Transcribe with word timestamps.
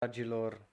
dragilor, 0.00 0.68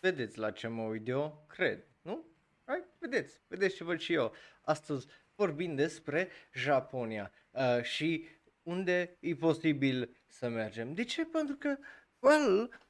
vedeți 0.00 0.38
la 0.38 0.50
ce 0.50 0.68
mă 0.68 0.82
uit 0.82 1.08
eu, 1.08 1.44
cred, 1.48 1.84
nu? 2.02 2.24
Hai, 2.64 2.84
vedeți, 2.98 3.40
vedeți 3.48 3.76
ce 3.76 3.84
văd 3.84 3.98
și 3.98 4.12
eu. 4.12 4.32
Astăzi 4.62 5.06
vorbim 5.34 5.74
despre 5.74 6.28
Japonia 6.52 7.32
uh, 7.50 7.82
și 7.82 8.26
unde 8.62 9.16
e 9.20 9.34
posibil 9.34 10.16
să 10.26 10.48
mergem. 10.48 10.94
De 10.94 11.04
ce? 11.04 11.24
Pentru 11.24 11.56
că, 11.56 11.76
well, 12.18 12.80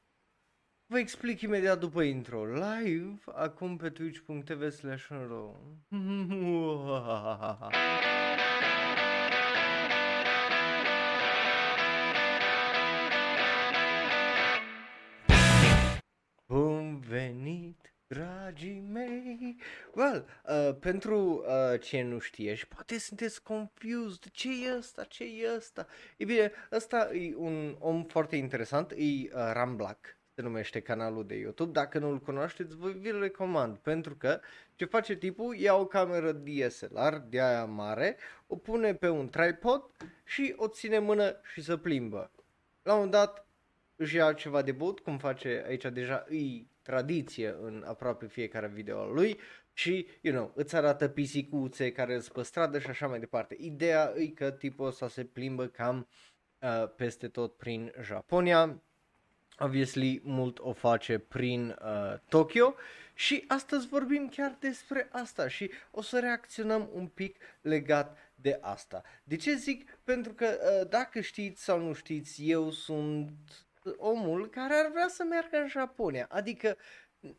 vă 0.86 0.98
explic 0.98 1.40
imediat 1.40 1.78
după 1.78 2.02
intro. 2.02 2.44
Live, 2.44 3.18
acum 3.34 3.76
pe 3.76 3.90
twitch.tv 3.90 4.70
slash 4.70 5.08
dragii 18.56 18.84
mei! 18.92 19.56
Well, 19.94 20.26
uh, 20.48 20.76
pentru 20.80 21.44
uh, 21.46 21.80
ce 21.80 22.02
nu 22.02 22.18
știe 22.18 22.54
și 22.54 22.68
poate 22.68 22.98
sunteți 22.98 23.42
confused, 23.42 24.30
ce 24.32 24.48
e 24.48 24.76
ăsta, 24.76 25.04
ce 25.04 25.24
e 25.24 25.54
ăsta? 25.56 25.86
E 26.16 26.24
bine, 26.24 26.52
ăsta 26.72 27.14
e 27.14 27.34
un 27.36 27.76
om 27.78 28.04
foarte 28.04 28.36
interesant, 28.36 28.90
e 28.90 28.94
uh, 28.96 29.28
Ram 29.52 29.76
Black, 29.76 30.16
se 30.34 30.42
numește 30.42 30.80
canalul 30.80 31.26
de 31.26 31.34
YouTube. 31.34 31.72
Dacă 31.72 31.98
nu-l 31.98 32.18
cunoașteți, 32.18 32.76
vă 32.76 32.90
vi-l 32.90 33.20
recomand, 33.20 33.76
pentru 33.76 34.14
că 34.16 34.40
ce 34.74 34.84
face 34.84 35.16
tipul, 35.16 35.56
ia 35.56 35.74
o 35.74 35.86
cameră 35.86 36.32
DSLR 36.32 37.16
de 37.28 37.40
aia 37.40 37.64
mare, 37.64 38.16
o 38.46 38.56
pune 38.56 38.94
pe 38.94 39.08
un 39.08 39.28
tripod 39.28 39.82
și 40.24 40.54
o 40.56 40.68
ține 40.68 40.98
mână 40.98 41.40
și 41.52 41.62
se 41.62 41.76
plimbă. 41.76 42.30
La 42.82 42.94
un 42.94 43.10
dat 43.10 43.46
își 43.96 44.16
ia 44.16 44.32
ceva 44.32 44.62
de 44.62 44.72
băut, 44.72 45.00
cum 45.00 45.18
face 45.18 45.64
aici 45.66 45.84
deja, 45.84 46.24
îi 46.28 46.74
tradiție 46.86 47.56
în 47.60 47.84
aproape 47.86 48.26
fiecare 48.26 48.66
video 48.66 49.00
al 49.00 49.12
lui 49.12 49.38
și, 49.72 50.06
you 50.20 50.34
know, 50.34 50.52
îți 50.54 50.76
arată 50.76 51.08
pisicuțe 51.08 51.92
care 51.92 52.18
sunt 52.18 52.32
pe 52.32 52.42
stradă 52.42 52.78
și 52.78 52.86
așa 52.86 53.06
mai 53.06 53.18
departe. 53.18 53.56
Ideea 53.58 54.12
e 54.16 54.26
că 54.26 54.50
tipul 54.50 54.86
ăsta 54.86 55.08
se 55.08 55.24
plimbă 55.24 55.66
cam 55.66 56.08
uh, 56.60 56.94
peste 56.96 57.28
tot 57.28 57.56
prin 57.56 57.92
Japonia, 58.02 58.82
obviously 59.58 60.20
mult 60.24 60.58
o 60.58 60.72
face 60.72 61.18
prin 61.18 61.76
uh, 61.82 62.18
Tokyo 62.28 62.74
și 63.14 63.44
astăzi 63.46 63.86
vorbim 63.86 64.28
chiar 64.28 64.56
despre 64.60 65.08
asta 65.12 65.48
și 65.48 65.70
o 65.90 66.02
să 66.02 66.18
reacționăm 66.18 66.90
un 66.92 67.06
pic 67.06 67.36
legat 67.60 68.16
de 68.34 68.58
asta. 68.60 69.02
De 69.24 69.36
ce 69.36 69.54
zic? 69.54 69.98
Pentru 70.04 70.32
că 70.32 70.46
uh, 70.46 70.88
dacă 70.88 71.20
știți 71.20 71.64
sau 71.64 71.80
nu 71.80 71.92
știți, 71.92 72.48
eu 72.50 72.70
sunt 72.70 73.65
omul 73.96 74.48
care 74.48 74.74
ar 74.74 74.90
vrea 74.90 75.08
să 75.08 75.24
meargă 75.24 75.56
în 75.56 75.68
Japonia. 75.68 76.26
Adică, 76.30 76.76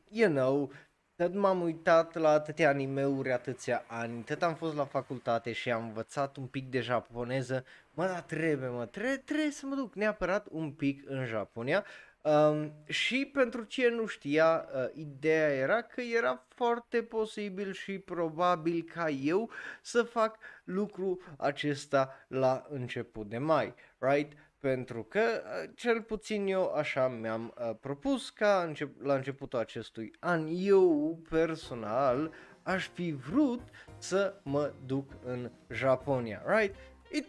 you 0.09 0.30
know, 0.30 0.72
tot 1.16 1.34
m-am 1.34 1.62
uitat 1.62 2.16
la 2.16 2.30
atâtea 2.30 2.70
animeuri, 2.70 3.31
atâția 3.31 3.84
ani, 3.88 4.23
tot 4.23 4.42
am 4.42 4.56
fost 4.56 4.75
la 4.75 4.86
facultate 4.86 5.52
și 5.52 5.72
am 5.72 5.84
învățat 5.84 6.36
un 6.38 6.45
pic 6.45 6.70
de 6.70 6.80
japoneză, 6.80 7.66
mă, 7.94 8.06
dar 8.06 8.22
trebuie, 8.22 8.70
mă, 8.70 8.86
trebuie, 8.86 9.18
trebuie 9.18 9.52
să 9.52 9.66
mă 9.66 9.75
duc 9.75 9.95
neapărat 9.95 10.48
un 10.52 10.72
pic 10.72 11.09
în 11.09 11.25
Japonia. 11.25 11.86
Um, 12.22 12.73
și 12.86 13.30
pentru 13.34 13.64
ce 13.64 13.90
nu 13.90 14.06
știa, 14.06 14.70
uh, 14.73 14.90
ideea 14.94 15.50
era 15.50 15.81
că 15.81 16.02
era 16.02 16.45
foarte 16.48 17.03
posibil 17.03 17.73
și 17.73 18.00
probabil 18.00 18.90
ca 18.94 19.09
eu 19.09 19.50
să 19.81 20.03
fac 20.03 20.38
lucru 20.64 21.22
acesta 21.38 22.25
la 22.28 22.66
început 22.70 23.30
de 23.30 23.38
mai, 23.38 23.73
right? 23.98 24.38
Pentru 24.59 25.03
că 25.03 25.19
uh, 25.19 25.69
cel 25.75 26.02
puțin 26.02 26.47
eu 26.47 26.73
așa 26.73 27.08
mi-am 27.08 27.53
uh, 27.59 27.75
propus 27.80 28.30
ca 28.30 28.63
încep- 28.67 29.02
la 29.02 29.16
începutul 29.16 29.59
acestui 29.59 30.11
an 30.19 30.47
eu 30.52 31.19
personal 31.30 32.31
aș 32.63 32.88
fi 32.88 33.11
vrut 33.11 33.61
să 33.97 34.33
mă 34.44 34.73
duc 34.85 35.09
în 35.25 35.52
Japonia, 35.69 36.44
right? 36.45 36.75
It, 37.12 37.25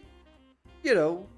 you 0.81 0.95
know, 0.95 1.29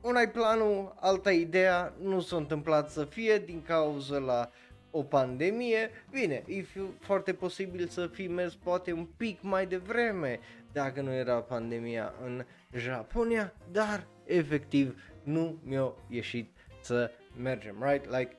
una 0.00 0.18
ai 0.18 0.30
planul, 0.30 0.94
alta 1.00 1.32
ideea, 1.32 1.94
nu 2.02 2.20
s-a 2.20 2.36
întâmplat 2.36 2.90
să 2.90 3.04
fie 3.04 3.38
din 3.38 3.62
cauza 3.62 4.18
la 4.18 4.50
o 4.90 5.02
pandemie, 5.02 5.90
bine, 6.10 6.42
e 6.46 6.60
fi 6.60 6.80
foarte 7.00 7.32
posibil 7.32 7.86
să 7.86 8.06
fi 8.06 8.26
mers 8.26 8.54
poate 8.54 8.92
un 8.92 9.06
pic 9.16 9.42
mai 9.42 9.66
devreme 9.66 10.40
dacă 10.72 11.00
nu 11.00 11.12
era 11.12 11.40
pandemia 11.40 12.14
în 12.24 12.44
Japonia, 12.74 13.52
dar 13.70 14.06
efectiv 14.24 15.02
nu 15.26 15.58
mi-a 15.62 15.92
ieșit 16.08 16.50
să 16.80 17.10
mergem, 17.36 17.76
right? 17.80 18.10
Like, 18.10 18.36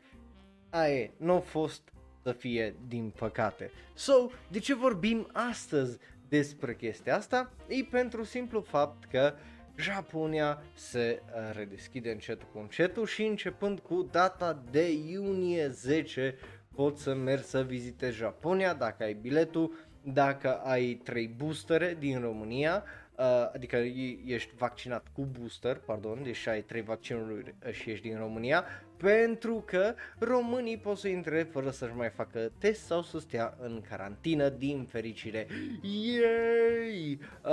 aia 0.69 1.09
nu 1.17 1.33
a 1.33 1.39
fost 1.39 1.81
să 2.23 2.31
fie 2.31 2.75
din 2.87 3.13
păcate. 3.19 3.71
So, 3.93 4.13
de 4.51 4.59
ce 4.59 4.75
vorbim 4.75 5.29
astăzi 5.33 5.97
despre 6.27 6.75
chestia 6.75 7.15
asta? 7.15 7.51
E 7.67 7.83
pentru 7.83 8.23
simplu 8.23 8.61
fapt 8.61 9.05
că 9.05 9.33
Japonia 9.75 10.61
se 10.73 11.21
uh, 11.25 11.55
redeschide 11.55 12.11
încet 12.11 12.41
cu 12.41 12.59
încetul 12.59 13.05
și 13.05 13.23
începând 13.23 13.79
cu 13.79 14.07
data 14.11 14.63
de 14.71 14.91
iunie 14.91 15.69
10 15.69 16.35
poți 16.75 17.01
să 17.01 17.13
mergi 17.13 17.43
să 17.43 17.63
vizitezi 17.63 18.17
Japonia 18.17 18.73
dacă 18.73 19.03
ai 19.03 19.13
biletul, 19.13 19.71
dacă 20.01 20.55
ai 20.55 20.93
3 21.03 21.27
boostere 21.27 21.95
din 21.99 22.19
România, 22.19 22.83
uh, 22.83 23.06
adică 23.53 23.75
ești 24.25 24.55
vaccinat 24.55 25.07
cu 25.13 25.27
booster, 25.39 25.77
pardon, 25.77 26.23
deci 26.23 26.47
ai 26.47 26.61
trei 26.61 26.81
vaccinuri 26.81 27.55
și 27.71 27.89
ești 27.89 28.07
din 28.07 28.17
România, 28.17 28.65
pentru 28.97 29.63
că 29.65 29.93
românii 30.19 30.77
pot 30.77 30.97
să 30.97 31.07
intre 31.07 31.43
fără 31.43 31.69
să-și 31.69 31.95
mai 31.95 32.09
facă 32.09 32.51
test 32.57 32.85
sau 32.85 33.01
să 33.01 33.19
stea 33.19 33.57
în 33.59 33.81
carantină, 33.89 34.49
din 34.49 34.85
fericire. 34.85 35.47
Yay! 35.81 37.19
Uh, 37.21 37.51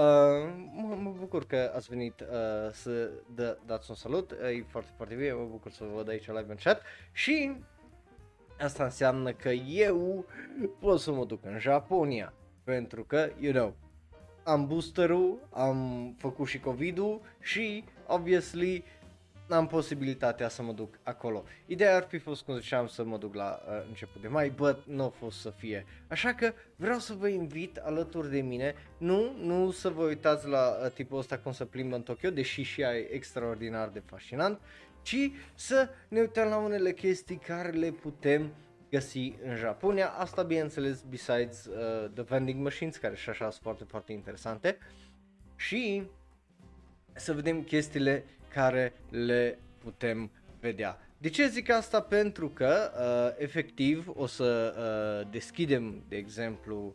mă, 0.73 0.97
mă 1.01 1.15
bucur 1.19 1.47
că 1.47 1.73
ați 1.75 1.89
venit 1.89 2.21
uh, 2.21 2.73
să 2.73 3.11
dă, 3.35 3.59
dați 3.67 3.91
un 3.91 3.97
salut, 3.97 4.31
e 4.31 4.65
foarte, 4.69 4.91
foarte 4.97 5.15
bine, 5.15 5.33
mă 5.33 5.47
bucur 5.51 5.71
să 5.71 5.85
vă 5.85 5.95
văd 5.95 6.09
aici 6.09 6.27
live 6.27 6.47
în 6.49 6.57
chat 6.63 6.83
și 7.13 7.57
asta 8.59 8.85
înseamnă 8.85 9.33
că 9.33 9.49
eu 9.69 10.27
pot 10.81 11.01
să 11.01 11.13
mă 11.13 11.25
duc 11.25 11.45
în 11.45 11.59
Japonia, 11.59 12.33
pentru 12.65 13.05
că, 13.05 13.29
you 13.41 13.53
know, 13.53 13.77
am 14.44 14.66
boosterul, 14.66 15.49
am 15.50 16.10
făcut 16.19 16.47
și 16.47 16.60
COVID-ul 16.60 17.21
și, 17.41 17.84
obviously, 18.06 18.84
am 19.49 19.66
posibilitatea 19.66 20.49
să 20.49 20.62
mă 20.62 20.72
duc 20.72 20.99
acolo. 21.03 21.44
Ideea 21.66 21.97
ar 21.97 22.06
fi 22.09 22.19
fost, 22.19 22.43
cum 22.43 22.59
ziceam, 22.59 22.87
să 22.87 23.04
mă 23.04 23.16
duc 23.16 23.34
la 23.34 23.62
uh, 23.69 23.84
început 23.88 24.21
de 24.21 24.28
mai, 24.28 24.50
but 24.50 24.78
nu 24.87 25.04
a 25.04 25.09
fost 25.09 25.41
să 25.41 25.50
fie. 25.50 25.87
Așa 26.09 26.34
că 26.34 26.53
vreau 26.77 26.99
să 26.99 27.12
vă 27.12 27.28
invit 27.28 27.77
alături 27.77 28.31
de 28.31 28.41
mine, 28.41 28.75
nu, 28.99 29.33
nu 29.43 29.71
să 29.71 29.88
vă 29.88 30.03
uitați 30.03 30.49
la 30.49 30.77
uh, 30.84 30.91
tipul 30.91 31.19
ăsta 31.19 31.38
cum 31.38 31.53
să 31.53 31.65
plimbă 31.65 31.97
în 31.97 32.03
Tokyo, 32.03 32.31
deși 32.31 32.62
și 32.62 32.81
ea 32.81 32.97
e 32.97 33.12
extraordinar 33.12 33.88
de 33.88 34.03
fascinant, 34.06 34.60
ci 35.03 35.31
să 35.54 35.88
ne 36.09 36.21
uităm 36.21 36.49
la 36.49 36.56
unele 36.56 36.93
chestii 36.93 37.37
care 37.37 37.69
le 37.69 37.91
putem 37.91 38.50
găsi 38.94 39.34
în 39.44 39.56
Japonia. 39.56 40.09
Asta 40.09 40.43
bineînțeles 40.43 41.03
besides 41.09 41.66
uh, 41.66 42.10
the 42.15 42.22
vending 42.22 42.62
machines 42.62 42.97
care 42.97 43.15
și 43.15 43.28
așa 43.28 43.50
sunt 43.50 43.62
foarte, 43.62 43.84
foarte 43.84 44.12
interesante. 44.12 44.78
Și 45.56 46.03
să 47.12 47.33
vedem 47.33 47.62
chestiile 47.62 48.25
care 48.49 48.93
le 49.10 49.59
putem 49.78 50.31
vedea. 50.60 50.99
De 51.19 51.28
ce 51.28 51.47
zic 51.47 51.71
asta? 51.71 52.00
Pentru 52.00 52.49
că 52.49 52.91
uh, 52.99 53.43
efectiv 53.43 54.09
o 54.15 54.27
să 54.27 54.75
uh, 54.77 55.31
deschidem, 55.31 56.04
de 56.09 56.16
exemplu, 56.16 56.94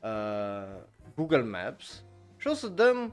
uh, 0.00 0.82
Google 1.14 1.42
Maps 1.42 2.04
și 2.36 2.46
o 2.46 2.52
să 2.54 2.68
dăm 2.68 3.12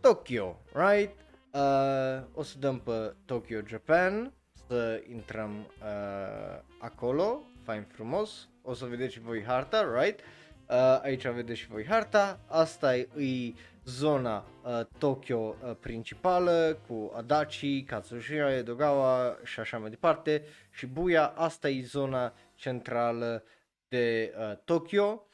Tokyo, 0.00 0.60
right? 0.72 1.16
Uh, 1.52 2.24
o 2.34 2.42
să 2.42 2.58
dăm 2.58 2.80
pe 2.80 3.14
Tokyo, 3.24 3.58
Japan, 3.66 4.32
să 4.66 5.02
intrăm 5.08 5.50
uh, 5.82 6.62
acolo 6.78 7.44
fain 7.70 7.84
frumos, 7.84 8.48
o 8.62 8.74
să 8.74 8.84
vedeți 8.84 9.12
și 9.12 9.20
voi 9.20 9.44
harta, 9.44 10.02
right? 10.02 10.20
Uh, 10.20 11.00
aici 11.02 11.26
vedeți 11.26 11.58
și 11.58 11.68
voi 11.68 11.86
harta, 11.86 12.40
asta 12.46 12.96
e, 12.96 13.08
e 13.16 13.52
zona 13.84 14.44
uh, 14.62 14.80
Tokyo 14.98 15.38
uh, 15.38 15.76
principală 15.80 16.78
cu 16.86 17.12
Adachi, 17.16 17.82
Katsushira, 17.82 18.52
Edogawa 18.52 19.38
și 19.44 19.60
așa 19.60 19.78
mai 19.78 19.90
departe. 19.90 20.44
Și 20.70 20.86
Buya, 20.86 21.26
asta 21.26 21.68
e 21.68 21.82
zona 21.82 22.32
centrală 22.54 23.44
de 23.88 24.34
uh, 24.38 24.56
Tokyo, 24.64 25.26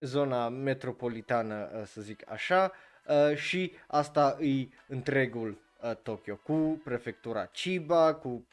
zona 0.00 0.48
metropolitană 0.48 1.70
uh, 1.74 1.82
să 1.84 2.00
zic 2.00 2.30
așa. 2.30 2.72
Uh, 3.08 3.36
și 3.36 3.72
asta 3.86 4.38
e 4.40 4.68
întregul 4.88 5.58
uh, 5.82 5.96
Tokyo 6.02 6.36
cu 6.36 6.80
prefectura 6.84 7.46
Chiba, 7.46 8.14
cu 8.14 8.46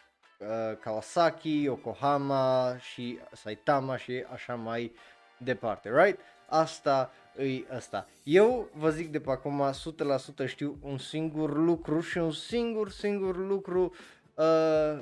uh, 0.45 0.77
Kawasaki, 0.80 1.62
Yokohama 1.62 2.75
și 2.77 3.19
Saitama 3.31 3.97
și 3.97 4.24
așa 4.33 4.56
mai 4.56 4.92
departe, 5.38 6.03
right? 6.03 6.19
Asta 6.47 7.12
îi 7.36 7.65
asta. 7.75 8.07
Eu 8.24 8.69
vă 8.74 8.89
zic 8.89 9.12
de 9.12 9.19
pe 9.19 9.31
acum 9.31 9.74
100% 10.44 10.47
știu 10.47 10.77
un 10.81 10.97
singur 10.97 11.57
lucru 11.57 12.00
și 12.00 12.18
un 12.18 12.31
singur, 12.31 12.89
singur 12.92 13.38
lucru 13.38 13.94
uh, 14.33 15.00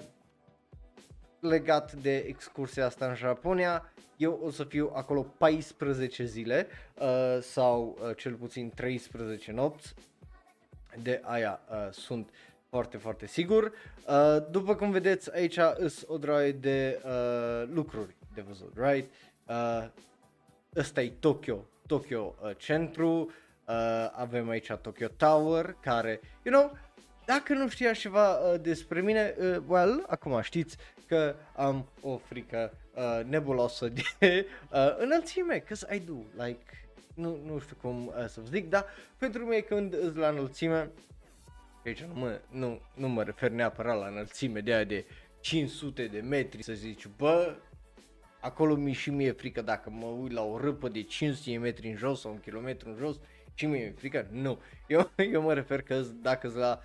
legat 1.40 1.94
de 1.94 2.18
excursia 2.18 2.86
asta 2.86 3.06
în 3.06 3.16
Japonia, 3.16 3.92
eu 4.18 4.40
o 4.44 4.50
să 4.50 4.64
fiu 4.64 4.92
acolo 4.94 5.22
14 5.38 6.26
zile 6.26 6.68
uh, 7.00 7.38
sau 7.42 7.98
uh, 8.02 8.16
cel 8.18 8.34
puțin 8.34 8.72
13 8.76 9.52
nopți. 9.52 9.94
De 11.02 11.22
aia 11.24 11.60
uh, 11.70 11.92
sunt 11.92 12.30
foarte, 12.74 12.98
foarte 12.98 13.28
sigur. 13.28 13.72
Uh, 14.08 14.38
după 14.52 14.76
cum 14.76 14.92
vedeți, 14.92 15.36
aici 15.36 15.60
sunt 15.78 16.06
o 16.08 16.18
droaie 16.18 16.52
de 16.52 17.02
uh, 17.06 17.70
lucruri 17.74 18.16
de 18.34 18.42
văzut, 18.42 18.74
right? 18.76 19.14
Uh, 19.48 19.88
ăsta 20.76 21.02
e 21.02 21.14
Tokyo, 21.20 21.66
Tokyo 21.88 22.36
uh, 22.44 22.52
centru, 22.58 23.32
uh, 23.68 24.10
avem 24.12 24.50
aici 24.50 24.72
Tokyo 24.82 25.08
Tower, 25.08 25.76
care, 25.80 26.22
you 26.44 26.56
know, 26.56 26.78
dacă 27.26 27.54
nu 27.54 27.68
știa 27.70 27.94
ceva 27.94 28.38
uh, 28.38 28.60
despre 28.62 29.02
mine, 29.02 29.36
uh, 29.40 29.58
well, 29.68 30.06
acum 30.08 30.42
știți 30.42 30.78
că 31.08 31.36
am 31.56 31.90
o 32.02 32.18
frică 32.18 32.78
uh, 32.96 33.26
nebuloasă 33.26 33.88
de 33.88 34.04
uh, 34.72 34.96
înălțime, 34.98 35.64
cause 35.68 35.96
I 35.96 36.00
do, 36.00 36.44
like, 36.46 36.88
nu, 37.16 37.38
nu 37.46 37.60
știu 37.60 37.76
cum 37.82 38.08
uh, 38.08 38.14
să 38.28 38.40
vă 38.40 38.48
zic, 38.50 38.70
dar 38.70 38.86
pentru 39.18 39.44
mine 39.44 39.60
când 39.60 39.94
îți 39.94 40.18
la 40.18 40.28
înălțime, 40.28 40.92
aici 41.90 42.02
nu 42.02 42.20
mă, 42.20 42.40
nu, 42.50 42.82
nu 42.94 43.08
mă 43.08 43.24
refer 43.24 43.50
neapărat 43.50 44.00
la 44.00 44.08
înălțime 44.08 44.60
de 44.60 44.74
aia 44.74 44.84
de 44.84 45.06
500 45.40 46.08
de 46.08 46.20
metri, 46.20 46.64
să 46.64 46.74
zici, 46.74 47.08
bă, 47.18 47.56
acolo 48.40 48.76
mi 48.76 48.92
și 48.92 49.10
mie 49.10 49.32
frică 49.32 49.62
dacă 49.62 49.90
mă 49.90 50.06
uit 50.06 50.32
la 50.32 50.44
o 50.44 50.58
râpă 50.58 50.88
de 50.88 51.04
500 51.04 51.52
de 51.52 51.58
metri 51.58 51.88
în 51.88 51.96
jos 51.96 52.20
sau 52.20 52.32
un 52.32 52.40
kilometru 52.40 52.90
în 52.90 52.96
jos, 52.96 53.20
și 53.54 53.66
mie 53.66 53.86
mi 53.86 53.94
frică? 53.98 54.28
Nu. 54.32 54.60
Eu, 54.88 55.12
eu 55.34 55.42
mă 55.42 55.54
refer 55.54 55.82
că 55.82 56.02
dacă 56.22 56.52
la 56.56 56.82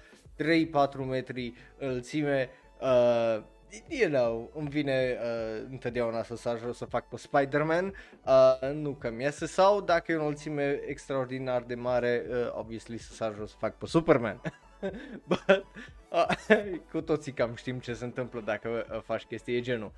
3-4 1.04 1.06
metri 1.06 1.54
înălțime, 1.78 2.50
uh, 2.80 3.42
you 3.88 4.10
know, 4.10 4.50
îmi 4.54 4.68
vine 4.68 5.18
uh, 5.20 5.66
întotdeauna 5.70 6.22
să 6.22 6.36
sar 6.36 6.58
jos 6.58 6.76
să 6.76 6.84
fac 6.84 7.08
pe 7.08 7.16
Spider-Man, 7.16 7.94
uh, 8.24 8.70
nu 8.72 8.94
că 8.94 9.10
mi 9.10 9.22
iese, 9.22 9.46
sau 9.46 9.80
dacă 9.80 10.12
e 10.12 10.16
o 10.16 10.20
înălțime 10.20 10.80
extraordinar 10.86 11.62
de 11.62 11.74
mare, 11.74 12.24
uh, 12.28 12.52
obviously 12.52 12.98
să 12.98 13.12
sar 13.12 13.34
jos 13.34 13.50
să 13.50 13.56
fac 13.58 13.76
pe 13.76 13.86
Superman. 13.86 14.40
But, 15.28 15.64
uh, 16.10 16.26
cu 16.92 17.00
toții 17.00 17.32
cam 17.32 17.54
știm 17.54 17.78
ce 17.78 17.92
se 17.94 18.04
întâmplă 18.04 18.40
dacă 18.40 18.86
uh, 18.92 19.00
faci 19.00 19.22
chestii 19.22 19.54
de 19.54 19.60
genul. 19.60 19.92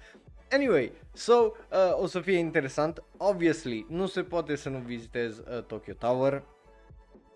Anyway, 0.53 0.93
so, 1.13 1.33
uh, 1.33 2.01
o 2.01 2.07
să 2.07 2.21
fie 2.21 2.37
interesant. 2.37 3.03
Obviously, 3.17 3.87
nu 3.89 4.07
se 4.07 4.23
poate 4.23 4.57
să 4.57 4.69
nu 4.69 4.79
vizitez 4.79 5.39
uh, 5.39 5.63
Tokyo 5.63 5.93
Tower. 5.93 6.43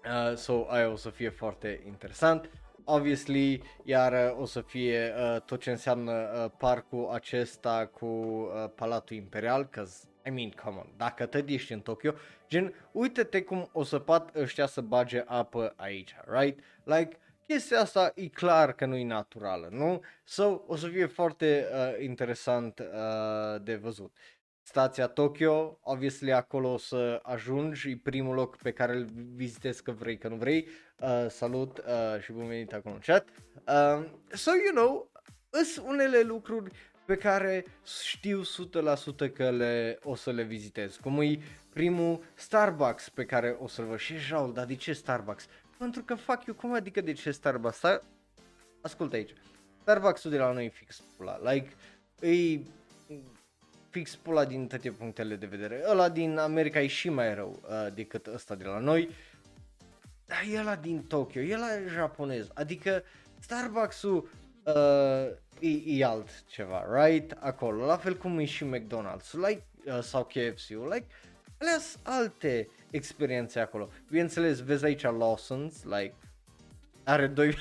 Uh, 0.04 0.36
so, 0.36 0.66
aia 0.68 0.90
o 0.90 0.96
să 0.96 1.10
fie 1.10 1.28
foarte 1.28 1.82
interesant. 1.86 2.50
Obviously, 2.84 3.62
iar 3.82 4.12
uh, 4.12 4.40
o 4.40 4.44
să 4.44 4.60
fie 4.60 5.14
uh, 5.16 5.40
tot 5.40 5.60
ce 5.60 5.70
înseamnă 5.70 6.12
uh, 6.12 6.50
parcul 6.58 7.08
acesta 7.12 7.86
cu 7.86 8.06
uh, 8.06 8.70
Palatul 8.74 9.16
Imperial, 9.16 9.66
că 9.66 9.84
I 10.26 10.30
mean, 10.30 10.50
come 10.50 10.76
on, 10.76 10.86
dacă 10.96 11.26
te 11.26 11.44
ești 11.46 11.72
în 11.72 11.80
Tokyo, 11.80 12.12
gen, 12.48 12.74
uite-te 12.92 13.42
cum 13.42 13.68
o 13.72 13.82
să 13.82 13.98
pat 13.98 14.36
ăștia 14.36 14.66
să 14.66 14.80
bage 14.80 15.22
apă 15.26 15.72
aici, 15.76 16.14
right? 16.26 16.58
Like, 16.84 17.18
chestia 17.46 17.80
asta 17.80 18.12
e 18.14 18.28
clar 18.28 18.72
că 18.72 18.86
nu 18.86 18.96
e 18.96 19.04
naturală, 19.04 19.68
nu? 19.70 20.00
So, 20.24 20.62
o 20.66 20.76
să 20.76 20.88
fie 20.88 21.06
foarte 21.06 21.66
uh, 21.72 22.04
interesant 22.04 22.78
uh, 22.78 23.62
de 23.62 23.74
văzut. 23.74 24.16
Stația 24.62 25.06
Tokyo, 25.06 25.78
obviously 25.82 26.32
acolo 26.32 26.72
o 26.72 26.78
să 26.78 27.20
ajungi, 27.22 27.90
e 27.90 28.00
primul 28.02 28.34
loc 28.34 28.56
pe 28.56 28.72
care 28.72 28.92
îl 28.92 29.06
vizitezi 29.34 29.82
că 29.82 29.90
vrei, 29.92 30.18
că 30.18 30.28
nu 30.28 30.36
vrei. 30.36 30.68
Uh, 30.98 31.26
salut 31.28 31.78
uh, 31.78 32.20
și 32.20 32.32
bun 32.32 32.46
venit 32.46 32.72
acolo 32.72 32.94
în 32.94 33.00
chat. 33.00 33.28
Uh, 33.28 34.06
so, 34.32 34.50
you 34.50 34.74
know, 34.74 35.10
sunt 35.50 35.86
unele 35.86 36.20
lucruri 36.20 36.70
pe 37.04 37.16
care 37.16 37.64
știu 37.84 38.42
100% 39.28 39.32
că 39.32 39.50
le, 39.50 39.98
o 40.02 40.14
să 40.14 40.30
le 40.30 40.42
vizitez. 40.42 40.96
Cum 40.96 41.20
e 41.20 41.38
primul 41.72 42.24
Starbucks 42.34 43.08
pe 43.08 43.24
care 43.24 43.56
o 43.58 43.68
să-l 43.68 43.84
văd. 43.84 43.98
Și 43.98 44.16
Jaul, 44.16 44.52
dar 44.52 44.64
de 44.64 44.74
ce 44.74 44.92
Starbucks? 44.92 45.46
Pentru 45.78 46.02
că 46.02 46.14
fac 46.14 46.46
eu, 46.46 46.54
cum 46.54 46.72
adică 46.72 47.00
de 47.00 47.12
ce 47.12 47.30
Starbucks? 47.30 47.76
Star... 47.76 48.02
Ascultă 48.80 49.16
aici. 49.16 49.34
Starbucks-ul 49.80 50.30
de 50.30 50.38
la 50.38 50.52
noi 50.52 50.64
e 50.64 50.68
fix 50.68 51.02
pula. 51.16 51.38
Like, 51.50 51.68
e 52.20 52.60
fix 53.90 54.16
pula 54.16 54.44
din 54.44 54.66
toate 54.66 54.90
punctele 54.90 55.36
de 55.36 55.46
vedere. 55.46 55.84
Ăla 55.88 56.08
din 56.08 56.38
America 56.38 56.80
e 56.80 56.86
și 56.86 57.08
mai 57.08 57.34
rău 57.34 57.60
uh, 57.68 57.94
decât 57.94 58.26
ăsta 58.26 58.54
de 58.54 58.64
la 58.64 58.78
noi. 58.78 59.08
Dar 60.26 60.38
e 60.52 60.58
ăla 60.58 60.76
din 60.76 61.02
Tokyo, 61.02 61.40
e 61.40 61.54
ăla 61.54 61.66
japonez. 61.88 62.48
Adică 62.54 63.02
Starbucks-ul 63.40 64.30
uh, 64.64 65.36
e, 65.60 65.98
e 65.98 66.04
alt 66.04 66.44
ceva, 66.46 67.04
right? 67.04 67.36
Acolo. 67.40 67.84
La 67.84 67.96
fel 67.96 68.16
cum 68.16 68.38
e 68.38 68.44
și 68.44 68.64
McDonald's 68.64 69.30
like, 69.32 69.66
uh, 69.86 69.98
sau 70.00 70.24
KFC-ul. 70.24 70.88
Like, 70.92 71.06
alea 71.58 71.78
alte 72.02 72.68
experiențe 72.94 73.60
acolo. 73.60 73.88
Bineînțeles, 74.10 74.60
vezi 74.60 74.84
aici 74.84 75.04
Lawson's, 75.06 75.82
like, 75.82 76.14
are 77.04 77.26
2... 77.26 77.54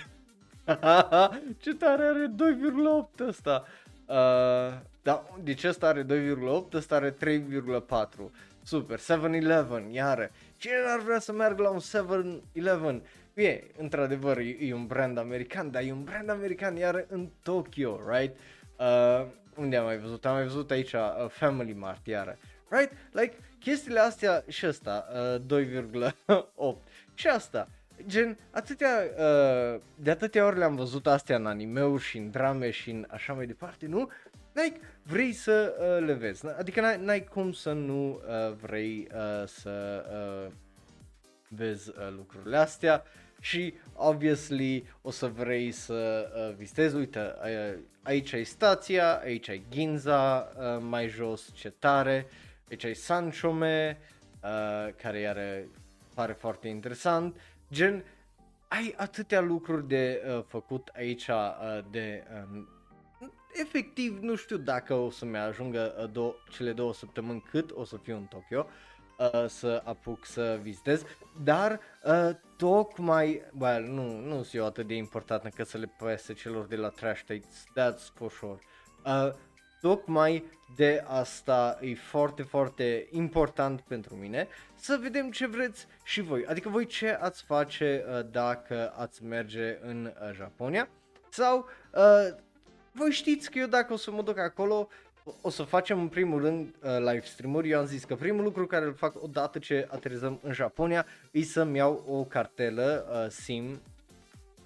Ce 1.64 1.74
tare 1.74 2.04
are 2.04 2.34
2,8 3.20 3.28
ăsta. 3.28 3.66
Uh, 4.06 4.16
da, 5.02 5.26
deci 5.44 5.64
ăsta 5.64 5.88
are 5.88 6.04
2,8, 6.04 6.74
ăsta 6.74 6.96
are 6.96 7.12
3,4. 7.12 7.18
Super, 8.64 9.00
7-Eleven, 9.00 9.92
iară. 9.92 10.32
Cine 10.58 10.74
ar 10.88 11.00
vrea 11.00 11.20
să 11.20 11.32
meargă 11.32 11.62
la 11.62 11.70
un 11.70 11.80
7-Eleven? 11.80 13.02
E, 13.34 13.64
într-adevăr, 13.78 14.38
e, 14.38 14.58
e 14.60 14.74
un 14.74 14.86
brand 14.86 15.18
american, 15.18 15.72
dar 15.72 15.84
e 15.84 15.92
un 15.92 16.04
brand 16.04 16.30
american 16.30 16.76
iar 16.76 17.06
în 17.10 17.30
Tokyo, 17.44 18.00
right? 18.10 18.38
Uh, 18.80 19.26
unde 19.56 19.76
am 19.76 19.86
mai 19.86 19.98
văzut? 19.98 20.26
Am 20.26 20.34
mai 20.34 20.44
văzut 20.44 20.72
aici 20.72 20.94
uh, 20.94 21.28
Family 21.30 21.74
Mart, 21.74 22.08
iară. 22.08 22.38
Right? 22.70 22.92
Like, 23.12 23.38
chestiile 23.64 24.00
astea 24.00 24.44
și 24.48 24.68
ăsta, 24.68 25.06
uh, 25.48 25.62
2,8. 25.64 26.78
Și 27.14 27.28
asta, 27.28 27.68
gen, 28.08 28.38
atâtea, 28.52 29.04
uh, 29.18 29.82
de 29.96 30.12
atâtea 30.12 30.46
ori 30.46 30.58
le-am 30.58 30.76
văzut 30.76 31.08
astea 31.08 31.36
în 31.36 31.46
anime 31.46 31.98
și 31.98 32.18
în 32.18 32.32
drame 32.32 32.70
și 32.70 32.90
în 32.90 33.06
așa 33.10 33.34
mai 33.34 33.46
departe, 33.46 33.86
nu? 33.86 34.10
Like, 34.54 34.80
vrei 35.04 35.34
să 35.34 35.76
uh, 35.80 36.06
le 36.06 36.14
vezi, 36.14 36.48
adică 36.48 36.82
n-ai, 36.82 36.98
n-ai 36.98 37.24
cum 37.24 37.52
să 37.52 37.72
nu 37.72 38.10
uh, 38.10 38.56
vrei 38.62 39.08
uh, 39.14 39.48
să 39.48 40.06
uh, 40.12 40.52
vezi 41.48 41.90
uh, 41.90 41.96
lucrurile 42.16 42.58
astea 42.58 43.04
și 43.40 43.74
obviously 43.94 44.86
o 45.02 45.12
să 45.12 45.28
vrei 45.28 45.72
să 45.72 46.32
uh, 46.36 46.56
vizitezi, 46.56 46.96
uite, 46.96 47.20
uh, 47.20 47.80
aici 48.04 48.32
e 48.32 48.44
stația, 48.44 49.14
aici 49.16 49.48
e 49.48 49.62
Ginza, 49.70 50.52
uh, 50.58 50.84
mai 50.90 51.08
jos 51.08 51.50
cetare, 51.54 52.26
aici 52.70 52.84
e 52.84 52.94
Sanchome, 52.94 54.00
uh, 54.44 54.94
care 54.96 55.28
are 55.28 55.70
pare 56.16 56.34
foarte 56.34 56.68
interesant, 56.68 57.40
gen, 57.72 58.04
ai 58.68 58.94
atâtea 58.98 59.42
lucruri 59.42 59.88
de 59.88 60.24
uh, 60.28 60.44
făcut 60.48 60.92
aici 60.96 61.28
uh, 61.28 61.80
de 61.92 62.24
uh, 62.52 62.64
efectiv 63.54 64.20
nu 64.22 64.36
știu 64.36 64.58
dacă 64.58 64.94
o 64.94 65.10
să-mi 65.10 65.38
ajungă 65.38 65.96
uh, 66.00 66.12
două, 66.12 66.36
cele 66.50 66.74
două 66.74 66.94
săptămâni 66.94 67.44
cât 67.50 67.72
o 67.72 67.84
să 67.84 67.98
fiu 67.98 68.16
în 68.16 68.24
Tokyo 68.24 68.68
uh, 69.18 69.46
să 69.48 69.82
apuc 69.86 70.26
să 70.26 70.60
vizitez, 70.62 71.04
dar 71.44 71.80
uh, 72.04 72.30
tocmai, 72.58 73.42
well, 73.60 73.84
nu, 73.84 74.20
nu 74.20 74.34
sunt 74.34 74.54
eu 74.54 74.66
atât 74.66 74.88
de 74.88 74.96
important 74.96 75.44
încât 75.44 75.68
să 75.68 75.78
le 75.78 75.94
păiese 75.98 76.34
celor 76.34 76.66
de 76.66 76.76
la 76.76 76.90
Trash 76.90 77.22
Tates, 77.22 77.66
that's 77.80 78.14
for 78.14 78.32
sure. 78.32 78.60
Uh, 79.06 79.34
tocmai 79.84 80.44
de 80.76 81.04
asta 81.08 81.78
e 81.82 81.96
foarte, 81.96 82.44
foarte 82.44 83.08
important 83.12 83.82
pentru 83.82 84.16
mine 84.16 84.48
să 84.76 85.00
vedem 85.02 85.32
ce 85.32 85.48
vreți 85.48 85.88
și 86.04 86.22
voi. 86.22 86.46
Adică 86.46 86.70
voi 86.70 86.86
ce 86.86 87.10
ați 87.10 87.44
face 87.44 88.06
uh, 88.08 88.26
dacă 88.32 88.94
ați 88.96 89.24
merge 89.24 89.78
în 89.82 90.06
uh, 90.06 90.34
Japonia 90.34 90.90
sau 91.30 91.66
uh, 91.94 92.36
voi 92.92 93.12
știți 93.12 93.52
că 93.52 93.60
eu 93.60 93.68
dacă 93.68 93.94
o 93.94 93.96
să 93.96 94.12
mă 94.12 94.22
duc 94.22 94.38
acolo, 94.38 94.88
o 95.42 95.50
să 95.50 95.64
facem 95.64 96.00
în 96.00 96.08
primul 96.08 96.42
rând 96.42 96.76
uh, 96.82 96.98
live 96.98 97.26
stream-uri. 97.26 97.70
Eu 97.70 97.80
am 97.80 97.86
zis 97.86 98.04
că 98.04 98.16
primul 98.16 98.44
lucru 98.44 98.68
care 98.68 98.86
îl 98.86 98.94
fac 98.94 99.24
odată 99.24 99.60
ce 99.60 99.88
aterizăm 99.92 100.40
în 100.44 100.54
Japonia 100.54 101.06
e 101.32 101.42
să-mi 101.42 101.78
iau 101.78 102.04
o 102.08 102.24
cartelă 102.24 103.06
uh, 103.12 103.32
SIM 103.32 103.82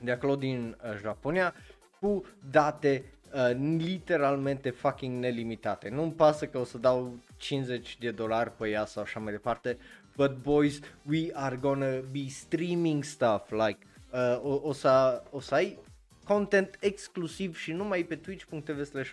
de 0.01 0.12
acolo 0.12 0.36
din 0.36 0.77
uh, 0.83 0.97
Japonia 1.01 1.53
cu 2.00 2.24
date 2.51 3.03
uh, 3.34 3.77
literalmente 3.77 4.69
fucking 4.69 5.19
nelimitate. 5.19 5.89
Nu-mi 5.89 6.12
pasă 6.12 6.48
că 6.48 6.57
o 6.57 6.63
să 6.63 6.77
dau 6.77 7.19
50 7.38 7.98
de 8.00 8.12
dolari 8.12 8.51
pe 8.51 8.69
ea 8.69 8.86
sau 8.86 9.03
așa 9.03 9.19
mai 9.19 9.31
departe, 9.31 9.77
but 10.15 10.31
boys, 10.31 10.79
we 11.10 11.29
are 11.34 11.55
gonna 11.55 12.00
be 12.12 12.27
streaming 12.29 13.03
stuff, 13.03 13.51
like, 13.51 13.77
uh, 14.12 14.39
o, 14.43 14.60
o, 14.63 14.74
să, 14.74 15.24
o 15.29 15.39
să 15.39 15.55
ai 15.55 15.79
content 16.24 16.77
exclusiv 16.79 17.57
și 17.57 17.72
numai 17.72 18.03
pe 18.03 18.15
twitch.tv 18.15 18.84
slash 18.84 19.12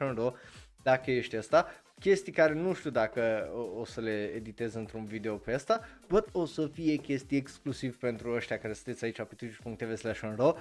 dacă 0.82 1.10
ești 1.10 1.36
asta, 1.36 1.66
chestii 2.04 2.32
care 2.32 2.54
nu 2.54 2.72
știu 2.72 2.90
dacă 2.90 3.50
o, 3.54 3.80
o 3.80 3.84
să 3.84 4.00
le 4.00 4.32
editez 4.34 4.74
într-un 4.74 5.04
video 5.04 5.36
pe 5.36 5.52
asta, 5.52 5.80
but 6.08 6.28
o 6.32 6.44
să 6.44 6.66
fie 6.66 6.96
chestii 6.96 7.36
exclusiv 7.36 7.96
pentru 7.96 8.34
ăștia 8.34 8.58
care 8.58 8.72
sunteți 8.72 9.04
aici 9.04 9.16
pe 9.16 9.34
twitch.tv 9.36 9.96
slash 9.96 10.20
uh, 10.22 10.54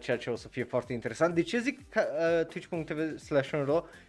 ceea 0.00 0.16
ce 0.16 0.30
o 0.30 0.36
să 0.36 0.48
fie 0.48 0.64
foarte 0.64 0.92
interesant. 0.92 1.34
De 1.34 1.42
ce 1.42 1.58
zic 1.58 1.88
ca, 1.88 2.06
uh, 2.40 2.46
twitch.tv 2.46 3.18
slash 3.18 3.52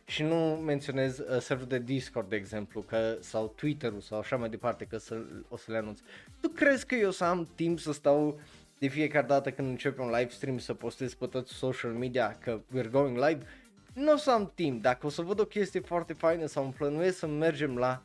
și 0.06 0.24
nu 0.24 0.36
menționez 0.66 1.18
uh, 1.18 1.26
serverul 1.40 1.70
de 1.70 1.80
Discord, 1.80 2.30
de 2.30 2.36
exemplu, 2.36 2.82
că, 2.82 3.18
sau 3.20 3.54
Twitter-ul 3.56 4.02
sau 4.02 4.18
așa 4.20 4.36
mai 4.36 4.50
departe, 4.50 4.86
că 4.86 4.98
să, 4.98 5.22
o 5.48 5.58
să 5.58 5.72
le 5.72 5.78
anunț. 5.78 6.00
Tu 6.40 6.50
crezi 6.50 6.86
că 6.86 6.96
eu 6.96 7.12
să 7.12 7.24
am 7.24 7.50
timp 7.56 7.80
să 7.80 7.92
stau 7.92 8.40
de 8.80 8.88
fiecare 8.88 9.26
dată 9.26 9.52
când 9.52 9.68
începe 9.68 10.02
un 10.02 10.10
live 10.10 10.30
stream 10.30 10.58
să 10.58 10.74
postez 10.74 11.14
pe 11.14 11.26
toți 11.26 11.54
social 11.54 11.92
media 11.92 12.38
că 12.40 12.62
we're 12.78 12.92
going 12.92 13.18
live? 13.18 13.46
Nu 13.94 14.12
o 14.12 14.18
să 14.18 14.32
am 14.32 14.52
timp, 14.56 14.82
dacă 14.82 15.06
o 15.06 15.10
să 15.10 15.22
văd 15.22 15.40
o 15.40 15.46
chestie 15.46 15.80
foarte 15.80 16.14
faină 16.14 16.46
sau 16.46 16.64
îmi 16.64 16.74
plănuiesc 16.74 17.18
să 17.18 17.28
mergem 17.28 17.78
la 17.78 18.02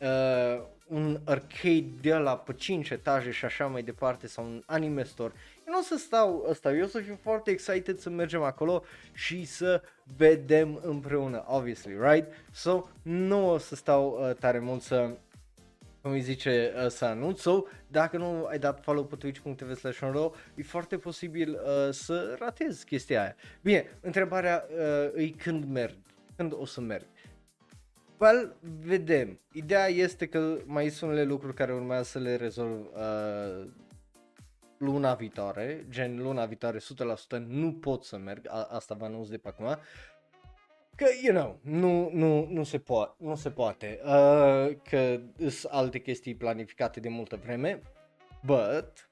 uh, 0.00 0.62
un 0.86 1.20
arcade 1.24 1.86
de 2.00 2.14
la 2.14 2.36
pe 2.36 2.52
5 2.52 2.90
etaje 2.90 3.30
și 3.30 3.44
așa 3.44 3.66
mai 3.66 3.82
departe 3.82 4.26
sau 4.26 4.44
un 4.44 4.62
anime 4.66 5.02
store, 5.02 5.32
eu 5.66 5.72
nu 5.72 5.78
o 5.78 5.82
să 5.82 5.96
stau 5.98 6.46
ăsta, 6.48 6.72
eu 6.72 6.84
o 6.84 6.88
să 6.88 7.00
fiu 7.00 7.18
foarte 7.22 7.50
excited 7.50 7.98
să 7.98 8.10
mergem 8.10 8.42
acolo 8.42 8.82
și 9.12 9.44
să 9.44 9.82
vedem 10.16 10.80
împreună, 10.82 11.44
obviously, 11.46 11.96
right? 12.00 12.32
So, 12.52 12.88
nu 13.02 13.50
o 13.50 13.58
să 13.58 13.74
stau 13.74 14.18
uh, 14.20 14.36
tare 14.36 14.58
mult 14.58 14.82
să 14.82 15.10
cum 16.06 16.14
îi 16.14 16.20
zice 16.20 16.72
uh, 16.76 16.86
să 16.88 17.04
anunț 17.04 17.40
sau 17.40 17.68
dacă 17.86 18.16
nu 18.16 18.44
ai 18.44 18.58
dat 18.58 18.82
follow 18.82 19.04
pe 19.04 19.16
twitch.tv 19.16 19.74
slash 19.74 20.00
e 20.54 20.62
foarte 20.62 20.96
posibil 20.96 21.50
uh, 21.50 21.92
să 21.92 22.36
ratezi 22.38 22.84
chestia 22.84 23.20
aia. 23.20 23.36
Bine, 23.62 23.98
întrebarea 24.00 24.66
uh, 25.14 25.22
e 25.22 25.28
când 25.28 25.64
merg, 25.64 25.94
când 26.36 26.52
o 26.56 26.64
să 26.64 26.80
merg. 26.80 27.04
Well, 28.18 28.56
vedem. 28.84 29.40
Ideea 29.52 29.86
este 29.86 30.26
că 30.26 30.58
mai 30.64 30.88
sunt 30.88 31.10
unele 31.10 31.26
lucruri 31.26 31.54
care 31.54 31.72
urmează 31.74 32.02
să 32.02 32.18
le 32.18 32.36
rezolv 32.36 32.86
uh, 32.94 33.66
luna 34.78 35.14
viitoare, 35.14 35.86
gen 35.90 36.22
luna 36.22 36.44
viitoare 36.44 36.78
100% 36.78 36.82
nu 37.46 37.72
pot 37.72 38.04
să 38.04 38.16
merg, 38.16 38.46
a, 38.48 38.68
asta 38.70 38.94
vă 38.94 39.04
anunț 39.04 39.28
de 39.28 39.36
pe 39.36 39.48
acum, 39.48 39.78
Că, 40.96 41.06
you 41.22 41.34
know, 41.34 41.58
nu, 41.62 42.10
nu, 42.12 42.46
nu, 42.50 42.62
se, 42.62 42.78
po- 42.78 43.16
nu 43.16 43.34
se 43.34 43.50
poate, 43.50 44.00
uh, 44.04 44.76
că 44.90 45.20
sunt 45.38 45.72
alte 45.72 45.98
chestii 45.98 46.34
planificate 46.34 47.00
de 47.00 47.08
multă 47.08 47.40
vreme, 47.44 47.82
but 48.44 49.10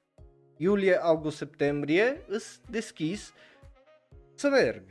iulie, 0.57 0.95
august, 0.95 1.37
septembrie 1.37 2.21
îs 2.27 2.59
deschis 2.69 3.33
să 4.35 4.47
merg. 4.47 4.83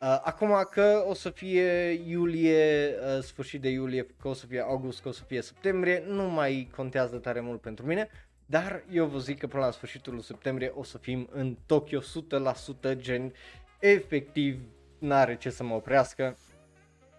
Uh, 0.00 0.18
acum 0.22 0.66
că 0.70 1.04
o 1.08 1.14
să 1.14 1.30
fie 1.30 1.88
iulie, 1.90 2.94
uh, 3.16 3.22
sfârșit 3.22 3.60
de 3.60 3.68
iulie, 3.68 4.06
că 4.20 4.28
o 4.28 4.32
să 4.32 4.46
fie 4.46 4.60
august, 4.60 5.02
că 5.02 5.08
o 5.08 5.12
să 5.12 5.22
fie 5.26 5.40
septembrie, 5.40 6.04
nu 6.06 6.22
mai 6.22 6.70
contează 6.76 7.16
tare 7.16 7.40
mult 7.40 7.60
pentru 7.60 7.86
mine, 7.86 8.08
dar 8.46 8.84
eu 8.90 9.06
vă 9.06 9.18
zic 9.18 9.38
că 9.38 9.46
până 9.46 9.64
la 9.64 9.70
sfârșitul 9.70 10.12
lui 10.12 10.22
septembrie 10.22 10.72
o 10.74 10.82
să 10.82 10.98
fim 10.98 11.28
în 11.30 11.56
Tokyo 11.66 12.00
100% 12.00 12.96
gen 12.96 13.32
efectiv 13.80 14.60
n-are 15.02 15.36
ce 15.36 15.50
să 15.50 15.64
mă 15.64 15.74
oprească 15.74 16.36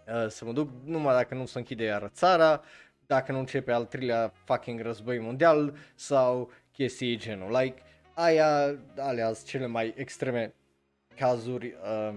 uh, 0.08 0.28
să 0.28 0.46
mă 0.46 0.52
duc 0.52 0.70
numai 0.86 1.16
dacă 1.16 1.36
nu 1.36 1.46
se 1.46 1.58
închide 1.58 1.84
iară 1.84 2.12
țara, 2.14 2.62
dacă 3.06 3.32
nu 3.32 3.40
începe 3.40 3.72
al 3.72 3.86
treilea 3.86 4.34
fucking 4.46 4.82
război 4.82 5.20
mondial 5.20 5.76
sau 5.96 6.52
chestii 6.72 7.18
genul. 7.18 7.58
Like, 7.58 7.82
aia, 8.14 8.76
alea 8.98 9.34
sunt 9.34 9.48
cele 9.48 9.66
mai 9.66 9.94
extreme 9.98 10.54
cazuri, 11.16 11.66
uh, 11.84 12.14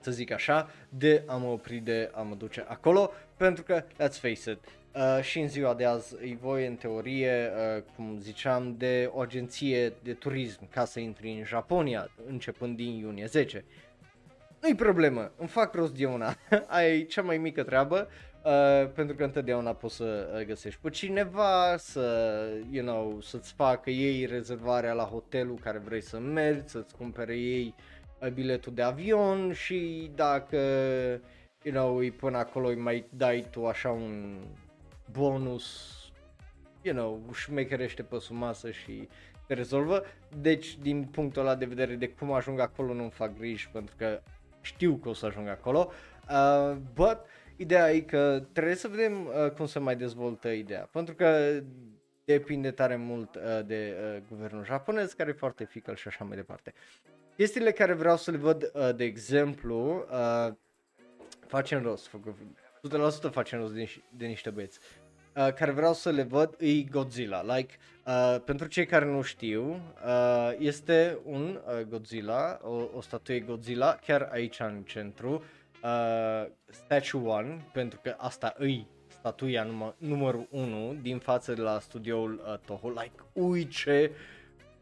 să 0.00 0.10
zic 0.10 0.30
așa, 0.30 0.70
de 0.88 1.22
a 1.26 1.36
mă 1.36 1.46
opri 1.46 1.76
de 1.76 2.10
a 2.14 2.20
mă 2.20 2.34
duce 2.34 2.64
acolo, 2.68 3.10
pentru 3.36 3.62
că, 3.62 3.82
let's 3.82 4.20
face 4.20 4.50
it, 4.50 4.58
Uh, 4.96 5.22
și 5.22 5.38
în 5.38 5.48
ziua 5.48 5.74
de 5.74 5.84
azi 5.84 6.14
îi 6.20 6.38
voi 6.40 6.66
în 6.66 6.74
teorie, 6.74 7.50
uh, 7.76 7.82
cum 7.96 8.18
ziceam, 8.20 8.74
de 8.78 9.10
o 9.12 9.20
agenție 9.20 9.92
de 10.02 10.12
turism 10.12 10.68
ca 10.70 10.84
să 10.84 11.00
intri 11.00 11.30
în 11.30 11.44
Japonia 11.44 12.10
începând 12.26 12.76
din 12.76 12.96
iunie 12.96 13.26
10. 13.26 13.64
Nu-i 14.66 14.74
problemă, 14.74 15.32
îmi 15.36 15.48
fac 15.48 15.74
rost 15.74 15.94
de 15.94 16.06
una, 16.06 16.36
ai 16.66 17.04
cea 17.04 17.22
mai 17.22 17.38
mică 17.38 17.62
treabă, 17.62 18.08
uh, 18.44 18.90
pentru 18.94 19.16
că 19.16 19.24
întotdeauna 19.24 19.72
poți 19.74 19.94
să 19.94 20.34
uh, 20.34 20.46
găsești 20.46 20.80
pe 20.82 20.90
cineva, 20.90 21.76
să, 21.76 22.38
you 22.70 22.84
know, 22.84 23.20
să-ți 23.20 23.52
facă 23.52 23.90
ei 23.90 24.24
rezervarea 24.24 24.92
la 24.92 25.02
hotelul 25.02 25.58
care 25.62 25.78
vrei 25.78 26.00
să 26.00 26.18
mergi, 26.18 26.68
să-ți 26.68 26.96
cumpere 26.96 27.36
ei 27.36 27.74
uh, 28.20 28.28
biletul 28.28 28.74
de 28.74 28.82
avion 28.82 29.52
și 29.52 30.10
dacă, 30.14 30.56
you 31.62 31.74
know, 31.74 31.96
îi 31.96 32.10
până 32.10 32.38
acolo 32.38 32.68
îi 32.68 32.76
mai 32.76 33.06
dai 33.10 33.46
tu 33.50 33.66
așa 33.66 33.90
un 33.90 34.38
bonus, 35.12 35.94
you 36.82 36.94
know, 36.94 37.22
șmecherește 37.32 38.02
pe 38.02 38.16
masă 38.30 38.70
și 38.70 39.08
te 39.46 39.54
rezolvă. 39.54 40.02
Deci, 40.40 40.78
din 40.78 41.04
punctul 41.04 41.42
ăla 41.42 41.54
de 41.54 41.64
vedere 41.64 41.94
de 41.94 42.08
cum 42.08 42.32
ajung 42.32 42.60
acolo, 42.60 42.92
nu-mi 42.92 43.10
fac 43.10 43.36
griji 43.38 43.68
pentru 43.72 43.94
că 43.98 44.20
știu 44.66 44.94
că 44.96 45.08
o 45.08 45.12
să 45.12 45.26
ajung 45.26 45.48
acolo, 45.48 45.92
uh, 46.30 46.76
but 46.94 47.18
ideea 47.56 47.92
e 47.92 48.00
că 48.00 48.42
trebuie 48.52 48.74
să 48.74 48.88
vedem 48.88 49.26
uh, 49.26 49.50
cum 49.50 49.66
se 49.66 49.78
mai 49.78 49.96
dezvoltă 49.96 50.48
ideea, 50.48 50.88
pentru 50.92 51.14
că 51.14 51.60
depinde 52.24 52.70
tare 52.70 52.96
mult 52.96 53.34
uh, 53.34 53.42
de 53.66 53.96
uh, 54.16 54.22
guvernul 54.28 54.64
japonez, 54.64 55.12
care 55.12 55.30
e 55.30 55.32
foarte 55.32 55.64
fickle 55.64 55.94
și 55.94 56.08
așa 56.08 56.24
mai 56.24 56.36
departe. 56.36 56.74
Chestiile 57.36 57.70
care 57.70 57.92
vreau 57.92 58.16
să 58.16 58.30
le 58.30 58.36
văd, 58.36 58.70
uh, 58.74 58.94
de 58.96 59.04
exemplu, 59.04 60.06
uh, 60.10 60.52
facem 61.46 61.82
rost, 61.82 62.10
100% 63.28 63.30
facem 63.30 63.58
rost 63.58 63.72
de, 63.74 63.88
de 64.16 64.26
niște 64.26 64.50
băieți. 64.50 64.78
Uh, 64.78 65.05
care 65.36 65.70
vreau 65.70 65.94
să 65.94 66.10
le 66.10 66.22
văd 66.22 66.54
e 66.58 66.82
Godzilla. 66.82 67.42
Like, 67.56 67.74
uh, 68.06 68.36
pentru 68.44 68.66
cei 68.66 68.86
care 68.86 69.04
nu 69.04 69.22
știu, 69.22 69.80
uh, 70.06 70.52
este 70.58 71.18
un 71.24 71.60
uh, 71.66 71.80
Godzilla, 71.88 72.60
o, 72.62 72.82
o 72.96 73.00
statuie 73.00 73.40
Godzilla, 73.40 73.98
chiar 74.06 74.28
aici 74.32 74.60
în 74.60 74.82
centru, 74.86 75.44
uh, 75.82 76.46
Statue 76.70 77.20
One, 77.20 77.66
pentru 77.72 77.98
că 78.02 78.14
asta 78.18 78.54
îi 78.58 78.86
statuia 79.08 79.64
num- 79.64 79.96
numărul 79.98 80.46
1 80.50 80.96
din 81.02 81.18
față 81.18 81.52
de 81.52 81.60
la 81.60 81.78
studioul 81.78 82.42
uh, 82.46 82.58
Toho. 82.58 82.88
Like, 82.88 83.22
ui 83.32 83.68
ce, 83.68 84.10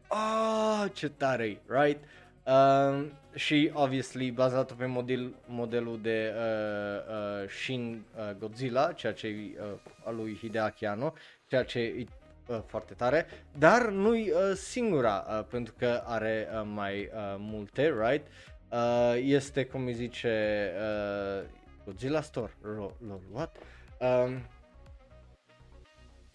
ah, 0.07 0.85
ce 0.93 1.09
tare 1.09 1.61
right? 1.67 2.03
Uh, 2.45 3.05
și, 3.35 3.71
obviously, 3.73 4.31
bazat 4.31 4.71
pe 4.71 4.85
model, 4.85 5.35
modelul 5.45 5.99
de 6.01 6.33
uh, 6.35 7.43
uh, 7.43 7.49
Shin 7.49 8.05
uh, 8.17 8.35
Godzilla, 8.39 8.91
ceea 8.91 9.13
ce 9.13 9.27
e 9.27 9.59
uh, 9.59 9.65
al 10.03 10.15
lui 10.15 10.37
Hideaki 10.41 10.85
Anno, 10.85 11.13
ceea 11.47 11.63
ce 11.63 11.79
e 11.79 12.05
uh, 12.47 12.59
foarte 12.65 12.93
tare, 12.93 13.25
dar 13.57 13.89
nu-i 13.89 14.29
uh, 14.29 14.55
singura, 14.55 15.25
uh, 15.29 15.45
pentru 15.49 15.73
că 15.77 16.01
are 16.05 16.47
uh, 16.53 16.61
mai 16.73 17.09
uh, 17.13 17.35
multe, 17.37 17.93
right? 17.99 18.27
Uh, 18.71 19.13
este, 19.23 19.65
cum 19.65 19.85
îi 19.85 19.93
zice, 19.93 20.71
uh, 20.77 21.47
Godzilla 21.85 22.21
Store, 22.21 22.51
lol, 22.61 23.21
what? 23.31 23.55
Um, 23.99 24.41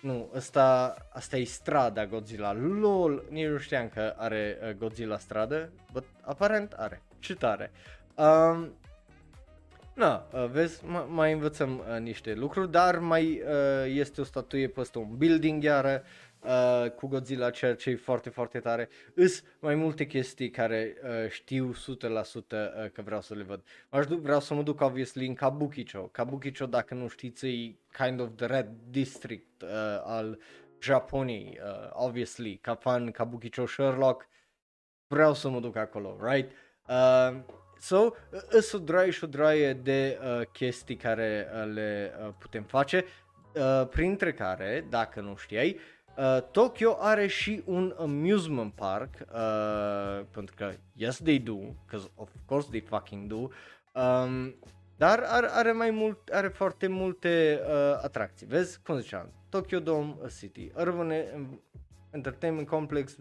nu, 0.00 0.30
asta, 0.36 0.96
asta 1.12 1.36
e 1.36 1.44
strada 1.44 2.06
Godzilla. 2.06 2.52
LOL, 2.52 3.24
nici 3.30 3.46
nu 3.46 3.58
știam 3.58 3.88
că 3.88 4.14
are 4.16 4.58
uh, 4.62 4.70
Godzilla 4.70 5.18
stradă, 5.18 5.70
but 5.92 6.04
aparent 6.20 6.72
are. 6.72 7.02
Ce 7.18 7.34
tare. 7.34 7.70
Um, 8.14 8.72
Na, 9.94 10.26
uh, 10.32 10.46
vezi, 10.50 10.80
m- 10.82 11.06
mai 11.08 11.32
învățăm 11.32 11.78
uh, 11.78 12.00
niște 12.00 12.34
lucruri, 12.34 12.70
dar 12.70 12.98
mai 12.98 13.42
uh, 13.46 13.94
este 13.94 14.20
o 14.20 14.24
statuie 14.24 14.68
peste 14.68 14.98
un 14.98 15.16
building 15.16 15.62
iară 15.62 16.02
uh, 16.04 16.29
cu 16.96 17.06
Godzilla, 17.06 17.50
ceea 17.50 17.74
ce 17.74 17.90
e 17.90 17.96
foarte, 17.96 18.30
foarte 18.30 18.60
tare. 18.60 18.88
Îs 19.14 19.42
mai 19.58 19.74
multe 19.74 20.06
chestii 20.06 20.50
care 20.50 20.96
uh, 21.02 21.30
știu 21.30 21.72
100% 21.72 21.74
uh, 21.74 22.90
că 22.92 23.02
vreau 23.02 23.20
să 23.20 23.34
le 23.34 23.42
văd. 23.42 23.62
Aș 23.88 24.06
du- 24.06 24.16
vreau 24.16 24.40
să 24.40 24.54
mă 24.54 24.62
duc, 24.62 24.80
obviously, 24.80 25.26
în 25.26 25.34
Kabukicho. 25.34 26.00
Kabukicho, 26.02 26.66
dacă 26.66 26.94
nu 26.94 27.08
știți, 27.08 27.46
e 27.46 27.76
kind 28.04 28.20
of 28.20 28.28
the 28.36 28.46
red 28.46 28.68
district 28.88 29.62
uh, 29.62 29.68
al 30.04 30.38
Japoniei, 30.82 31.58
uh, 31.62 31.90
obviously. 31.92 32.56
Ca 32.56 32.74
fan 32.74 33.10
Kabukicho 33.10 33.66
Sherlock, 33.66 34.28
vreau 35.06 35.34
să 35.34 35.48
mă 35.48 35.60
duc 35.60 35.76
acolo, 35.76 36.18
right? 36.22 36.50
Uh, 36.88 37.38
So, 37.82 38.10
îs 38.48 38.72
o 38.72 38.78
draie 38.78 39.10
și 39.10 39.24
o 39.24 39.26
draie 39.26 39.72
de 39.72 40.18
uh, 40.22 40.46
chestii 40.52 40.96
care 40.96 41.48
uh, 41.54 41.72
le 41.74 42.12
uh, 42.26 42.32
putem 42.38 42.62
face, 42.62 43.04
uh, 43.54 43.86
printre 43.90 44.32
care, 44.32 44.86
dacă 44.88 45.20
nu 45.20 45.36
știai, 45.36 45.68
uh, 45.70 45.80
Tokyo 46.50 46.96
are 46.98 47.26
și 47.26 47.62
un 47.66 47.94
amusement 47.98 48.72
park, 48.72 49.14
uh, 49.20 50.24
pentru 50.30 50.54
că 50.56 50.72
yes 50.92 51.16
they 51.16 51.38
do, 51.38 51.56
because 51.84 52.10
of 52.14 52.28
course 52.46 52.68
they 52.68 52.80
fucking 52.80 53.26
do, 53.26 53.36
um, 53.36 54.54
dar 54.96 55.22
are, 55.26 55.46
are 55.50 55.72
mai 55.72 55.90
mult, 55.90 56.28
are 56.28 56.48
foarte 56.48 56.86
multe 56.86 57.60
uh, 57.62 58.00
atracții. 58.02 58.46
Vezi, 58.46 58.80
cum 58.82 58.98
ziceam, 58.98 59.32
Tokyo 59.48 59.78
Dome 59.78 60.14
City, 60.38 60.70
Urban 60.74 61.12
Entertainment 62.10 62.68
Complex, 62.68 63.16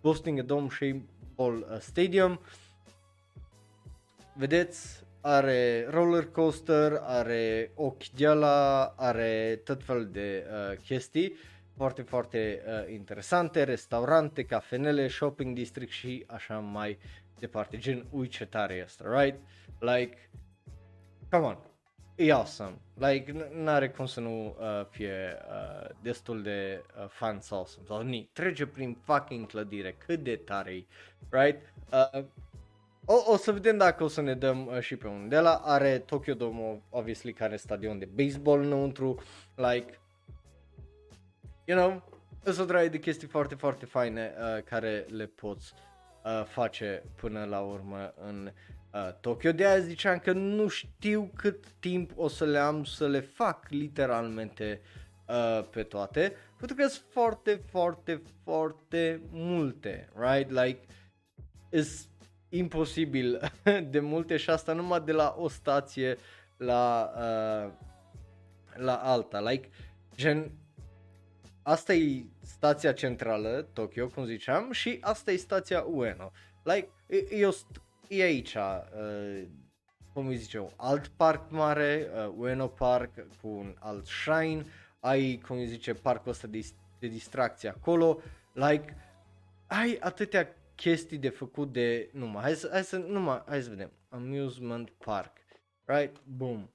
boasting 0.00 0.38
a 0.38 0.42
dome 0.42 0.68
shaped 0.68 1.08
ball 1.34 1.66
uh, 1.70 1.78
stadium, 1.78 2.30
uh, 2.30 2.38
vedeți, 4.34 5.02
are 5.20 5.86
roller 5.90 6.24
coaster, 6.30 6.98
are 7.02 7.70
ochi 7.74 8.10
de 8.10 8.26
ala, 8.26 8.84
are 8.96 9.60
tot 9.64 9.82
fel 9.82 10.08
de 10.12 10.46
uh, 10.46 10.78
chestii 10.84 11.34
foarte, 11.76 12.02
foarte 12.02 12.62
uh, 12.66 12.92
interesante, 12.92 13.62
restaurante, 13.62 14.44
cafenele, 14.44 15.08
shopping 15.08 15.54
district 15.54 15.92
și 15.92 16.24
așa 16.26 16.58
mai 16.58 16.98
departe. 17.38 17.76
Gen, 17.76 18.06
ui 18.10 18.28
ce 18.28 18.46
tare 18.46 18.74
este, 18.84 19.04
right? 19.06 19.38
Like, 19.78 20.30
come 21.30 21.44
on, 21.44 21.58
e 22.14 22.32
awesome. 22.32 22.78
Like, 22.94 23.50
n-are 23.52 23.90
cum 23.90 24.06
să 24.06 24.20
nu 24.20 24.46
uh, 24.46 24.86
fie 24.90 25.36
uh, 25.48 25.90
destul 26.02 26.42
de 26.42 26.82
uh, 26.98 27.08
fun 27.08 27.40
awesome. 27.50 27.86
Sau 27.86 28.02
ni, 28.02 28.30
trece 28.32 28.66
prin 28.66 28.96
fucking 29.02 29.46
clădire, 29.46 29.96
cât 30.06 30.22
de 30.22 30.36
tare 30.36 30.72
e, 30.74 30.84
right? 31.30 31.72
Uh, 31.92 32.24
o, 33.04 33.32
o 33.32 33.36
să 33.36 33.52
vedem 33.52 33.76
dacă 33.76 34.04
o 34.04 34.08
să 34.08 34.20
ne 34.20 34.34
dăm 34.34 34.66
uh, 34.66 34.80
și 34.80 34.96
pe 34.96 35.06
unul 35.06 35.28
de 35.28 35.38
la. 35.38 35.54
Are 35.64 35.98
Tokyo 35.98 36.34
Dome, 36.34 36.82
obviously, 36.90 37.32
care 37.32 37.56
stadion 37.56 37.98
de 37.98 38.08
baseball 38.14 38.60
înăuntru, 38.60 39.18
like, 39.54 40.00
you 41.64 41.78
know, 41.78 42.02
sunt 42.44 42.58
o 42.58 42.64
draie 42.64 42.88
de 42.88 42.98
chestii 42.98 43.28
foarte, 43.28 43.54
foarte 43.54 43.86
faine 43.86 44.34
uh, 44.38 44.62
care 44.62 45.06
le 45.10 45.26
poți 45.26 45.72
uh, 46.24 46.44
face 46.44 47.02
până 47.16 47.44
la 47.44 47.60
urmă 47.60 48.14
în 48.16 48.50
uh, 48.92 49.12
Tokyo. 49.20 49.52
De 49.52 49.66
aia 49.66 49.78
ziceam 49.78 50.18
că 50.18 50.32
nu 50.32 50.68
știu 50.68 51.30
cât 51.36 51.64
timp 51.78 52.10
o 52.16 52.28
să 52.28 52.44
le 52.44 52.58
am 52.58 52.84
să 52.84 53.08
le 53.08 53.20
fac 53.20 53.68
literalmente 53.68 54.80
uh, 55.28 55.68
pe 55.70 55.82
toate, 55.82 56.32
pentru 56.58 56.76
că 56.76 56.86
sunt 56.86 57.04
foarte, 57.10 57.60
foarte, 57.70 58.22
foarte 58.42 59.20
multe, 59.30 60.08
right? 60.16 60.50
Like, 60.50 60.80
is 61.70 62.08
imposibil 62.48 63.52
de 63.90 64.00
multe 64.00 64.36
și 64.36 64.50
asta 64.50 64.72
numai 64.72 65.00
de 65.00 65.12
la 65.12 65.34
o 65.38 65.48
stație 65.48 66.16
la, 66.56 67.12
uh, 67.16 67.72
la 68.74 68.94
alta. 68.94 69.40
Like, 69.40 69.68
gen, 70.16 70.52
asta 71.64 71.94
e 71.94 72.24
stația 72.40 72.92
centrală, 72.92 73.68
Tokyo, 73.72 74.08
cum 74.08 74.24
ziceam, 74.24 74.72
și 74.72 74.98
asta 75.00 75.32
e 75.32 75.36
stația 75.36 75.82
Ueno. 75.82 76.30
Like, 76.62 76.88
e, 77.06 77.16
e, 77.30 77.46
o, 77.46 77.50
e 78.08 78.22
aici, 78.22 78.54
uh, 78.54 79.42
cum 80.12 80.26
îi 80.26 80.36
zice, 80.36 80.58
un 80.58 80.70
alt 80.76 81.06
parc 81.06 81.50
mare, 81.50 82.10
uh, 82.14 82.34
Ueno 82.36 82.66
Park, 82.66 83.26
cu 83.40 83.48
un 83.48 83.76
alt 83.78 84.06
shrine, 84.06 84.64
ai, 85.00 85.42
cum 85.46 85.56
îi 85.56 85.66
zice, 85.66 85.94
parcul 85.94 86.30
ăsta 86.30 86.46
de, 86.46 86.66
de 86.98 87.06
distracție 87.06 87.68
acolo, 87.68 88.20
like, 88.52 88.96
ai 89.66 89.96
atâtea 90.00 90.56
chestii 90.74 91.18
de 91.18 91.28
făcut 91.28 91.72
de 91.72 92.10
numai, 92.12 92.42
hai 92.42 92.54
să, 92.54 92.68
hai 92.72 92.84
să, 92.84 92.96
numai, 92.96 93.42
hai 93.46 93.62
să 93.62 93.68
vedem, 93.68 93.92
amusement 94.08 94.90
park, 94.90 95.36
right, 95.84 96.20
boom, 96.24 96.70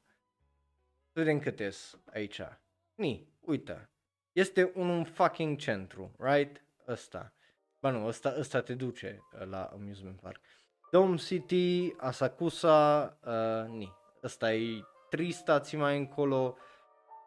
să 1.12 1.20
vedem 1.20 1.40
cât 1.40 1.60
aici, 2.06 2.42
ni, 2.96 3.28
uite, 3.40 3.90
este 4.32 4.72
un 4.76 5.04
fucking 5.04 5.58
centru, 5.58 6.12
right? 6.18 6.64
Ăsta. 6.88 7.34
Ba 7.80 7.90
nu, 7.90 8.06
ăsta, 8.06 8.36
ăsta 8.40 8.62
te 8.62 8.74
duce 8.74 9.20
uh, 9.34 9.48
la 9.48 9.64
amusement 9.64 10.20
park. 10.22 10.40
Dome 10.92 11.16
City, 11.16 11.94
Asakusa, 11.98 13.18
uh, 13.26 13.70
ni. 13.70 13.94
Ăsta 14.24 14.54
e 14.54 14.84
trei 15.10 15.32
stații 15.32 15.78
mai 15.78 15.98
încolo. 15.98 16.58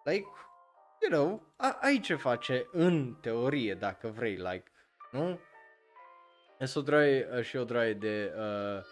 Like, 0.04 0.26
you 1.00 1.11
know, 1.21 1.42
a- 1.56 1.78
ai 1.80 2.00
ce 2.00 2.14
face 2.14 2.68
în 2.73 3.14
teorie, 3.21 3.75
dacă 3.75 4.09
vrei, 4.09 4.35
like, 4.35 4.64
nu? 5.11 5.38
Este 6.59 6.78
o 6.78 6.82
draie 6.82 7.28
uh, 7.32 7.42
și 7.42 7.56
o 7.56 7.64
draie 7.64 7.94
de 7.94 8.32
uh, 8.37 8.85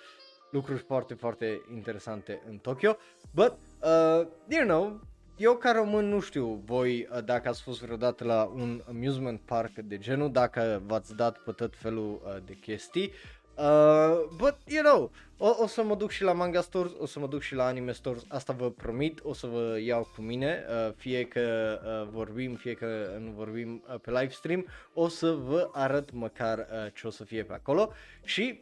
lucruri 0.50 0.78
foarte, 0.82 1.14
foarte 1.14 1.60
interesante 1.72 2.42
în 2.46 2.58
Tokyo. 2.58 2.96
But, 3.34 3.52
uh, 3.82 4.26
you 4.48 4.64
know, 4.66 5.00
eu 5.40 5.56
ca 5.56 5.72
român 5.72 6.08
nu 6.08 6.20
știu 6.20 6.62
voi 6.64 7.08
uh, 7.12 7.24
dacă 7.24 7.48
ați 7.48 7.62
fost 7.62 7.82
vreodată 7.82 8.24
la 8.24 8.52
un 8.54 8.82
amusement 8.88 9.40
park 9.40 9.74
de 9.74 9.98
genul, 9.98 10.32
dacă 10.32 10.82
v-ați 10.86 11.16
dat 11.16 11.38
pe 11.38 11.52
tot 11.52 11.76
felul 11.76 12.22
uh, 12.24 12.36
de 12.44 12.52
chestii. 12.52 13.12
Uh, 13.56 14.28
but, 14.36 14.56
you 14.66 14.82
know, 14.82 15.10
o, 15.36 15.62
o 15.62 15.66
să 15.66 15.82
mă 15.82 15.94
duc 15.94 16.10
și 16.10 16.22
la 16.22 16.32
manga 16.32 16.60
stores, 16.60 16.92
o 16.98 17.06
să 17.06 17.18
mă 17.18 17.26
duc 17.26 17.40
și 17.40 17.54
la 17.54 17.64
anime 17.64 17.92
stores, 17.92 18.22
asta 18.28 18.52
vă 18.52 18.70
promit, 18.70 19.20
o 19.22 19.32
să 19.32 19.46
vă 19.46 19.78
iau 19.84 20.08
cu 20.14 20.22
mine, 20.22 20.64
uh, 20.68 20.92
fie 20.96 21.24
că 21.24 21.78
uh, 21.84 22.08
vorbim, 22.12 22.54
fie 22.54 22.74
că 22.74 22.86
nu 23.18 23.30
vorbim 23.30 23.84
uh, 23.88 24.00
pe 24.00 24.10
live 24.10 24.32
stream, 24.32 24.66
o 24.94 25.08
să 25.08 25.30
vă 25.30 25.70
arăt 25.72 26.12
măcar 26.12 26.58
uh, 26.58 26.92
ce 26.94 27.06
o 27.06 27.10
să 27.10 27.24
fie 27.24 27.42
pe 27.42 27.52
acolo 27.52 27.92
și 28.24 28.60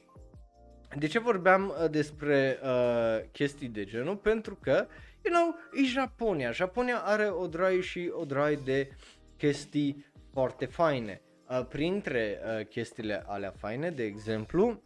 de 0.96 1.06
ce 1.06 1.18
vorbeam 1.18 1.68
uh, 1.82 1.90
despre 1.90 2.58
uh, 2.62 3.24
chestii 3.32 3.68
de 3.68 3.84
genul? 3.84 4.16
Pentru 4.16 4.58
că 4.62 4.86
uh, 4.86 5.07
you 5.28 5.36
know, 5.36 5.54
e 5.72 5.84
Japonia. 5.84 6.50
Japonia 6.50 6.98
are 7.04 7.28
o 7.28 7.46
draie 7.46 7.80
și 7.80 8.10
o 8.12 8.24
draie 8.24 8.56
de 8.64 8.90
chestii 9.36 10.06
foarte 10.32 10.66
faine. 10.66 11.20
Uh, 11.48 11.66
printre 11.68 12.40
uh, 12.44 12.66
chestiile 12.66 13.24
alea 13.26 13.54
faine, 13.56 13.90
de 13.90 14.04
exemplu, 14.04 14.82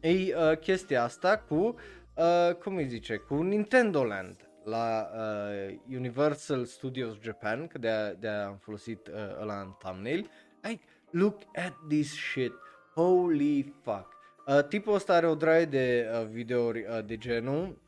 e 0.00 0.08
uh, 0.08 0.58
chestia 0.58 1.02
asta 1.02 1.38
cu, 1.38 1.74
uh, 2.14 2.54
cum 2.54 2.76
îi 2.76 2.86
zice, 2.86 3.16
cu 3.16 3.42
Nintendo 3.42 4.04
Land 4.04 4.36
la 4.64 5.10
uh, 5.14 5.78
Universal 5.94 6.64
Studios 6.64 7.20
Japan, 7.20 7.66
că 7.66 7.78
de-aia, 7.78 8.12
de-aia 8.12 8.46
am 8.46 8.56
folosit 8.56 9.06
uh, 9.06 9.14
ăla 9.40 9.60
în 9.60 9.74
thumbnail. 9.78 10.30
Like, 10.62 10.82
look 11.10 11.38
at 11.54 11.74
this 11.88 12.12
shit, 12.12 12.52
holy 12.94 13.74
fuck. 13.82 14.08
Uh, 14.46 14.64
tipul 14.68 14.94
ăsta 14.94 15.14
are 15.14 15.26
o 15.26 15.34
draie 15.34 15.64
de 15.64 16.08
uh, 16.12 16.26
videouri 16.26 16.80
uh, 16.80 17.04
de 17.04 17.16
genul 17.16 17.78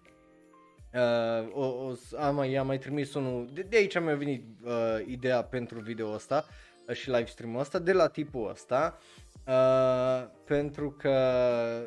Uh, 0.94 1.48
o, 1.52 1.64
o, 1.64 1.94
am, 2.18 2.44
i-am 2.44 2.66
mai 2.66 2.78
trimis 2.78 3.14
unul, 3.14 3.48
de, 3.52 3.62
de 3.62 3.76
aici 3.76 4.00
mi-a 4.00 4.14
venit 4.14 4.44
uh, 4.64 4.72
ideea 5.06 5.42
pentru 5.42 5.80
video 5.80 6.12
ăsta 6.12 6.44
uh, 6.88 6.94
și 6.94 7.10
live 7.10 7.24
stream-ul 7.24 7.60
ăsta, 7.60 7.78
de 7.78 7.92
la 7.92 8.08
tipul 8.08 8.50
ăsta, 8.50 8.98
uh, 9.46 10.28
pentru 10.44 10.90
că 10.90 11.12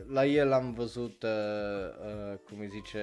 la 0.07 0.25
el 0.25 0.51
am 0.51 0.73
văzut, 0.73 1.23
uh, 1.23 1.29
uh, 1.29 2.37
cum 2.49 2.59
îi 2.59 2.67
zice, 2.67 3.01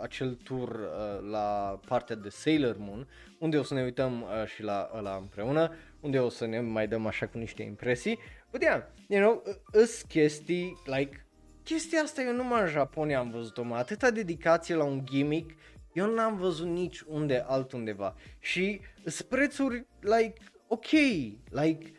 acel 0.00 0.34
tour 0.34 0.68
uh, 0.68 1.30
la 1.30 1.80
partea 1.86 2.16
de 2.16 2.28
Sailor 2.28 2.76
Moon, 2.78 3.08
unde 3.38 3.58
o 3.58 3.62
să 3.62 3.74
ne 3.74 3.82
uităm 3.82 4.22
uh, 4.22 4.46
și 4.46 4.62
la 4.62 4.90
ăla 4.94 5.16
împreună, 5.16 5.74
unde 6.00 6.18
o 6.18 6.28
să 6.28 6.46
ne 6.46 6.60
mai 6.60 6.88
dăm 6.88 7.06
așa 7.06 7.26
cu 7.26 7.38
niște 7.38 7.62
impresii. 7.62 8.18
But 8.50 8.62
yeah, 8.62 8.82
you 9.08 9.20
know, 9.20 9.42
îs 9.72 10.02
chestii, 10.02 10.82
like, 10.84 11.25
chestia 11.66 12.00
asta 12.02 12.22
eu 12.22 12.32
numai 12.32 12.60
în 12.60 12.68
Japonia 12.68 13.18
am 13.18 13.30
văzut-o, 13.30 13.62
mă, 13.62 13.76
atâta 13.76 14.10
dedicație 14.10 14.74
la 14.74 14.84
un 14.84 15.04
gimmick, 15.04 15.50
eu 15.92 16.14
n-am 16.14 16.36
văzut 16.36 16.66
nici 16.66 17.00
unde 17.00 17.44
altundeva. 17.46 18.16
Și 18.38 18.80
sunt 19.04 19.28
prețuri, 19.28 19.86
like, 20.00 20.40
ok, 20.66 20.90
like, 21.50 21.92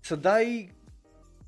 să 0.00 0.16
dai, 0.16 0.74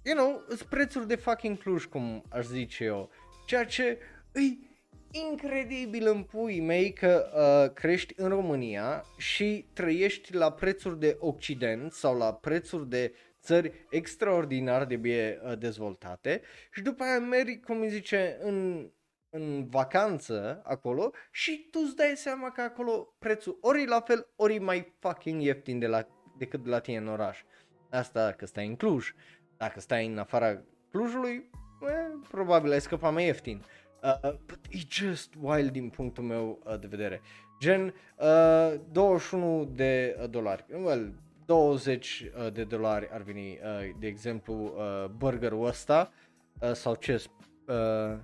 you 0.02 0.16
know, 0.16 0.42
sunt 0.48 0.62
prețuri 0.62 1.06
de 1.06 1.14
fucking 1.14 1.58
Cluj, 1.58 1.84
cum 1.84 2.24
aș 2.28 2.44
zice 2.44 2.84
eu. 2.84 3.10
Ceea 3.46 3.64
ce 3.64 3.98
îi 4.32 4.68
incredibil 5.30 6.06
în 6.08 6.22
pui 6.22 6.60
mei 6.60 6.92
că 6.92 7.30
uh, 7.34 7.72
crești 7.74 8.14
în 8.16 8.28
România 8.28 9.04
și 9.18 9.66
trăiești 9.72 10.34
la 10.34 10.52
prețuri 10.52 10.98
de 10.98 11.16
Occident 11.20 11.92
sau 11.92 12.16
la 12.16 12.34
prețuri 12.34 12.88
de 12.88 13.12
țări 13.48 13.86
extraordinar 13.90 14.84
de 14.84 14.96
bine 14.96 15.38
uh, 15.42 15.58
dezvoltate 15.58 16.40
și 16.72 16.82
după 16.82 17.02
aia 17.02 17.18
mergi, 17.18 17.58
cum 17.58 17.80
îi 17.80 17.88
zice, 17.88 18.38
în, 18.40 18.88
în 19.30 19.68
vacanță 19.68 20.62
acolo 20.64 21.10
și 21.30 21.68
tu 21.70 21.78
îți 21.84 21.96
dai 21.96 22.12
seama 22.16 22.50
că 22.50 22.60
acolo 22.60 23.14
prețul 23.18 23.58
ori 23.60 23.86
la 23.86 24.00
fel, 24.00 24.28
ori 24.36 24.58
mai 24.58 24.94
fucking 24.98 25.42
ieftin 25.42 25.78
de 25.78 25.86
la, 25.86 26.06
decât 26.38 26.62
de 26.62 26.70
la 26.70 26.78
tine 26.78 26.96
în 26.96 27.08
oraș. 27.08 27.42
Asta 27.90 28.24
dacă 28.24 28.46
stai 28.46 28.66
în 28.66 28.76
Cluj. 28.76 29.14
Dacă 29.56 29.80
stai 29.80 30.06
în 30.06 30.18
afara 30.18 30.62
Clujului, 30.90 31.50
eh, 31.82 32.28
probabil 32.30 32.72
ai 32.72 32.80
scăpat 32.80 33.12
mai 33.12 33.24
ieftin. 33.24 33.64
Uh, 34.02 34.14
uh, 34.22 34.34
but 34.46 34.58
it's 34.68 34.88
just 34.88 35.34
wild 35.40 35.70
din 35.70 35.88
punctul 35.88 36.24
meu 36.24 36.58
uh, 36.64 36.78
de 36.80 36.86
vedere. 36.86 37.20
Gen, 37.60 37.94
uh, 38.16 38.80
21 38.92 39.64
de 39.64 40.16
uh, 40.20 40.30
dolari. 40.30 40.64
Well, 40.82 41.12
20 41.48 42.30
uh, 42.36 42.52
de 42.52 42.64
dolari 42.64 43.08
ar 43.12 43.22
veni, 43.22 43.58
uh, 43.62 43.94
de 43.98 44.06
exemplu, 44.06 44.54
uh, 44.54 45.10
burgerul 45.10 45.66
ăsta 45.66 46.12
uh, 46.60 46.72
sau 46.72 46.94
ce 46.94 47.24
uh, 47.66 48.18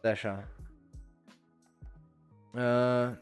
de 0.00 0.08
așa. 0.08 0.48
Uh, 2.54 3.16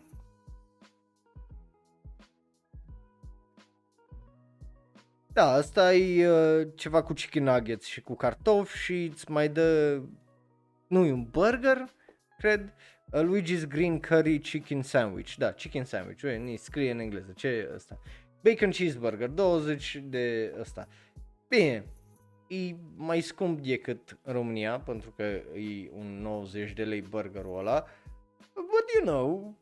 Da, 5.33 5.53
asta 5.53 5.95
e 5.95 6.29
uh, 6.29 6.69
ceva 6.75 7.03
cu 7.03 7.13
chicken 7.13 7.43
nuggets 7.43 7.87
și 7.87 8.01
cu 8.01 8.15
cartofi 8.15 8.77
și 8.77 9.05
îți 9.05 9.31
mai 9.31 9.49
dă, 9.49 10.01
nu 10.87 11.05
e 11.05 11.13
un 11.13 11.27
burger, 11.31 11.85
cred, 12.39 12.73
Uh, 13.13 13.23
Luigi's 13.23 13.67
Green 13.69 14.01
Curry 14.01 14.39
Chicken 14.39 14.83
Sandwich. 14.83 15.37
Da, 15.37 15.53
chicken 15.53 15.85
sandwich. 15.85 16.23
Ui, 16.23 16.57
scrie 16.57 16.91
în 16.91 16.99
engleză. 16.99 17.33
Ce 17.37 17.49
e 17.49 17.71
ăsta? 17.75 17.99
Bacon 18.43 18.71
cheeseburger, 18.71 19.29
20 19.29 20.03
de 20.05 20.55
ăsta. 20.61 20.89
Bine. 21.49 21.85
e 22.49 22.75
mai 22.97 23.21
scump 23.21 23.61
decât 23.61 24.19
în 24.23 24.33
România, 24.33 24.81
pentru 24.81 25.11
că 25.11 25.23
e 25.23 25.91
un 25.99 26.21
90 26.23 26.73
de 26.73 26.85
lei 26.85 27.01
burgerul 27.01 27.59
ăla. 27.59 27.85
But 28.55 28.85
you 28.95 29.05
know, 29.05 29.59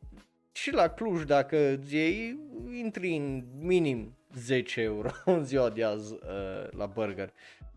și 0.51 0.71
la 0.73 0.87
Cluj 0.87 1.23
dacă 1.23 1.57
îți 1.57 1.95
iei, 1.95 2.39
intri 2.71 3.15
în 3.15 3.43
minim 3.59 4.17
10 4.33 4.81
euro 4.81 5.09
în 5.25 5.45
ziua 5.45 5.69
de 5.69 5.83
azi 5.83 6.13
uh, 6.13 6.69
la 6.71 6.85
burger 6.85 7.33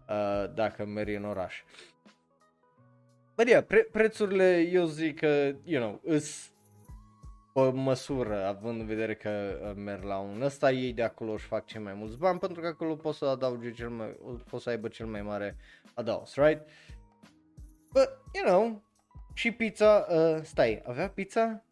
uh, 0.09 0.55
dacă 0.55 0.85
mergi 0.85 1.15
în 1.15 1.25
oraș. 1.25 1.63
Bă, 3.35 3.43
yeah, 3.47 3.65
pre- 3.65 3.89
prețurile 3.93 4.61
eu 4.61 4.85
zic 4.85 5.19
că, 5.19 5.55
you 5.65 5.83
know, 5.83 6.01
îs 6.05 6.53
pe 7.53 7.61
măsură, 7.61 8.47
având 8.47 8.81
în 8.81 8.87
vedere 8.87 9.15
că 9.15 9.59
uh, 9.63 9.73
merg 9.77 10.03
la 10.03 10.19
un 10.19 10.43
ăsta, 10.43 10.71
ei 10.71 10.93
de 10.93 11.03
acolo 11.03 11.33
își 11.33 11.47
fac 11.47 11.67
cei 11.67 11.81
mai 11.81 11.95
mulți 11.95 12.19
bani, 12.19 12.39
pentru 12.39 12.61
că 12.61 12.67
acolo 12.67 12.95
poți 12.95 13.19
să 13.19 13.25
adaugi 13.25 13.73
cel 13.73 13.89
mai, 13.89 14.17
poți 14.51 14.63
să 14.63 14.71
aibă 14.71 14.89
cel 14.89 15.07
mai 15.07 15.23
mare 15.23 15.57
adaos, 15.95 16.35
right? 16.35 16.67
But, 17.93 18.09
you 18.33 18.45
know, 18.45 18.83
și 19.35 19.51
pizza, 19.51 20.07
uh, 20.11 20.43
stai, 20.43 20.83
avea 20.87 21.09
pizza? 21.09 21.65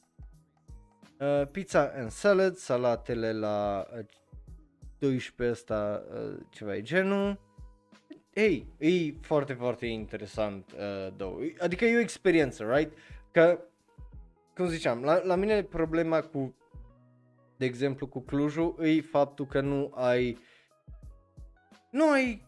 Uh, 1.18 1.46
pizza 1.50 1.92
and 1.96 2.10
salad, 2.10 2.56
salatele 2.56 3.32
la 3.32 3.86
uh, 3.92 4.04
12 4.98 5.50
ăsta, 5.50 6.02
uh, 6.14 6.38
ceva 6.50 6.76
e 6.76 6.82
genul. 6.82 7.38
Ei, 8.34 8.66
e 8.78 9.14
foarte, 9.20 9.52
foarte 9.52 9.86
interesant, 9.86 10.72
uh, 10.72 11.12
două. 11.16 11.38
Adică 11.58 11.84
e 11.84 11.96
o 11.96 12.00
experiență, 12.00 12.74
right? 12.74 12.92
Că, 13.30 13.60
cum 14.54 14.66
ziceam, 14.66 15.02
la, 15.02 15.22
la 15.22 15.34
mine 15.34 15.62
problema 15.62 16.20
cu, 16.20 16.54
de 17.56 17.64
exemplu, 17.64 18.06
cu 18.06 18.20
Clujul 18.20 18.76
e 18.80 19.00
faptul 19.00 19.46
că 19.46 19.60
nu 19.60 19.92
ai, 19.94 20.38
nu 21.90 22.10
ai 22.10 22.46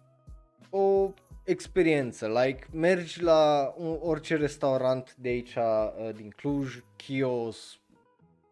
o 0.71 1.13
experiență, 1.45 2.29
like 2.29 2.67
mergi 2.73 3.23
la 3.23 3.75
un, 3.77 3.99
orice 4.01 4.37
restaurant 4.37 5.15
de 5.15 5.29
aici 5.29 5.55
uh, 5.55 6.15
din 6.15 6.31
Cluj, 6.37 6.83
Chios, 6.97 7.81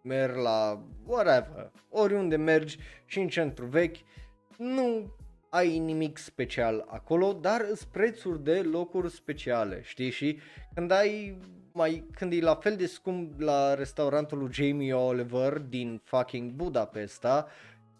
merg 0.03 0.37
la 0.37 0.83
whatever, 1.07 1.71
oriunde 1.89 2.37
mergi 2.37 2.79
și 3.05 3.19
în 3.19 3.29
centru 3.29 3.67
vechi, 3.67 3.97
nu 4.57 5.13
ai 5.51 5.79
nimic 5.79 6.19
special 6.19 6.85
acolo, 6.89 7.33
dar 7.33 7.67
îți 7.71 7.89
prețuri 7.89 8.45
de 8.45 8.61
locuri 8.61 9.11
speciale, 9.11 9.81
știi? 9.83 10.11
Și 10.11 10.39
când 10.75 10.91
ai 10.91 11.39
mai, 11.73 12.05
când 12.15 12.33
e 12.33 12.41
la 12.41 12.55
fel 12.55 12.77
de 12.77 12.87
scump 12.87 13.41
la 13.41 13.75
restaurantul 13.75 14.39
lui 14.39 14.53
Jamie 14.53 14.95
Oliver 14.95 15.59
din 15.59 16.01
fucking 16.05 16.51
Budapesta, 16.51 17.47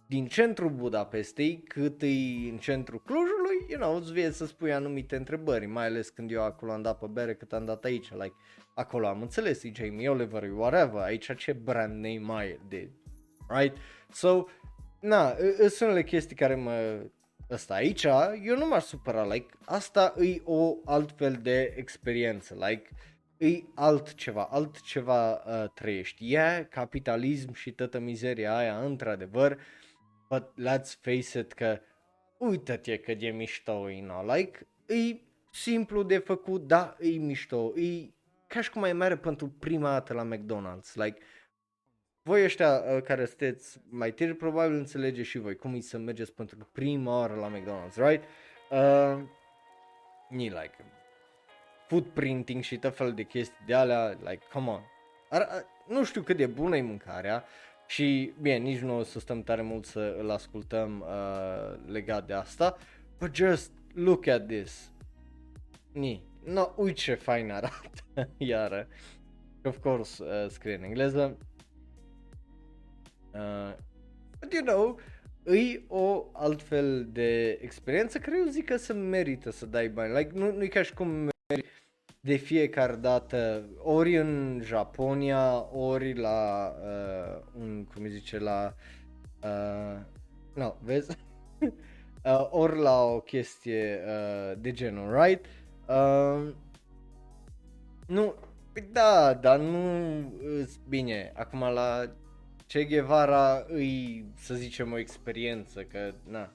din 0.07 0.27
centrul 0.27 0.71
Budapestei, 0.71 1.63
cât 1.69 2.03
e 2.03 2.07
în 2.51 2.59
centrul 2.59 3.03
Clujului, 3.05 3.67
you 3.69 3.81
know, 3.81 3.97
îți 3.97 4.13
vie 4.13 4.31
să 4.31 4.47
spui 4.47 4.73
anumite 4.73 5.17
întrebări, 5.17 5.67
mai 5.67 5.87
ales 5.87 6.09
când 6.09 6.31
eu 6.31 6.43
acolo 6.43 6.73
am 6.73 6.83
dat 6.83 6.99
pe 6.99 7.07
bere 7.07 7.35
cât 7.35 7.53
am 7.53 7.65
dat 7.65 7.85
aici, 7.85 8.11
like, 8.11 8.35
acolo 8.75 9.07
am 9.07 9.21
înțeles, 9.21 9.63
e 9.63 9.71
Jamie 9.75 10.09
Oliver, 10.09 10.51
whatever, 10.53 11.03
aici 11.03 11.37
ce 11.37 11.53
brand 11.53 11.95
name 11.95 12.19
mai 12.19 12.61
de, 12.69 12.91
right? 13.49 13.77
So, 14.13 14.45
na, 15.01 15.35
sunt 15.69 15.81
unele 15.81 16.03
chestii 16.03 16.37
care 16.37 16.55
mă 16.55 17.03
ăsta 17.51 17.75
aici, 17.75 18.05
eu 18.43 18.57
nu 18.57 18.67
m-aș 18.67 18.83
supăra, 18.83 19.25
like, 19.25 19.55
asta 19.65 20.15
e 20.19 20.41
o 20.45 20.77
altfel 20.85 21.39
de 21.43 21.75
experiență, 21.77 22.55
like, 22.69 22.89
e 23.37 23.63
altceva, 23.75 24.49
altceva 24.51 25.33
uh, 25.33 25.71
trăiești. 25.75 26.25
E 26.25 26.29
yeah, 26.29 26.67
capitalism 26.69 27.53
și 27.53 27.73
toată 27.73 27.99
mizeria 27.99 28.57
aia, 28.57 28.79
într-adevăr, 28.79 29.59
but 30.29 30.45
let's 30.61 31.01
face 31.01 31.39
it 31.39 31.53
că 31.53 31.81
uită-te 32.39 32.97
că 32.97 33.11
e 33.11 33.31
mișto, 33.31 33.89
you 33.91 34.03
know, 34.03 34.35
like, 34.35 34.67
e 34.87 35.21
simplu 35.53 36.03
de 36.03 36.19
făcut, 36.19 36.67
da, 36.67 36.97
e 37.01 37.09
mișto, 37.09 37.73
e 37.79 38.11
ca 38.47 38.61
și 38.61 38.71
cum 38.71 38.81
mai 38.81 38.93
mare 38.93 39.17
pentru 39.17 39.49
prima 39.49 39.91
dată 39.91 40.13
la 40.13 40.29
McDonald's, 40.29 40.95
like, 40.95 41.23
voi 42.23 42.45
ăștia 42.45 42.71
uh, 42.71 43.03
care 43.03 43.25
sunteți 43.25 43.81
mai 43.89 44.13
tiri, 44.13 44.35
probabil 44.35 44.77
înțelege 44.77 45.23
și 45.23 45.39
voi 45.39 45.57
cum 45.57 45.75
e 45.75 45.81
să 45.81 45.99
mergeți 45.99 46.33
pentru 46.33 46.69
prima 46.73 47.19
oară 47.19 47.35
la 47.35 47.53
McDonald's, 47.53 47.95
right? 47.95 48.25
Uh, 48.71 49.23
ni 50.29 50.49
like 50.49 50.77
footprinting 51.91 52.63
și 52.63 52.79
tot 52.79 52.97
fel 52.97 53.13
de 53.13 53.23
chestii 53.23 53.65
de 53.67 53.75
alea, 53.75 54.09
like, 54.09 54.47
come 54.53 54.71
on. 54.71 54.83
Ar, 55.29 55.47
ar, 55.49 55.65
nu 55.89 56.05
știu 56.05 56.23
cât 56.23 56.37
de 56.37 56.47
bună 56.47 56.77
e 56.77 56.83
mâncarea 56.83 57.45
și, 57.87 58.33
bine, 58.41 58.57
nici 58.57 58.79
nu 58.79 58.99
o 58.99 59.03
să 59.03 59.19
stăm 59.19 59.43
tare 59.43 59.63
mult 59.63 59.85
să 59.85 60.17
îl 60.19 60.31
ascultăm 60.31 61.01
uh, 61.01 61.79
legat 61.87 62.27
de 62.27 62.33
asta, 62.33 62.77
but 63.19 63.35
just 63.35 63.73
look 63.95 64.27
at 64.27 64.47
this. 64.47 64.91
Ni. 65.93 66.23
No, 66.45 66.73
uite 66.77 66.93
ce 66.93 67.15
fain 67.15 67.51
arată, 67.51 68.31
iară. 68.37 68.89
Of 69.65 69.79
course, 69.79 70.25
uh, 70.25 70.49
scrie 70.49 70.75
în 70.75 70.83
engleză. 70.83 71.39
Uh, 73.35 73.73
but 74.41 74.53
you 74.53 74.63
know, 74.63 74.99
e 75.45 75.83
o 75.89 76.31
altfel 76.33 77.07
de 77.13 77.59
experiență 77.63 78.19
care 78.19 78.39
eu 78.39 78.47
zic 78.47 78.65
că 78.65 78.77
se 78.77 78.93
merită 78.93 79.51
să 79.51 79.67
dai 79.67 79.89
bani. 79.89 80.17
Like, 80.17 80.31
nu, 80.35 80.53
nu 80.53 80.63
e 80.63 80.69
ca 80.69 80.83
și 80.83 80.95
cum 80.95 81.09
meri 81.09 81.65
de 82.21 82.37
fiecare 82.37 82.95
dată, 82.95 83.69
ori 83.79 84.17
în 84.17 84.61
Japonia, 84.65 85.77
ori 85.77 86.15
la 86.15 86.73
uh, 86.83 87.43
un, 87.59 87.85
cum 87.85 88.07
zice, 88.07 88.39
la, 88.39 88.75
uh, 89.43 90.01
no, 90.55 90.75
vezi? 90.81 91.17
uh, 92.25 92.49
ori 92.51 92.79
la 92.79 93.03
o 93.03 93.21
chestie 93.21 94.01
uh, 94.07 94.59
de 94.59 94.73
genul, 94.73 95.23
right? 95.23 95.45
Uh, 95.89 96.53
nu, 98.07 98.35
păi 98.73 98.89
da, 98.93 99.35
dar 99.35 99.59
nu, 99.59 99.81
bine, 100.89 101.33
acum 101.35 101.61
la 101.61 102.11
Che 102.71 102.85
Guevara 102.85 103.65
îi, 103.69 104.25
să 104.37 104.55
zicem, 104.55 104.93
o 104.93 104.99
experiență, 104.99 105.85
că, 105.85 106.15
na. 106.25 106.53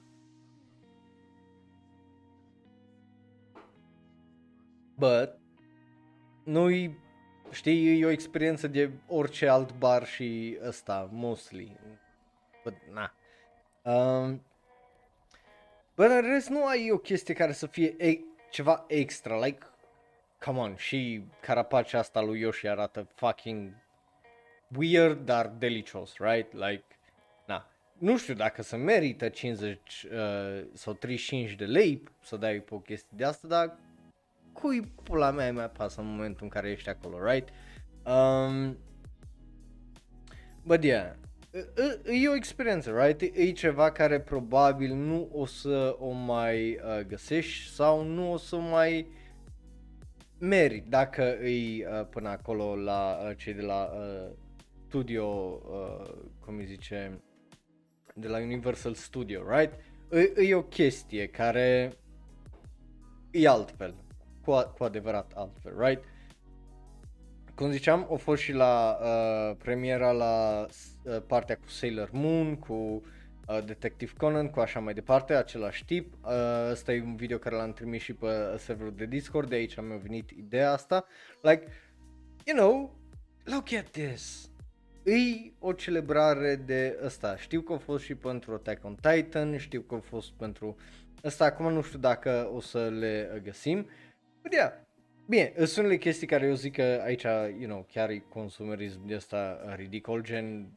But, 4.94 5.38
nu-i, 6.44 6.98
știi, 7.50 8.00
e 8.00 8.06
o 8.06 8.10
experiență 8.10 8.66
de 8.66 8.90
orice 9.06 9.48
alt 9.48 9.78
bar 9.78 10.06
și 10.06 10.58
ăsta, 10.66 11.08
mostly. 11.12 11.76
But, 12.64 12.74
na. 12.92 13.12
Um, 13.92 14.42
Bă, 15.94 16.04
în 16.04 16.32
rest 16.32 16.48
nu 16.48 16.66
ai 16.66 16.90
o 16.90 16.98
chestie 16.98 17.34
care 17.34 17.52
să 17.52 17.66
fie 17.66 17.94
e- 17.98 18.20
ceva 18.50 18.84
extra, 18.88 19.44
like, 19.44 19.66
come 20.44 20.58
on, 20.58 20.76
și 20.76 21.24
carapacea 21.40 21.98
asta 21.98 22.20
lui 22.20 22.40
Yoshi 22.40 22.68
arată 22.68 23.08
fucking 23.14 23.84
weird, 24.76 25.24
dar 25.24 25.46
delicios, 25.58 26.14
right? 26.18 26.52
Like, 26.52 26.84
na, 27.46 27.66
nu 27.98 28.16
știu 28.16 28.34
dacă 28.34 28.62
se 28.62 28.76
merită 28.76 29.28
50 29.28 30.06
uh, 30.12 30.66
sau 30.72 30.92
35 30.92 31.54
de 31.54 31.64
lei 31.64 32.02
să 32.22 32.36
dai 32.36 32.58
pe 32.60 32.74
o 32.74 32.78
chestie 32.78 33.16
de 33.16 33.24
asta, 33.24 33.48
dar 33.48 33.78
cui 34.52 34.80
pula 35.02 35.30
mea 35.30 35.52
mai 35.52 35.70
pasă 35.70 36.00
în 36.00 36.06
momentul 36.06 36.44
în 36.44 36.48
care 36.48 36.70
ești 36.70 36.88
acolo, 36.88 37.24
right? 37.24 37.48
Um, 38.04 38.78
but 40.62 40.84
yeah, 40.84 41.12
e 42.04 42.28
o 42.28 42.34
experiență, 42.34 42.90
right? 42.90 43.20
E 43.20 43.52
ceva 43.52 43.90
care 43.90 44.20
probabil 44.20 44.94
nu 44.94 45.28
o 45.32 45.46
să 45.46 45.96
o 45.98 46.10
mai 46.10 46.70
uh, 46.74 47.00
găsești 47.06 47.74
sau 47.74 48.02
nu 48.02 48.32
o 48.32 48.36
să 48.36 48.56
mai 48.56 49.06
merit 50.38 50.86
dacă 50.86 51.36
îi 51.40 51.84
uh, 51.84 52.06
până 52.10 52.28
acolo 52.28 52.76
la 52.76 53.18
uh, 53.28 53.36
cei 53.36 53.54
de 53.54 53.62
la 53.62 53.90
uh, 53.94 54.30
studio, 54.86 55.26
uh, 55.70 56.14
cum 56.40 56.56
îi 56.56 56.66
zice, 56.66 57.20
de 58.14 58.28
la 58.28 58.38
Universal 58.38 58.94
Studio, 58.94 59.44
right? 59.48 59.72
E, 60.10 60.48
e 60.48 60.54
o 60.54 60.62
chestie 60.62 61.26
care 61.26 61.92
e 63.30 63.48
altfel, 63.48 63.94
cu, 64.44 64.52
a, 64.52 64.64
cu 64.64 64.84
adevărat 64.84 65.32
altfel, 65.34 65.74
right? 65.78 66.04
Cum 67.54 67.70
ziceam, 67.70 68.08
a 68.12 68.16
fost 68.16 68.42
și 68.42 68.52
la 68.52 68.98
uh, 69.00 69.56
premiera 69.58 70.12
la 70.12 70.66
uh, 71.04 71.16
partea 71.26 71.56
cu 71.56 71.68
Sailor 71.68 72.10
Moon, 72.12 72.56
cu 72.56 72.74
uh, 72.74 73.64
Detective 73.64 74.12
Conan, 74.16 74.50
cu 74.50 74.60
așa 74.60 74.80
mai 74.80 74.94
departe, 74.94 75.34
același 75.34 75.84
tip. 75.84 76.14
Uh, 76.24 76.30
ăsta 76.70 76.92
e 76.92 77.02
un 77.02 77.16
video 77.16 77.38
care 77.38 77.56
l-am 77.56 77.72
trimis 77.72 78.02
și 78.02 78.14
pe 78.14 78.56
serverul 78.58 78.94
de 78.94 79.06
Discord, 79.06 79.48
de 79.48 79.54
aici 79.54 79.80
mi-a 79.80 79.96
venit 79.96 80.30
ideea 80.30 80.72
asta. 80.72 81.04
Like, 81.42 81.66
you 82.44 82.56
know, 82.56 82.98
look 83.44 83.72
at 83.72 83.88
this 83.90 84.50
e 85.10 85.52
o 85.58 85.72
celebrare 85.72 86.56
de 86.56 86.98
ăsta. 87.04 87.36
Știu 87.36 87.60
că 87.60 87.72
a 87.72 87.78
fost 87.78 88.04
și 88.04 88.14
pentru 88.14 88.52
Attack 88.52 88.84
on 88.84 88.94
Titan, 88.94 89.56
știu 89.56 89.80
că 89.80 89.94
a 89.94 90.00
fost 90.00 90.32
pentru 90.32 90.76
ăsta, 91.24 91.44
acum 91.44 91.72
nu 91.72 91.82
știu 91.82 91.98
dacă 91.98 92.50
o 92.54 92.60
să 92.60 92.88
le 92.88 93.40
găsim. 93.44 93.88
But 94.42 94.52
yeah, 94.52 94.72
bine, 95.26 95.52
sunt 95.56 95.76
unele 95.76 95.96
chestii 95.96 96.26
care 96.26 96.46
eu 96.46 96.54
zic 96.54 96.74
că 96.74 97.02
aici, 97.04 97.22
you 97.58 97.64
know, 97.64 97.86
chiar 97.92 98.08
e 98.08 98.24
consumerism 98.28 99.06
de 99.06 99.14
ăsta 99.14 99.74
ridicol, 99.76 100.22
gen 100.22 100.68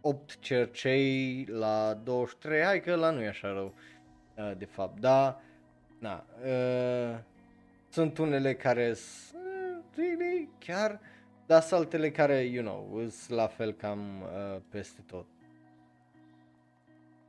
8 0.00 0.38
cercei 0.38 1.46
la 1.50 2.00
23, 2.04 2.62
hai 2.62 2.80
că 2.80 2.94
la 2.94 3.10
nu 3.10 3.22
e 3.22 3.28
așa 3.28 3.52
rău, 3.52 3.74
uh, 4.36 4.52
de 4.58 4.64
fapt, 4.64 5.00
da, 5.00 5.40
na, 5.98 6.26
uh, 6.44 7.18
sunt 7.88 8.18
unele 8.18 8.54
care 8.54 8.92
sunt 8.92 9.84
really, 9.94 10.48
chiar, 10.58 11.00
dar 11.46 11.62
sunt 11.62 11.80
altele 11.80 12.10
care, 12.10 12.40
you 12.40 12.64
know, 12.64 13.08
sunt 13.08 13.38
la 13.38 13.46
fel 13.46 13.72
cam 13.72 14.22
uh, 14.22 14.60
peste 14.68 15.00
tot. 15.06 15.26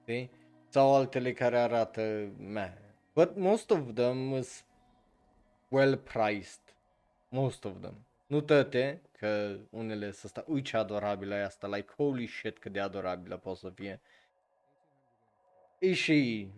Okay? 0.01 0.29
Sau 0.69 0.95
altele 0.95 1.33
care 1.33 1.57
arată, 1.57 2.31
meh. 2.37 2.71
But 3.13 3.35
most 3.35 3.71
of 3.71 3.93
them 3.93 4.35
is 4.35 4.65
well 5.67 5.97
priced. 5.97 6.59
Most 7.29 7.65
of 7.65 7.79
them. 7.79 8.05
Nu 8.27 8.41
toate, 8.41 9.01
că 9.17 9.57
unele 9.69 10.11
să 10.11 10.27
sta, 10.27 10.43
ui 10.47 10.61
ce 10.61 10.77
adorabilă 10.77 11.35
e 11.35 11.43
asta, 11.43 11.67
like 11.67 11.93
holy 11.97 12.27
shit 12.27 12.57
cât 12.57 12.71
de 12.71 12.79
adorabilă 12.79 13.37
poate 13.37 13.59
să 13.59 13.69
fie. 13.69 14.01
E 15.79 15.93
și 15.93 16.49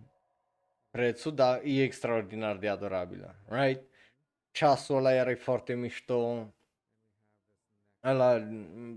prețul, 0.92 1.36
dar 1.36 1.62
e 1.64 1.84
extraordinar 1.84 2.58
de 2.58 2.68
adorabilă, 2.68 3.36
right? 3.48 3.82
Ceasul 4.52 4.96
ăla 4.96 5.14
era 5.14 5.36
foarte 5.36 5.74
mișto, 5.74 6.54
ăla 8.04 8.48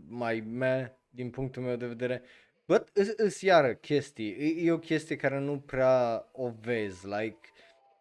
mai 0.09 0.41
me, 0.41 0.97
din 1.11 1.31
punctul 1.31 1.63
meu 1.63 1.77
de 1.77 1.87
vedere. 1.87 2.23
But 2.67 2.89
îs 3.17 3.41
iară 3.41 3.75
chestii, 3.75 4.31
e, 4.31 4.67
e 4.67 4.73
o 4.73 4.79
chestie 4.79 5.17
care 5.17 5.39
nu 5.39 5.61
prea 5.61 6.29
o 6.33 6.51
vezi, 6.61 7.07
like 7.07 7.49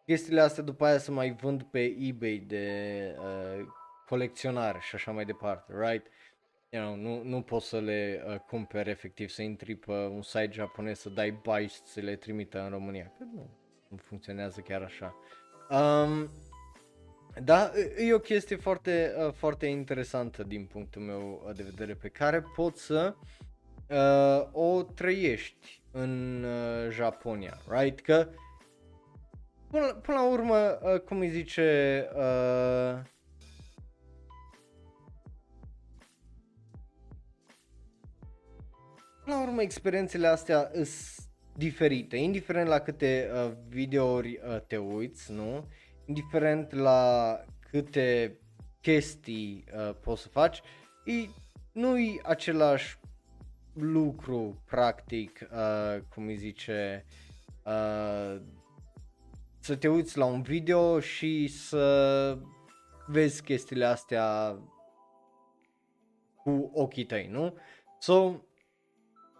chestiile 0.06 0.42
astea 0.42 0.64
după 0.64 0.86
aia 0.86 0.98
să 0.98 1.12
mai 1.12 1.32
vând 1.32 1.64
pe 1.64 1.96
eBay 2.00 2.44
de 2.48 2.66
uh, 3.20 3.66
colecționare 4.06 4.80
și 4.82 4.96
așa 4.96 5.12
mai 5.12 5.26
departe, 5.26 5.74
right? 5.78 6.08
You 6.70 6.84
know, 6.84 6.96
nu, 6.96 7.24
nu 7.24 7.42
poți 7.42 7.68
să 7.68 7.80
le 7.80 8.24
uh, 8.28 8.40
cumperi 8.40 8.90
efectiv, 8.90 9.30
să 9.30 9.42
intri 9.42 9.76
pe 9.76 9.92
un 9.92 10.22
site 10.22 10.50
japonez, 10.52 11.00
să 11.00 11.10
dai 11.10 11.32
bytes, 11.32 11.82
să 11.86 12.00
le 12.00 12.16
trimită 12.16 12.62
în 12.62 12.70
România. 12.70 13.14
Că 13.18 13.24
nu, 13.34 13.50
nu 13.88 13.98
funcționează 13.98 14.62
chiar 14.62 14.82
așa. 14.82 15.16
Um, 15.70 16.30
da, 17.40 17.72
e 17.98 18.14
o 18.14 18.20
chestie 18.20 18.56
foarte, 18.56 19.14
uh, 19.18 19.34
foarte 19.34 19.66
interesantă 19.66 20.44
din 20.44 20.66
punctul 20.66 21.02
meu 21.02 21.44
uh, 21.48 21.56
de 21.56 21.64
vedere 21.64 21.94
pe 21.94 22.10
care 22.10 22.46
poți 22.56 22.82
să 22.82 23.16
uh, 23.88 24.50
o 24.52 24.84
trăiești 24.84 25.82
în 25.92 26.44
uh, 26.44 26.92
Japonia, 26.92 27.62
right? 27.68 28.00
Că 28.00 28.28
până, 29.70 29.94
până 29.94 30.18
la 30.18 30.30
urmă, 30.30 30.80
uh, 30.82 31.00
cum 31.00 31.20
îi 31.20 31.30
zice, 31.30 32.08
uh, 32.10 33.00
până 39.24 39.36
la 39.36 39.42
urmă 39.42 39.62
experiențele 39.62 40.28
astea 40.28 40.72
sunt 40.74 41.30
diferite, 41.58 42.18
indiferent 42.18 42.68
la 42.68 42.80
câte 42.80 43.30
uh, 43.34 43.52
videouri 43.68 44.40
uh, 44.48 44.62
te 44.68 44.78
uiți, 44.78 45.32
nu? 45.32 45.68
Indiferent 46.12 46.72
la 46.74 47.40
câte 47.70 48.40
chestii 48.82 49.64
uh, 49.76 49.96
poți 50.02 50.22
să 50.22 50.28
faci, 50.28 50.62
e, 51.06 51.30
nu-i 51.72 52.20
același 52.24 53.00
lucru 53.74 54.62
practic, 54.66 55.48
uh, 55.52 56.02
cum 56.14 56.28
îi 56.28 56.36
zice, 56.36 57.06
uh, 57.66 58.42
să 59.60 59.76
te 59.76 59.88
uiți 59.88 60.18
la 60.18 60.26
un 60.26 60.42
video 60.42 61.00
și 61.00 61.48
să 61.48 62.38
vezi 63.08 63.44
chestiile 63.44 63.86
astea 63.86 64.58
cu 66.36 66.72
ochii 66.74 67.06
tăi, 67.06 67.28
nu? 67.28 67.58
So, 68.00 68.34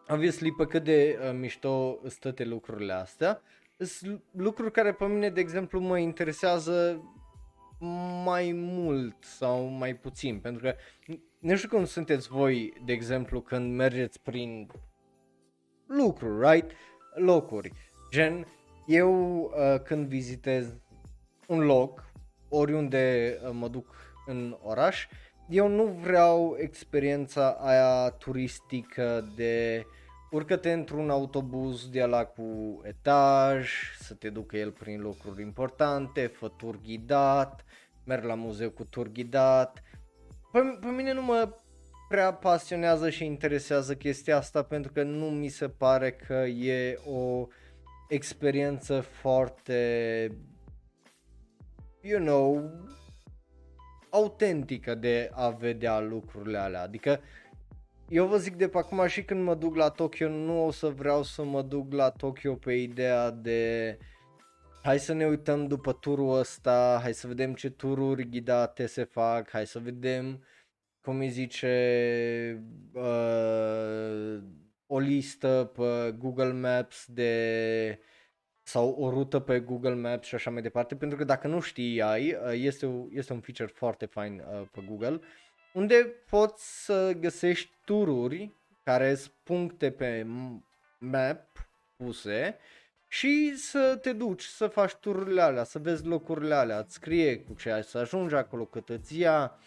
obviously, 0.08 0.52
pe 0.52 0.66
cât 0.66 0.84
de 0.84 1.20
uh, 1.22 1.32
mișto 1.34 2.00
stăte 2.08 2.44
lucrurile 2.44 2.94
astea, 2.94 3.42
sunt 3.86 4.24
lucruri 4.32 4.72
care 4.72 4.94
pe 4.94 5.06
mine, 5.06 5.30
de 5.30 5.40
exemplu, 5.40 5.80
mă 5.80 5.98
interesează 5.98 7.04
mai 8.24 8.52
mult 8.54 9.16
sau 9.24 9.64
mai 9.64 9.96
puțin, 9.96 10.40
pentru 10.40 10.62
că 10.62 10.76
nu 11.40 11.56
știu 11.56 11.70
cum 11.70 11.86
sunteți 11.86 12.28
voi, 12.28 12.74
de 12.86 12.94
exemplu, 12.94 13.42
când 13.42 13.76
mergeți 13.76 14.22
prin 14.22 14.68
lucruri, 15.88 16.52
right? 16.52 16.72
Locuri. 17.16 17.72
Gen, 18.12 18.46
eu 18.86 19.40
uh, 19.42 19.82
când 19.84 20.08
vizitez 20.08 20.76
un 21.48 21.60
loc, 21.60 22.12
oriunde 22.50 23.38
uh, 23.44 23.50
mă 23.54 23.68
duc 23.68 23.96
în 24.26 24.58
oraș, 24.62 25.08
eu 25.50 25.68
nu 25.68 25.84
vreau 25.84 26.56
experiența 26.60 27.50
aia 27.50 28.10
turistică 28.10 29.32
de 29.36 29.86
urcă-te 30.32 30.72
într-un 30.72 31.10
autobuz 31.10 31.90
de 31.90 32.06
la 32.06 32.26
cu 32.26 32.82
etaj, 32.84 33.70
să 34.00 34.14
te 34.14 34.30
ducă 34.30 34.58
el 34.58 34.72
prin 34.72 35.02
locuri 35.02 35.42
importante, 35.42 36.28
fă 36.28 36.48
tur 36.58 36.80
ghidat, 36.82 37.66
merg 38.06 38.24
la 38.24 38.36
muzeu 38.36 38.70
cu 38.70 38.84
tur 38.84 39.12
ghidat. 39.12 39.84
Pe, 40.52 40.60
pe 40.80 40.88
mine 40.88 41.14
nu 41.14 41.22
mă 41.22 41.56
prea 42.08 42.34
pasionează 42.34 43.10
și 43.10 43.26
interesează 43.26 43.96
chestia 43.96 44.38
asta 44.38 44.64
pentru 44.64 44.92
că 44.92 45.04
nu 45.04 45.26
mi 45.26 45.48
se 45.48 45.70
pare 45.70 46.12
că 46.12 46.34
e 46.44 47.00
o 47.06 47.48
experiență 48.08 49.00
foarte, 49.00 50.28
you 52.02 52.20
know, 52.20 52.72
autentică 54.10 54.96
de 54.96 55.30
a 55.34 55.50
vedea 55.50 56.00
lucrurile 56.00 56.58
alea. 56.58 56.82
Adică 56.82 57.20
eu 58.12 58.28
vă 58.28 58.38
zic 58.38 58.56
de 58.56 58.68
pe 58.68 58.78
acum 58.78 59.08
și 59.08 59.24
când 59.24 59.44
mă 59.44 59.56
duc 59.56 59.76
la 59.76 59.90
Tokyo 59.90 60.30
nu 60.30 60.66
o 60.66 60.72
să 60.72 60.88
vreau 60.88 61.24
să 61.24 61.44
mă 61.44 61.62
duc 61.62 61.94
la 61.94 62.10
Tokyo 62.10 62.56
pe 62.56 62.74
ideea 62.74 63.32
de 63.32 63.98
hai 64.84 65.00
să 65.00 65.14
ne 65.14 65.26
uităm 65.26 65.68
după 65.68 65.94
turul 65.94 66.38
ăsta, 66.38 67.00
hai 67.02 67.14
să 67.14 67.28
vedem 67.28 67.54
ce 67.54 67.70
tururi 67.70 68.30
ghidate 68.30 68.86
se 68.86 69.04
fac, 69.04 69.50
hai 69.50 69.68
să 69.68 69.80
vedem 69.80 70.44
cum 71.02 71.20
îi 71.20 71.30
zice 71.30 72.64
uh, 72.94 74.44
o 74.86 75.00
listă 75.00 75.72
pe 75.76 76.16
Google 76.18 76.54
Maps 76.54 77.06
de 77.08 78.00
sau 78.64 78.90
o 78.90 79.10
rută 79.10 79.40
pe 79.40 79.60
Google 79.60 79.96
Maps 79.96 80.28
și 80.28 80.36
așa 80.36 80.50
mai 80.50 80.62
departe, 80.62 80.96
pentru 80.96 81.18
că 81.18 81.24
dacă 81.24 81.48
nu 81.48 81.60
știai, 81.60 82.34
uh, 82.34 82.52
este, 82.54 83.08
este 83.10 83.34
un 83.34 83.40
feature 83.40 83.72
foarte 83.74 84.06
fain 84.06 84.44
uh, 84.52 84.68
pe 84.72 84.84
Google, 84.88 85.20
unde 85.74 85.96
poți 86.30 86.84
să 86.86 87.14
găsești 87.20 87.72
tururi 87.86 88.56
care 88.84 89.16
sunt 89.16 89.34
puncte 89.44 89.92
pe 89.92 90.28
map 91.00 91.70
puse 91.96 92.58
și 93.08 93.54
să 93.56 93.98
te 94.02 94.14
duci 94.14 94.44
să 94.44 94.68
faci 94.68 94.94
tururile 94.94 95.42
alea, 95.42 95.64
să 95.64 95.80
vezi 95.80 96.06
locurile 96.06 96.54
alea, 96.54 96.80
îți 96.80 96.94
scrie 96.94 97.40
cu 97.40 97.54
ce 97.54 97.72
ai 97.72 97.84
să 97.84 97.98
ajungi 97.98 98.36
acolo, 98.36 98.66
cât 98.66 98.90
îți 98.90 99.20
ia, 99.20 99.58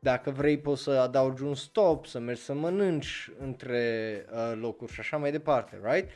dacă 0.00 0.30
vrei 0.30 0.58
poți 0.58 0.82
să 0.82 0.90
adaugi 0.90 1.42
un 1.42 1.54
stop, 1.54 2.06
să 2.06 2.18
mergi 2.18 2.42
să 2.42 2.54
mănânci 2.54 3.30
între 3.38 4.26
uh, 4.32 4.52
locuri 4.60 4.92
și 4.92 5.00
așa 5.00 5.16
mai 5.16 5.30
departe, 5.30 5.80
right? 5.82 6.10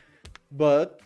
But, 0.49 1.01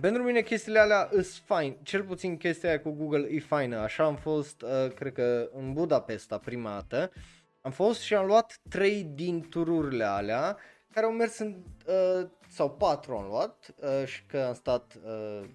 pentru 0.00 0.22
mine 0.22 0.40
chestiile 0.40 0.78
alea 0.78 1.08
sunt 1.10 1.26
fine, 1.46 1.76
cel 1.82 2.02
puțin 2.02 2.36
chestia 2.36 2.68
aia 2.68 2.80
cu 2.80 2.90
Google 2.90 3.28
e 3.30 3.40
faină, 3.40 3.78
așa 3.78 4.04
am 4.04 4.16
fost, 4.16 4.62
uh, 4.62 4.92
cred 4.94 5.12
că 5.12 5.50
în 5.52 5.72
Budapesta 5.72 6.38
prima 6.38 6.70
dată, 6.70 7.12
am 7.60 7.70
fost 7.70 8.00
și 8.00 8.14
am 8.14 8.26
luat 8.26 8.60
3 8.68 9.04
din 9.14 9.48
tururile 9.48 10.04
alea, 10.04 10.56
care 10.92 11.06
au 11.06 11.12
mers 11.12 11.38
în, 11.38 11.56
uh, 11.86 12.28
sau 12.48 12.70
4 12.70 13.16
am 13.16 13.26
luat, 13.26 13.74
uh, 13.82 14.06
și 14.06 14.24
că 14.26 14.38
am 14.38 14.54
stat 14.54 14.98
uh, 15.04 15.48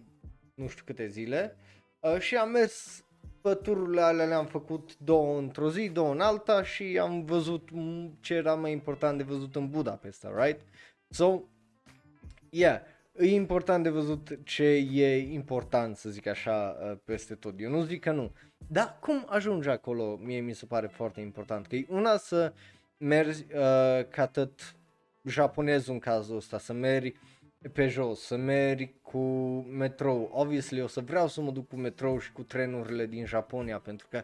nu 0.53 0.67
știu 0.67 0.84
câte 0.86 1.08
zile, 1.08 1.58
uh, 1.99 2.19
și 2.19 2.36
am 2.36 2.49
mers 2.49 3.05
pe 3.41 3.53
tururile 3.53 4.01
alea 4.01 4.25
le-am 4.25 4.45
făcut 4.45 4.97
două 4.97 5.38
într-o 5.38 5.71
zi, 5.71 5.89
două 5.89 6.12
în 6.12 6.19
alta 6.19 6.63
și 6.63 6.99
am 7.01 7.25
văzut 7.25 7.69
ce 8.19 8.34
era 8.34 8.55
mai 8.55 8.71
important 8.71 9.17
de 9.17 9.23
văzut 9.23 9.55
în 9.55 9.69
Budapesta, 9.69 10.43
right? 10.43 10.62
So, 11.10 11.41
yeah, 12.49 12.81
e 13.17 13.34
important 13.34 13.84
de 13.84 13.89
văzut 13.89 14.39
ce 14.43 14.63
e 14.63 15.34
important, 15.34 15.95
să 15.95 16.10
zic 16.10 16.28
așa, 16.28 16.78
uh, 16.82 16.97
peste 17.04 17.36
tot. 17.36 17.54
Eu 17.58 17.69
nu 17.69 17.82
zic 17.82 18.01
că 18.01 18.12
nu. 18.12 18.32
Dar 18.67 18.97
cum 18.99 19.25
ajungi 19.30 19.69
acolo, 19.69 20.19
mie 20.23 20.39
mi 20.39 20.54
se 20.54 20.65
pare 20.65 20.88
foarte 20.88 21.21
important. 21.21 21.67
Că 21.67 21.75
e 21.75 21.86
una 21.89 22.17
să 22.17 22.54
mergi 22.97 23.41
uh, 23.41 24.08
ca 24.10 24.28
tot 24.32 24.75
japonezul 25.23 25.93
în 25.93 25.99
cazul 25.99 26.36
ăsta, 26.36 26.58
să 26.58 26.73
mergi 26.73 27.13
pe 27.73 27.88
jos, 27.88 28.21
să 28.21 28.36
mergi 28.36 28.93
cu 29.01 29.19
metrou. 29.69 30.30
Obviously 30.34 30.82
o 30.82 30.88
să 30.88 31.01
vreau 31.01 31.28
să 31.28 31.41
mă 31.41 31.51
duc 31.51 31.67
cu 31.67 31.75
metrou 31.75 32.19
și 32.19 32.32
cu 32.32 32.43
trenurile 32.43 33.06
din 33.06 33.25
Japonia 33.25 33.80
pentru 33.80 34.08
că 34.10 34.23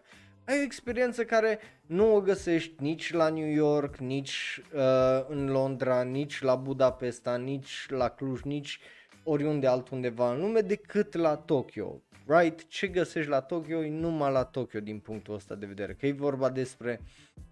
ai 0.52 0.60
o 0.60 0.64
experiență 0.64 1.26
care 1.26 1.60
nu 1.86 2.16
o 2.16 2.22
găsești 2.22 2.74
nici 2.78 3.14
la 3.14 3.30
New 3.30 3.48
York, 3.48 3.98
nici 3.98 4.62
uh, 4.74 5.26
în 5.28 5.52
Londra, 5.52 6.04
nici 6.04 6.42
la 6.42 6.56
Budapesta, 6.56 7.38
nici 7.38 7.86
la 7.90 8.10
Cluj, 8.10 8.42
nici 8.42 8.80
oriunde 9.24 9.68
altundeva 9.68 10.34
în 10.34 10.40
lume 10.40 10.60
decât 10.60 11.14
la 11.14 11.36
Tokyo. 11.36 12.02
Right? 12.26 12.68
Ce 12.68 12.88
găsești 12.88 13.30
la 13.30 13.42
Tokyo 13.42 13.84
e 13.84 13.90
numai 13.90 14.32
la 14.32 14.44
Tokyo 14.44 14.80
din 14.80 15.00
punctul 15.00 15.34
ăsta 15.34 15.56
de 15.56 15.66
vedere. 15.66 15.94
Că 15.94 16.06
e 16.06 16.12
vorba 16.12 16.50
despre 16.50 17.02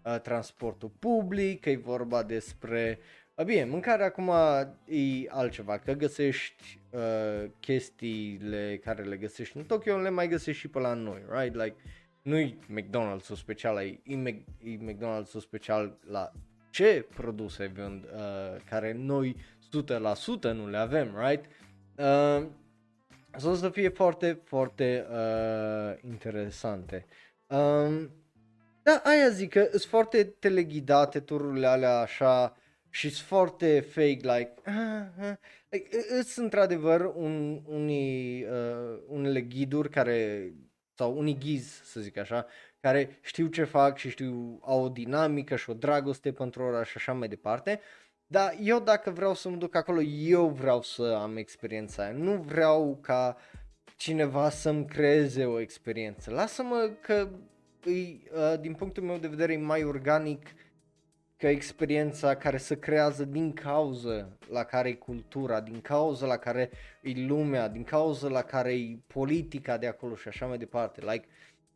uh, 0.03 0.19
transportul 0.19 0.91
public, 0.99 1.61
că 1.61 1.69
e 1.69 1.75
vorba 1.75 2.23
despre 2.23 2.99
Bine, 3.45 3.65
mâncarea 3.65 4.05
acum 4.05 4.31
e 4.85 5.27
altceva, 5.27 5.77
că 5.77 5.91
găsești 5.91 6.79
uh, 6.89 7.49
chestiile 7.59 8.79
care 8.83 9.03
le 9.03 9.17
găsești 9.17 9.57
în 9.57 9.63
Tokyo, 9.63 9.97
le 9.97 10.09
mai 10.09 10.27
găsești 10.27 10.61
și 10.61 10.67
pe 10.67 10.79
la 10.79 10.93
noi, 10.93 11.23
right? 11.29 11.55
Like, 11.55 11.75
nu-i 12.21 12.59
McDonald's-ul 12.67 13.35
special, 13.35 13.77
e, 13.77 13.99
e, 14.03 14.43
e 14.63 14.77
McDonald's-ul 14.77 15.39
special 15.39 15.97
la 16.09 16.31
ce 16.71 17.05
produse 17.15 17.67
vând, 17.67 18.03
uh, 18.03 18.61
care 18.69 18.93
noi 18.93 19.35
100% 20.49 20.51
nu 20.53 20.69
le 20.69 20.77
avem, 20.77 21.15
right? 21.17 21.45
Uh, 21.95 22.47
o 23.45 23.53
să 23.53 23.69
fie 23.69 23.89
foarte, 23.89 24.41
foarte 24.43 25.05
uh, 25.11 25.99
interesante. 26.03 27.05
Um, 27.47 28.11
da, 28.83 29.01
aia 29.03 29.29
zic 29.29 29.49
că 29.49 29.67
sunt 29.69 29.81
foarte 29.81 30.23
teleghidate 30.23 31.19
tururile 31.19 31.67
alea 31.67 31.99
așa 31.99 32.57
și 32.89 33.09
sunt 33.09 33.27
foarte 33.27 33.79
fake, 33.79 34.19
like, 34.37 34.53
uh, 34.65 35.25
uh, 35.29 35.33
like 35.69 35.89
sunt 36.23 36.43
într-adevăr 36.43 37.11
un, 37.15 37.61
unii, 37.65 38.43
uh, 38.43 38.99
unele 39.07 39.41
ghiduri 39.41 39.89
care, 39.89 40.51
sau 40.99 41.17
unii 41.17 41.37
ghizi, 41.39 41.81
să 41.83 41.99
zic 41.99 42.17
așa, 42.17 42.45
care 42.79 43.17
știu 43.21 43.47
ce 43.47 43.63
fac 43.63 43.97
și 43.97 44.09
știu, 44.09 44.59
au 44.61 44.83
o 44.83 44.89
dinamică 44.89 45.55
și 45.55 45.69
o 45.69 45.73
dragoste 45.73 46.31
pentru 46.31 46.63
ora 46.63 46.83
și 46.83 46.93
așa 46.95 47.13
mai 47.13 47.27
departe. 47.27 47.79
Dar 48.27 48.55
eu 48.61 48.79
dacă 48.79 49.09
vreau 49.09 49.33
să 49.33 49.49
mă 49.49 49.55
duc 49.55 49.75
acolo, 49.75 50.01
eu 50.01 50.47
vreau 50.47 50.81
să 50.81 51.17
am 51.21 51.37
experiența 51.37 52.03
aia. 52.03 52.11
Nu 52.11 52.31
vreau 52.31 52.99
ca 53.01 53.37
cineva 53.95 54.49
să-mi 54.49 54.85
creeze 54.85 55.45
o 55.45 55.59
experiență. 55.59 56.31
Lasă-mă 56.31 56.91
că 57.01 57.29
îi, 57.83 58.27
uh, 58.33 58.59
din 58.59 58.73
punctul 58.73 59.03
meu 59.03 59.17
de 59.17 59.27
vedere 59.27 59.53
e 59.53 59.57
mai 59.57 59.83
organic 59.83 60.47
că 61.39 61.47
experiența 61.47 62.35
care 62.35 62.57
se 62.57 62.79
creează 62.79 63.25
din 63.25 63.53
cauză 63.53 64.37
la 64.49 64.63
care 64.63 64.89
e 64.89 64.93
cultura, 64.93 65.61
din 65.61 65.81
cauza 65.81 66.25
la 66.25 66.37
care 66.37 66.69
e 67.01 67.11
lumea, 67.27 67.67
din 67.67 67.83
cauza 67.83 68.27
la 68.27 68.41
care 68.41 68.73
e 68.73 68.99
politica 69.07 69.77
de 69.77 69.87
acolo 69.87 70.15
și 70.15 70.27
așa 70.27 70.45
mai 70.45 70.57
departe. 70.57 71.01
Like, 71.01 71.27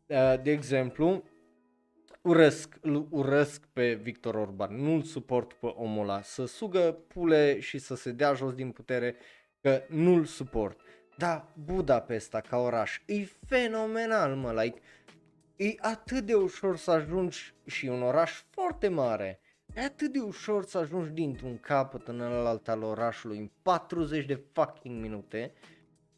uh, 0.05 0.41
de 0.43 0.51
exemplu, 0.51 1.23
urăsc, 2.21 2.79
urăsc 3.09 3.65
pe 3.73 3.93
Victor 3.93 4.35
Orban, 4.35 4.75
nu-l 4.75 5.01
suport 5.01 5.53
pe 5.53 5.65
omul 5.65 6.03
ăla, 6.03 6.21
să 6.21 6.45
sugă 6.45 6.97
pule 7.07 7.59
și 7.59 7.77
să 7.77 7.95
se 7.95 8.11
dea 8.11 8.33
jos 8.33 8.53
din 8.53 8.71
putere, 8.71 9.15
că 9.61 9.81
nu-l 9.87 10.25
suport. 10.25 10.79
Da, 11.17 11.51
Budapesta 11.65 12.41
ca 12.41 12.57
oraș 12.57 13.01
e 13.05 13.25
fenomenal, 13.45 14.35
mă, 14.35 14.61
like, 14.61 14.81
e 15.55 15.75
atât 15.79 16.25
de 16.25 16.33
ușor 16.33 16.77
să 16.77 16.91
ajungi 16.91 17.53
și 17.65 17.87
un 17.87 18.01
oraș 18.01 18.43
foarte 18.49 18.87
mare. 18.87 19.37
E 19.75 19.81
atât 19.81 20.11
de 20.11 20.19
ușor 20.19 20.65
să 20.65 20.77
ajungi 20.77 21.09
dintr-un 21.09 21.59
capăt 21.59 22.07
în 22.07 22.21
alt 22.21 22.67
al 22.67 22.83
orașului 22.83 23.37
în 23.37 23.49
40 23.61 24.25
de 24.25 24.41
fucking 24.51 25.01
minute 25.01 25.53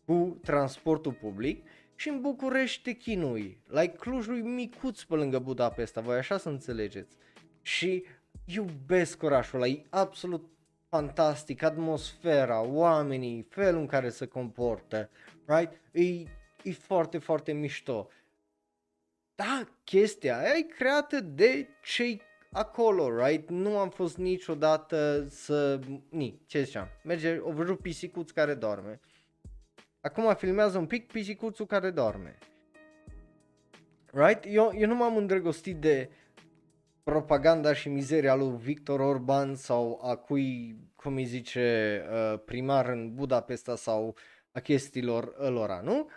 cu 0.06 0.40
transportul 0.44 1.14
public 1.14 1.68
și 1.96 2.10
în 2.10 2.22
București 2.22 2.82
te 2.82 2.92
chinui. 2.92 3.62
Like 3.68 3.96
Clujul 3.96 4.38
e 4.38 4.42
micuț 4.42 5.02
pe 5.02 5.16
lângă 5.16 5.40
Budapesta, 5.40 6.02
voi 6.02 6.18
așa 6.18 6.38
să 6.38 6.50
înțelegeți. 6.50 7.16
Și 7.62 8.06
iubesc 8.46 9.24
orașul 9.24 9.62
ăla, 9.62 9.68
e 9.68 9.86
absolut 9.90 10.50
fantastic, 10.90 11.64
atmosfera, 11.64 12.62
oamenii, 12.62 13.48
felul 13.50 13.80
în 13.80 13.88
care 13.88 14.10
se 14.10 14.26
comportă, 14.26 15.10
right? 15.46 15.82
E, 15.92 16.04
e 16.64 16.72
foarte, 16.72 17.18
foarte 17.18 17.52
mișto. 17.52 18.10
Da, 19.36 19.68
chestia 19.84 20.38
aia 20.38 20.54
e 20.58 20.62
creată 20.62 21.20
de 21.20 21.68
cei 21.84 22.22
acolo, 22.56 23.26
right? 23.26 23.50
Nu 23.50 23.78
am 23.78 23.90
fost 23.90 24.18
niciodată 24.18 25.26
să... 25.30 25.80
Ni, 26.10 26.42
ce 26.46 26.64
ziceam? 26.64 26.88
Merge, 27.04 27.38
o 27.40 27.52
văzut 27.52 27.80
pisicuț 27.80 28.32
care 28.32 28.54
dorme. 28.54 29.00
Acum 30.02 30.34
filmează 30.36 30.78
un 30.78 30.86
pic 30.86 31.12
pisicuțul 31.12 31.66
care 31.66 31.92
dorme. 31.92 32.38
Right? 34.12 34.44
Eu, 34.48 34.72
eu 34.76 34.88
nu 34.88 34.96
m-am 34.96 35.18
îndrăgostit 35.18 35.76
de 35.76 36.10
propaganda 37.04 37.74
și 37.74 37.90
mizeria 37.90 38.36
lui 38.36 38.58
Victor 38.58 39.00
Orban 39.00 39.56
sau 39.56 40.00
a 40.04 40.16
cui, 40.16 40.78
cum 40.96 41.16
îi 41.16 41.26
zice, 41.26 42.02
uh, 42.12 42.40
primar 42.46 42.90
în 42.90 43.14
Budapesta 43.14 43.76
sau 43.76 44.16
a 44.52 44.60
chestiilor 44.60 45.36
ălora, 45.40 45.82
nu? 45.82 46.10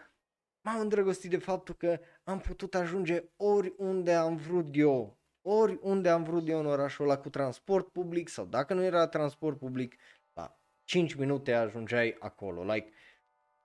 M-am 0.61 0.81
îndrăgostit 0.81 1.31
de 1.31 1.37
faptul 1.37 1.75
că 1.75 2.01
am 2.25 2.39
putut 2.39 2.75
ajunge 2.75 3.25
oriunde 3.37 4.13
am 4.13 4.37
vrut 4.37 4.67
eu, 4.73 5.18
oriunde 5.43 6.09
am 6.09 6.23
vrut 6.23 6.49
eu 6.49 6.59
în 6.59 6.67
orașul 6.67 7.05
ăla 7.05 7.19
cu 7.19 7.29
transport 7.29 7.89
public 7.89 8.29
sau 8.29 8.45
dacă 8.45 8.75
nu 8.75 8.83
era 8.83 9.07
transport 9.07 9.59
public, 9.59 9.97
la 10.33 10.59
5 10.85 11.15
minute 11.15 11.53
ajungeai 11.53 12.17
acolo. 12.19 12.73
Like, 12.73 12.91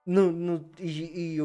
nu, 0.04 0.30
nu, 0.30 0.70
e, 0.80 1.04
e, 1.04 1.42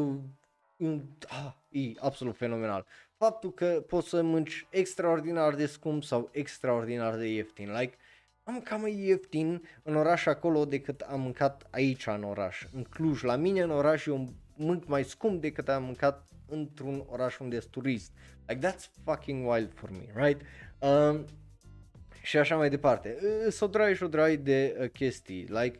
e, 0.77 0.87
e, 0.87 1.01
ah, 1.27 1.53
e 1.69 1.91
absolut 1.99 2.35
fenomenal. 2.37 2.85
Faptul 3.17 3.53
că 3.53 3.83
poți 3.87 4.09
să 4.09 4.21
mânci 4.21 4.67
extraordinar 4.69 5.55
de 5.55 5.65
scump 5.65 6.03
sau 6.03 6.29
extraordinar 6.31 7.17
de 7.17 7.27
ieftin. 7.27 7.71
Like, 7.71 7.97
am 8.43 8.61
cam 8.61 8.81
mai 8.81 8.99
ieftin 8.99 9.61
în 9.83 9.95
oraș 9.95 10.25
acolo 10.25 10.65
decât 10.65 11.01
am 11.01 11.21
mâncat 11.21 11.67
aici 11.71 12.07
în 12.07 12.23
oraș. 12.23 12.65
În 12.73 12.83
Cluj, 12.83 13.21
la 13.21 13.35
mine 13.35 13.61
în 13.61 13.71
oraș 13.71 14.05
eu 14.05 14.27
mânc 14.55 14.85
mai 14.85 15.03
scump 15.03 15.41
decât 15.41 15.69
am 15.69 15.83
mâncat 15.83 16.27
într-un 16.49 17.03
oraș 17.07 17.39
unde 17.39 17.55
ești 17.55 17.69
turist. 17.69 18.11
Like, 18.47 18.67
that's 18.67 19.03
fucking 19.03 19.49
wild 19.49 19.73
for 19.73 19.89
me, 19.89 20.25
right? 20.25 20.41
Um, 20.79 21.25
și 22.21 22.37
așa 22.37 22.55
mai 22.55 22.69
departe. 22.69 23.17
Să 23.49 23.63
o 23.63 23.67
dragi 23.67 23.95
și 23.95 24.03
o 24.03 24.07
dragi 24.07 24.37
de 24.37 24.77
uh, 24.79 24.89
chestii, 24.89 25.45
like, 25.49 25.79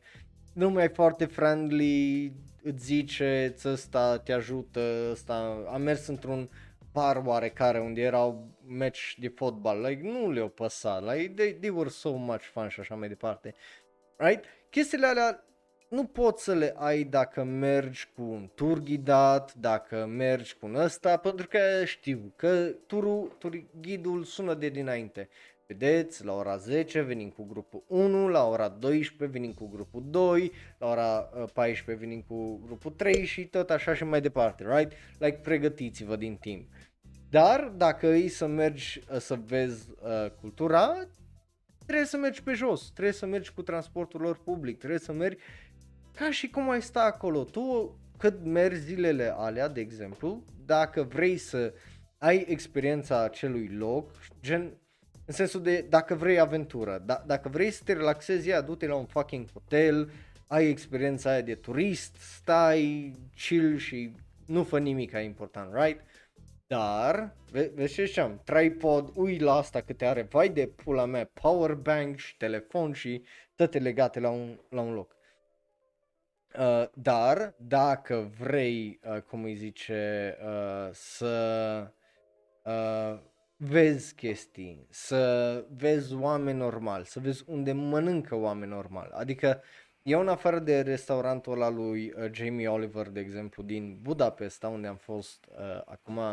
nu 0.54 0.70
mai 0.70 0.90
foarte 0.90 1.26
friendly, 1.26 2.34
îți 2.64 2.86
zice, 2.86 3.56
ăsta 3.66 4.18
te 4.18 4.34
ajută, 4.34 5.08
ăsta, 5.12 5.66
am 5.68 5.82
mers 5.82 6.08
într-un 6.08 6.50
bar 6.92 7.22
oarecare 7.26 7.80
unde 7.80 8.02
erau 8.02 8.58
match 8.62 9.14
de 9.18 9.28
fotbal, 9.28 9.82
like, 9.82 10.02
nu 10.02 10.32
le-au 10.32 10.50
păsat, 10.50 11.14
like, 11.14 11.34
they, 11.34 11.54
they 11.54 11.70
were 11.70 11.90
so 11.90 12.12
much 12.12 12.44
fun 12.44 12.68
și 12.68 12.80
așa 12.80 12.96
mai 12.96 13.08
departe, 13.08 13.56
right? 14.18 14.44
Chestiile 14.70 15.06
alea 15.06 15.44
nu 15.90 16.04
poți 16.06 16.44
să 16.44 16.54
le 16.54 16.74
ai 16.78 17.04
dacă 17.04 17.44
mergi 17.44 18.08
cu 18.16 18.22
un 18.22 18.50
tur 18.56 18.80
ghidat, 18.80 19.54
dacă 19.54 20.06
mergi 20.06 20.56
cu 20.56 20.66
un 20.66 20.76
ăsta, 20.76 21.18
pentru 21.18 21.48
că 21.48 21.86
știu 21.86 22.34
că 22.36 22.66
turul, 22.88 23.36
tur, 23.40 23.64
ghidul 23.82 24.24
sună 24.24 24.54
de 24.54 24.70
dinainte. 24.70 25.30
Vedeți, 25.68 26.26
la 26.26 26.34
ora 26.34 26.58
10 26.58 27.02
venim 27.02 27.30
cu 27.30 27.44
grupul 27.44 27.84
1, 27.88 28.28
la 28.28 28.48
ora 28.48 28.70
12 28.70 29.38
venim 29.38 29.54
cu 29.54 29.68
grupul 29.68 30.04
2, 30.10 30.52
la 30.78 30.88
ora 30.88 31.20
14 31.54 31.92
uh, 31.92 31.98
venim 31.98 32.22
cu 32.28 32.60
grupul 32.66 32.92
3 32.92 33.26
și 33.26 33.46
tot 33.46 33.70
așa 33.70 33.94
și 33.94 34.04
mai 34.04 34.22
departe, 34.22 34.64
right? 34.76 34.92
Like, 35.20 35.40
pregătiți-vă 35.44 36.16
din 36.16 36.36
timp. 36.36 36.70
Dar 37.30 37.74
dacă 37.78 38.08
îi 38.08 38.28
să 38.28 38.48
mergi 38.48 39.02
uh, 39.12 39.18
să 39.18 39.40
vezi 39.46 39.90
uh, 40.02 40.32
cultura, 40.42 41.08
trebuie 41.86 42.08
să 42.08 42.18
mergi 42.18 42.44
pe 42.44 42.54
jos, 42.54 42.90
trebuie 42.90 43.14
să 43.14 43.26
mergi 43.26 43.54
cu 43.54 43.62
transportul 43.62 44.22
lor 44.22 44.38
public, 44.44 44.78
trebuie 44.78 45.00
să 45.00 45.12
mergi 45.12 45.44
ca 46.16 46.32
și 46.32 46.50
cum 46.50 46.70
ai 46.70 46.82
sta 46.82 47.02
acolo. 47.02 47.44
Tu 47.44 47.96
cât 48.18 48.44
mergi 48.44 48.80
zilele 48.80 49.34
alea, 49.36 49.68
de 49.68 49.82
exemplu, 49.82 50.44
dacă 50.66 51.04
vrei 51.04 51.38
să 51.38 51.74
ai 52.18 52.46
experiența 52.48 53.24
acelui 53.24 53.68
loc, 53.68 54.12
gen 54.42 54.78
în 55.26 55.36
sensul 55.36 55.62
de 55.62 55.86
dacă 55.90 56.16
vrei 56.16 56.40
aventură, 56.40 57.04
da, 57.06 57.24
dacă 57.26 57.50
vrei 57.50 57.72
să 57.72 57.82
te 57.86 57.94
relaxezi, 57.94 58.48
ia, 58.48 58.62
du-te 58.62 58.88
la 58.88 58.96
un 58.96 59.06
fucking 59.06 59.52
hotel, 59.52 60.12
ai 60.48 60.70
experiența 60.70 61.30
aia 61.30 61.42
de 61.42 61.56
turist, 61.56 62.16
stai, 62.16 63.16
chill 63.36 63.78
și 63.78 64.16
nu 64.46 64.64
fă 64.64 64.80
nimic 64.80 65.12
e 65.12 65.20
important, 65.20 65.74
right? 65.74 66.02
Dar, 66.68 67.36
ve- 67.52 67.72
vezi 67.76 67.94
ce 67.94 68.06
ziceam, 68.06 68.42
tripod, 68.44 69.12
ui 69.16 69.38
la 69.38 69.54
asta 69.54 69.82
câte 69.82 70.06
are, 70.06 70.22
vai 70.22 70.50
de 70.50 70.68
pula 70.68 71.06
mea, 71.06 71.30
powerbank 71.34 72.18
și 72.18 72.38
telefon 72.38 72.94
și 72.94 73.24
toate 73.56 73.80
legate 73.80 74.20
la 74.20 74.30
un, 74.30 74.60
la 74.70 74.82
un 74.82 74.94
loc. 74.94 75.16
Uh, 76.58 76.88
dar, 76.94 77.54
dacă 77.58 78.32
vrei, 78.40 79.00
uh, 79.04 79.22
cum 79.22 79.44
îi 79.44 79.56
zice, 79.56 80.38
uh, 80.44 80.90
să 80.92 81.92
uh, 82.64 83.20
vezi 83.56 84.16
chestii, 84.16 84.88
să 84.90 85.66
vezi 85.76 86.16
oameni 86.16 86.58
normali, 86.58 87.06
să 87.06 87.20
vezi 87.20 87.44
unde 87.48 87.72
mănâncă 87.72 88.36
oameni 88.36 88.72
normali. 88.72 89.10
Adică 89.14 89.62
eu 90.02 90.20
în 90.20 90.28
afară 90.28 90.60
de 90.60 90.82
restaurantul 90.82 91.54
ăla 91.54 91.70
lui 91.70 92.14
uh, 92.18 92.32
Jamie 92.32 92.68
Oliver, 92.68 93.10
de 93.10 93.20
exemplu, 93.20 93.64
din 93.64 94.00
Budapesta, 94.02 94.68
unde 94.68 94.88
am 94.88 94.96
fost 94.96 95.46
uh, 95.52 95.82
acum 95.86 96.18
uh, 96.18 96.24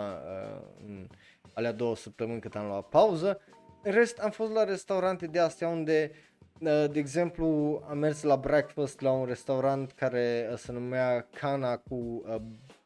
în 0.86 1.08
alea 1.52 1.72
două 1.72 1.96
săptămâni 1.96 2.40
cât 2.40 2.56
am 2.56 2.66
luat 2.66 2.88
pauză, 2.88 3.40
în 3.82 3.92
rest 3.92 4.18
am 4.18 4.30
fost 4.30 4.52
la 4.52 4.64
restaurante 4.64 5.26
de 5.26 5.38
astea 5.38 5.68
unde, 5.68 6.10
uh, 6.12 6.35
de 6.60 6.98
exemplu, 6.98 7.82
am 7.88 7.98
mers 7.98 8.22
la 8.22 8.36
breakfast 8.36 9.00
la 9.00 9.10
un 9.10 9.24
restaurant 9.24 9.92
care 9.92 10.48
uh, 10.50 10.58
se 10.58 10.72
numea 10.72 11.26
Cana 11.34 11.76
cu 11.76 11.94
uh, 11.94 12.36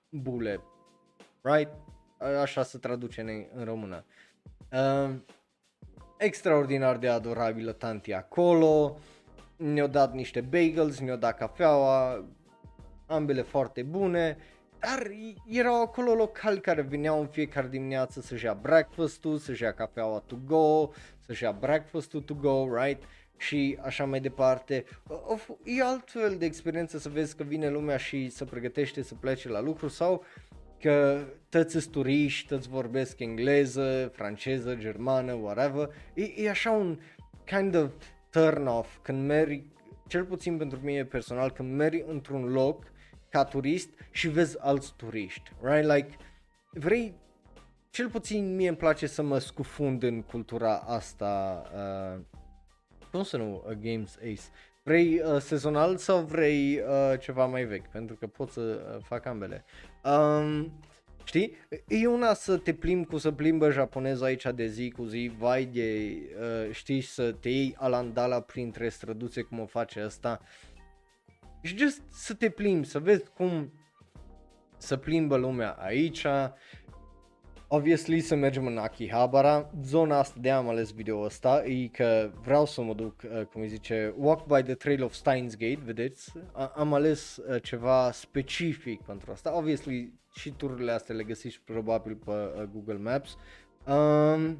bule, 0.08 0.60
right? 1.42 1.70
Așa 2.40 2.62
se 2.62 2.78
traduce 2.78 3.20
în, 3.20 3.44
în 3.54 3.64
română. 3.64 4.04
Uh, 4.72 5.14
extraordinar 6.18 6.96
de 6.96 7.08
adorabilă 7.08 7.72
tanti 7.72 8.12
acolo, 8.12 8.98
ne-au 9.56 9.86
dat 9.86 10.12
niște 10.12 10.40
bagels, 10.40 10.98
ne-au 10.98 11.16
dat 11.16 11.36
cafeaua, 11.36 12.24
ambele 13.06 13.42
foarte 13.42 13.82
bune, 13.82 14.36
dar 14.78 15.06
erau 15.46 15.82
acolo 15.82 16.14
locali 16.14 16.60
care 16.60 16.82
veneau 16.82 17.20
în 17.20 17.26
fiecare 17.26 17.68
dimineață 17.68 18.20
să-și 18.20 18.44
ia 18.44 18.54
breakfast-ul, 18.54 19.38
să-și 19.38 19.62
ia 19.62 19.72
cafeaua 19.72 20.22
to 20.26 20.36
go, 20.46 20.90
să-și 21.26 21.42
ia 21.42 21.52
breakfast-ul 21.52 22.20
to 22.20 22.34
go, 22.34 22.74
right? 22.74 23.02
Și 23.40 23.78
așa 23.82 24.04
mai 24.04 24.20
departe. 24.20 24.84
E 25.64 25.82
altfel 25.82 26.36
de 26.38 26.44
experiență 26.44 26.98
să 26.98 27.08
vezi 27.08 27.36
că 27.36 27.42
vine 27.42 27.70
lumea 27.70 27.96
și 27.96 28.28
să 28.28 28.44
pregătește 28.44 29.02
să 29.02 29.14
plece 29.14 29.48
la 29.48 29.60
lucru 29.60 29.88
sau 29.88 30.24
că 30.80 31.24
toți 31.48 31.88
turiști, 31.88 32.48
toți 32.48 32.68
vorbesc 32.68 33.20
engleză, 33.20 34.10
franceză, 34.14 34.74
germană, 34.74 35.32
whatever. 35.32 35.88
E, 36.14 36.24
e 36.36 36.50
așa 36.50 36.70
un 36.70 36.98
kind 37.44 37.74
of 37.74 37.90
turn 38.30 38.66
off 38.66 38.98
când 39.02 39.26
mergi, 39.26 39.62
cel 40.06 40.24
puțin 40.24 40.56
pentru 40.56 40.78
mine 40.82 41.04
personal, 41.04 41.50
când 41.50 41.76
mergi 41.76 42.02
într-un 42.06 42.52
loc 42.52 42.84
ca 43.28 43.44
turist 43.44 43.88
și 44.10 44.28
vezi 44.28 44.56
alți 44.58 44.94
turiști, 44.96 45.52
right? 45.62 45.92
Like, 45.92 46.16
vrei, 46.70 47.14
cel 47.90 48.08
puțin 48.08 48.54
mie 48.54 48.68
îmi 48.68 48.76
place 48.76 49.06
să 49.06 49.22
mă 49.22 49.38
scufund 49.38 50.02
în 50.02 50.22
cultura 50.22 50.76
asta, 50.76 51.62
uh, 51.74 52.20
cum 53.10 53.22
să 53.22 53.36
nu, 53.36 53.64
uh, 53.66 53.76
Games 53.82 54.16
Ace. 54.16 54.48
Vrei 54.82 55.20
uh, 55.24 55.40
sezonal 55.40 55.96
sau 55.96 56.22
vrei 56.22 56.78
uh, 56.78 57.18
ceva 57.18 57.46
mai 57.46 57.64
vechi? 57.64 57.88
Pentru 57.88 58.16
că 58.16 58.26
pot 58.26 58.50
să 58.50 58.60
uh, 58.60 59.02
fac 59.04 59.26
ambele. 59.26 59.64
Um, 60.04 60.72
Știi? 61.24 61.56
E 61.88 62.06
una 62.06 62.34
să 62.34 62.56
te 62.56 62.74
plimbi 62.74 63.06
cu 63.06 63.18
să 63.18 63.32
plimbă 63.32 63.70
japonezul 63.70 64.24
aici 64.24 64.46
de 64.54 64.66
zi 64.66 64.90
cu 64.90 65.04
zi, 65.04 65.32
vai 65.38 65.64
de, 65.64 66.18
uh, 66.40 66.74
știi, 66.74 67.00
să 67.00 67.32
te 67.32 67.48
iei 67.48 67.74
alandala 67.78 68.40
printre 68.40 68.88
străduțe 68.88 69.42
cum 69.42 69.60
o 69.60 69.66
face 69.66 70.00
asta. 70.00 70.40
Și 71.62 71.76
just 71.76 72.02
să 72.10 72.34
te 72.34 72.50
plimbi, 72.50 72.86
să 72.86 72.98
vezi 72.98 73.24
cum 73.34 73.72
să 74.76 74.96
plimbă 74.96 75.36
lumea 75.36 75.70
aici. 75.70 76.26
Obviously 77.72 78.20
să 78.20 78.34
mergem 78.34 78.66
în 78.66 78.78
Akihabara. 78.78 79.70
Zona 79.82 80.18
asta 80.18 80.38
de 80.40 80.50
am 80.50 80.68
ales 80.68 80.92
video 80.92 81.20
ăsta 81.20 81.64
e 81.64 81.86
că 81.86 82.30
vreau 82.42 82.66
să 82.66 82.82
mă 82.82 82.94
duc, 82.94 83.22
uh, 83.24 83.44
cum 83.44 83.60
îi 83.60 83.68
zice, 83.68 84.14
Walk 84.18 84.46
by 84.46 84.62
the 84.62 84.74
Trail 84.74 85.04
of 85.04 85.12
Steins 85.12 85.56
Gate, 85.56 85.80
vedeți? 85.84 86.32
A- 86.52 86.72
am 86.76 86.94
ales 86.94 87.36
uh, 87.36 87.62
ceva 87.62 88.10
specific 88.10 89.02
pentru 89.02 89.30
asta. 89.30 89.56
Obviously 89.56 90.12
și 90.34 90.50
tururile 90.50 90.92
astea 90.92 91.14
le 91.14 91.22
găsiți 91.22 91.60
probabil 91.64 92.14
pe 92.24 92.30
uh, 92.30 92.62
Google 92.72 92.98
Maps. 92.98 93.36
Um, 93.86 94.58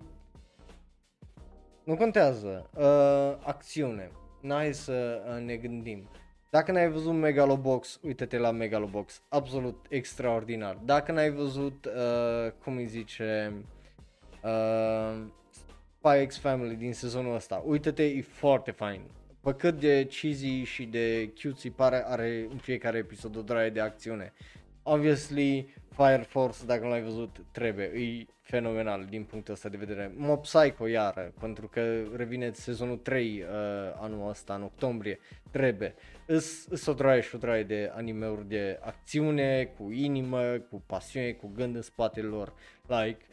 nu 1.85 1.97
contează. 1.97 2.71
Uh, 2.77 3.47
acțiune. 3.47 4.11
N-ai 4.41 4.75
să 4.75 5.23
uh, 5.29 5.45
ne 5.45 5.57
gândim. 5.57 6.09
Dacă 6.51 6.73
n-ai 6.73 6.91
văzut 6.91 7.13
Megalobox, 7.13 8.01
uite-te 8.03 8.39
la 8.39 8.51
Megalobox. 8.51 9.23
Absolut 9.29 9.87
extraordinar. 9.89 10.79
Dacă 10.85 11.13
n-ai 11.13 11.31
văzut, 11.31 11.85
uh, 11.85 12.53
cum 12.65 12.77
îi 12.77 12.87
zice, 12.87 13.53
uh, 14.43 15.23
Spy 15.99 16.27
X 16.27 16.39
Family 16.39 16.75
din 16.75 16.93
sezonul 16.93 17.35
ăsta, 17.35 17.63
uite-te, 17.67 18.05
e 18.05 18.23
foarte 18.23 18.71
fain. 18.71 19.01
Pe 19.41 19.55
cât 19.55 19.81
de 19.81 20.07
cheesy 20.07 20.63
și 20.63 20.85
de 20.85 21.33
cutesy 21.43 21.71
pare, 21.71 22.05
are 22.07 22.47
în 22.51 22.59
fiecare 22.59 22.99
episod 22.99 23.37
o 23.37 23.43
draie 23.43 23.71
de 23.71 23.81
acțiune. 23.81 24.33
Obviously, 24.83 25.75
Fire 25.89 26.25
Force, 26.29 26.65
dacă 26.67 26.83
nu 26.83 26.89
l-ai 26.89 27.03
văzut, 27.03 27.37
trebuie, 27.53 27.85
e 27.85 28.27
fenomenal 28.41 29.07
din 29.09 29.25
punctul 29.25 29.55
ăsta 29.55 29.69
de 29.69 29.77
vedere. 29.77 30.13
Mob 30.17 30.41
Psycho 30.41 30.87
iară, 30.87 31.33
pentru 31.41 31.69
că 31.69 32.03
revine 32.17 32.51
sezonul 32.53 32.97
3 32.97 33.43
uh, 33.43 33.49
anul 34.01 34.29
ăsta, 34.29 34.55
în 34.55 34.63
octombrie, 34.63 35.19
trebuie. 35.51 35.95
Îs, 36.33 36.67
îs 36.67 36.87
o 36.87 36.93
draie 36.93 37.21
și 37.21 37.35
o 37.35 37.39
draie 37.39 37.63
de 37.63 37.91
animeuri 37.95 38.49
de 38.49 38.79
acțiune, 38.83 39.65
cu 39.65 39.91
inimă, 39.91 40.59
cu 40.71 40.83
pasiune, 40.87 41.33
cu 41.33 41.53
gând 41.55 41.75
în 41.75 41.83
spatele 41.83 42.27
lor. 42.27 42.53
Like, 42.87 43.27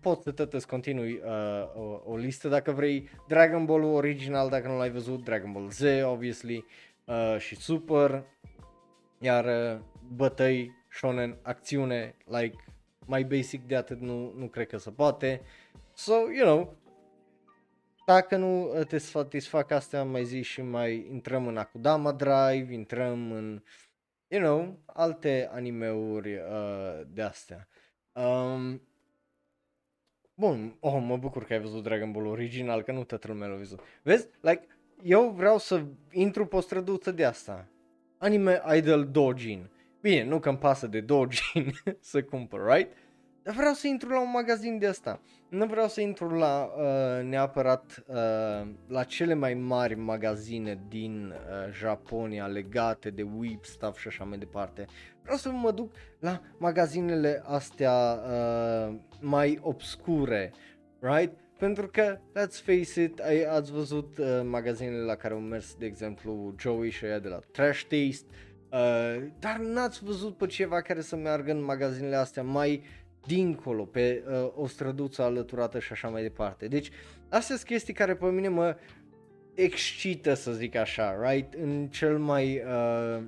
poți 0.00 0.22
să 0.22 0.30
tot 0.30 0.64
continui 0.64 1.20
uh, 1.24 1.74
o, 1.74 2.12
o 2.12 2.16
listă 2.16 2.48
dacă 2.48 2.72
vrei. 2.72 3.08
Dragon 3.28 3.64
Ball 3.64 3.82
original, 3.84 4.48
dacă 4.48 4.68
nu 4.68 4.76
l-ai 4.76 4.90
văzut, 4.90 5.24
Dragon 5.24 5.52
Ball 5.52 5.70
Z, 5.70 5.80
obviously, 6.04 6.64
uh, 7.04 7.36
și 7.38 7.56
Super. 7.56 8.24
Iar 9.18 9.44
uh, 9.44 9.80
bătăi, 10.14 10.72
shonen, 10.92 11.38
acțiune, 11.42 12.16
like, 12.24 12.64
mai 13.06 13.24
basic 13.24 13.66
de 13.66 13.76
atât 13.76 14.00
nu, 14.00 14.32
nu 14.36 14.46
cred 14.46 14.66
că 14.66 14.76
se 14.76 14.90
poate. 14.90 15.40
So, 15.92 16.12
you 16.12 16.44
know, 16.44 16.76
dacă 18.12 18.36
nu 18.36 18.72
te 18.88 18.98
satisfac 18.98 19.70
astea, 19.70 20.04
mai 20.04 20.24
zi 20.24 20.42
și 20.42 20.62
mai 20.62 21.06
intrăm 21.10 21.46
în 21.46 21.56
Akudama 21.56 22.12
Drive, 22.12 22.72
intrăm 22.72 23.32
în, 23.32 23.62
you 24.28 24.42
know, 24.42 24.78
alte 24.86 25.50
animeuri 25.52 26.34
uh, 26.34 27.00
de 27.06 27.22
astea. 27.22 27.68
Um, 28.12 28.82
bun, 30.34 30.76
oh, 30.80 31.02
mă 31.06 31.16
bucur 31.16 31.44
că 31.44 31.52
ai 31.52 31.60
văzut 31.60 31.82
Dragon 31.82 32.12
Ball 32.12 32.26
original, 32.26 32.82
că 32.82 32.92
nu 32.92 33.04
toată 33.04 33.26
lumea 33.28 33.48
l-a 33.48 33.56
văzut. 33.56 33.80
Vezi? 34.02 34.28
Like, 34.40 34.66
eu 35.02 35.30
vreau 35.30 35.58
să 35.58 35.84
intru 36.12 36.46
pe 36.46 36.56
o 36.56 36.60
străduță 36.60 37.10
de 37.10 37.24
asta. 37.24 37.66
Anime 38.18 38.62
Idol 38.76 39.06
Dojin. 39.06 39.70
Bine, 40.00 40.24
nu 40.24 40.40
că-mi 40.40 40.58
pasă 40.58 40.86
de 40.86 41.00
Dojin 41.00 41.72
să 42.00 42.22
cumpăr, 42.22 42.60
right? 42.74 42.92
Dar 43.42 43.54
vreau 43.54 43.72
să 43.72 43.86
intru 43.86 44.08
la 44.08 44.20
un 44.20 44.30
magazin 44.30 44.78
de 44.78 44.86
asta. 44.86 45.20
Nu 45.48 45.66
vreau 45.66 45.88
să 45.88 46.00
intru 46.00 46.28
la 46.28 46.64
uh, 46.64 47.24
neapărat 47.24 48.04
uh, 48.06 48.68
la 48.88 49.04
cele 49.04 49.34
mai 49.34 49.54
mari 49.54 49.94
magazine 49.94 50.80
din 50.88 51.26
uh, 51.26 51.72
Japonia 51.72 52.46
legate 52.46 53.10
de 53.10 53.26
weeb 53.38 53.64
stuff 53.64 53.98
și 53.98 54.08
așa 54.08 54.24
mai 54.24 54.38
departe. 54.38 54.86
Vreau 55.22 55.36
să 55.36 55.50
mă 55.50 55.70
duc 55.70 55.92
la 56.18 56.40
magazinele 56.58 57.42
astea 57.46 57.92
uh, 58.12 58.94
mai 59.20 59.58
obscure, 59.62 60.52
right? 60.98 61.32
Pentru 61.58 61.88
că, 61.88 62.18
let's 62.18 62.64
face 62.64 63.02
it, 63.02 63.18
ai, 63.18 63.44
ați 63.44 63.72
văzut 63.72 64.18
uh, 64.18 64.40
magazinele 64.44 65.02
la 65.02 65.14
care 65.14 65.34
au 65.34 65.40
mers, 65.40 65.74
de 65.74 65.86
exemplu, 65.86 66.54
Joey 66.58 66.90
și 66.90 67.04
aia 67.04 67.18
de 67.18 67.28
la 67.28 67.38
Trash 67.52 67.82
Taste, 67.82 68.26
uh, 68.70 69.26
dar 69.38 69.58
n-ați 69.58 70.04
văzut 70.04 70.36
pe 70.36 70.46
ceva 70.46 70.80
care 70.80 71.00
să 71.00 71.16
meargă 71.16 71.50
în 71.50 71.62
magazinele 71.62 72.16
astea 72.16 72.42
mai 72.42 72.82
dincolo, 73.26 73.84
pe 73.84 74.24
uh, 74.26 74.50
o 74.54 74.66
străduță 74.66 75.22
alăturată 75.22 75.78
și 75.78 75.92
așa 75.92 76.08
mai 76.08 76.22
departe. 76.22 76.68
Deci, 76.68 76.90
astea 77.28 77.56
sunt 77.56 77.68
chestii 77.68 77.94
care 77.94 78.14
pe 78.14 78.26
mine 78.26 78.48
mă 78.48 78.76
excită, 79.54 80.34
să 80.34 80.52
zic 80.52 80.74
așa, 80.74 81.30
right? 81.30 81.54
În 81.54 81.88
cel 81.88 82.18
mai 82.18 82.62
uh, 82.66 83.22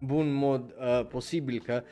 bun 0.00 0.32
mod 0.32 0.74
uh, 0.78 1.06
posibil, 1.06 1.62
că 1.64 1.82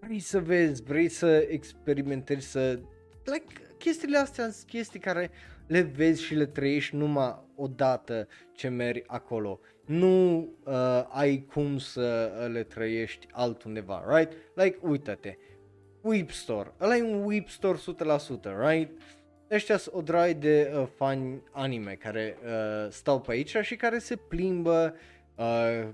vrei 0.00 0.18
să 0.18 0.40
vezi, 0.40 0.82
vrei 0.82 1.08
să 1.08 1.46
experimentezi, 1.48 2.50
să... 2.50 2.78
Like, 3.24 3.46
chestiile 3.78 4.18
astea 4.18 4.50
sunt 4.50 4.68
chestii 4.68 5.00
care 5.00 5.30
le 5.66 5.80
vezi 5.80 6.22
și 6.22 6.34
le 6.34 6.46
trăiești 6.46 6.96
numai 6.96 7.38
odată 7.54 8.28
ce 8.52 8.68
mergi 8.68 9.02
acolo. 9.06 9.60
Nu 9.86 10.38
uh, 10.64 11.04
ai 11.08 11.46
cum 11.52 11.78
să 11.78 12.32
le 12.52 12.62
trăiești 12.62 13.26
altundeva, 13.30 14.04
right? 14.08 14.32
Like, 14.54 14.78
uite-te, 14.82 15.28
Weep 15.28 15.49
Store. 16.28 16.72
Ăla 16.80 16.96
e 16.96 17.02
un 17.02 17.24
Weep 17.24 17.48
Store 17.48 17.78
100%, 17.78 17.80
right? 18.68 19.00
Ăștia 19.50 19.76
sunt 19.76 19.94
o 19.94 20.02
draie 20.02 20.32
de 20.32 20.72
uh, 20.74 20.86
fani 20.96 21.42
anime 21.52 21.92
care 21.92 22.36
uh, 22.44 22.90
stau 22.90 23.20
pe 23.20 23.32
aici 23.32 23.56
și 23.62 23.76
care 23.76 23.98
se 23.98 24.16
plimbă, 24.16 24.94
uh, 25.34 25.88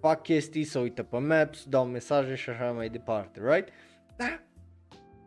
fac 0.00 0.22
chestii, 0.22 0.64
se 0.64 0.78
uită 0.78 1.02
pe 1.02 1.18
maps, 1.18 1.64
dau 1.64 1.84
mesaje 1.84 2.34
și 2.34 2.50
așa 2.50 2.70
mai 2.70 2.88
departe, 2.88 3.40
right? 3.52 3.68
Dar, 4.16 4.42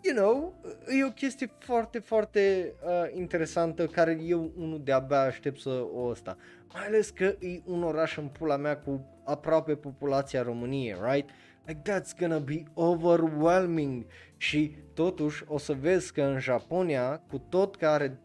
you 0.01 0.15
know, 0.15 0.61
e 0.99 1.05
o 1.05 1.11
chestie 1.11 1.51
foarte, 1.59 1.99
foarte 1.99 2.73
uh, 2.83 3.17
interesantă 3.17 3.85
care 3.85 4.19
eu 4.21 4.51
unul 4.57 4.81
de-abia 4.83 5.21
aștept 5.21 5.59
să 5.59 5.85
o 5.93 6.05
ăsta. 6.07 6.37
Mai 6.73 6.85
ales 6.85 7.09
că 7.09 7.23
e 7.23 7.61
un 7.65 7.83
oraș 7.83 8.17
în 8.17 8.27
pula 8.27 8.57
mea 8.57 8.77
cu 8.77 9.21
aproape 9.25 9.75
populația 9.75 10.41
României, 10.41 10.95
right? 11.01 11.29
Like 11.66 11.82
that's 11.91 12.18
gonna 12.20 12.39
be 12.39 12.64
overwhelming 12.74 14.05
și 14.38 14.76
totuși 14.93 15.43
o 15.47 15.57
să 15.57 15.74
vezi 15.74 16.14
că 16.14 16.22
în 16.22 16.39
Japonia, 16.39 17.18
cu 17.18 17.38
tot 17.38 17.76
că 17.76 17.88
are 17.88 18.20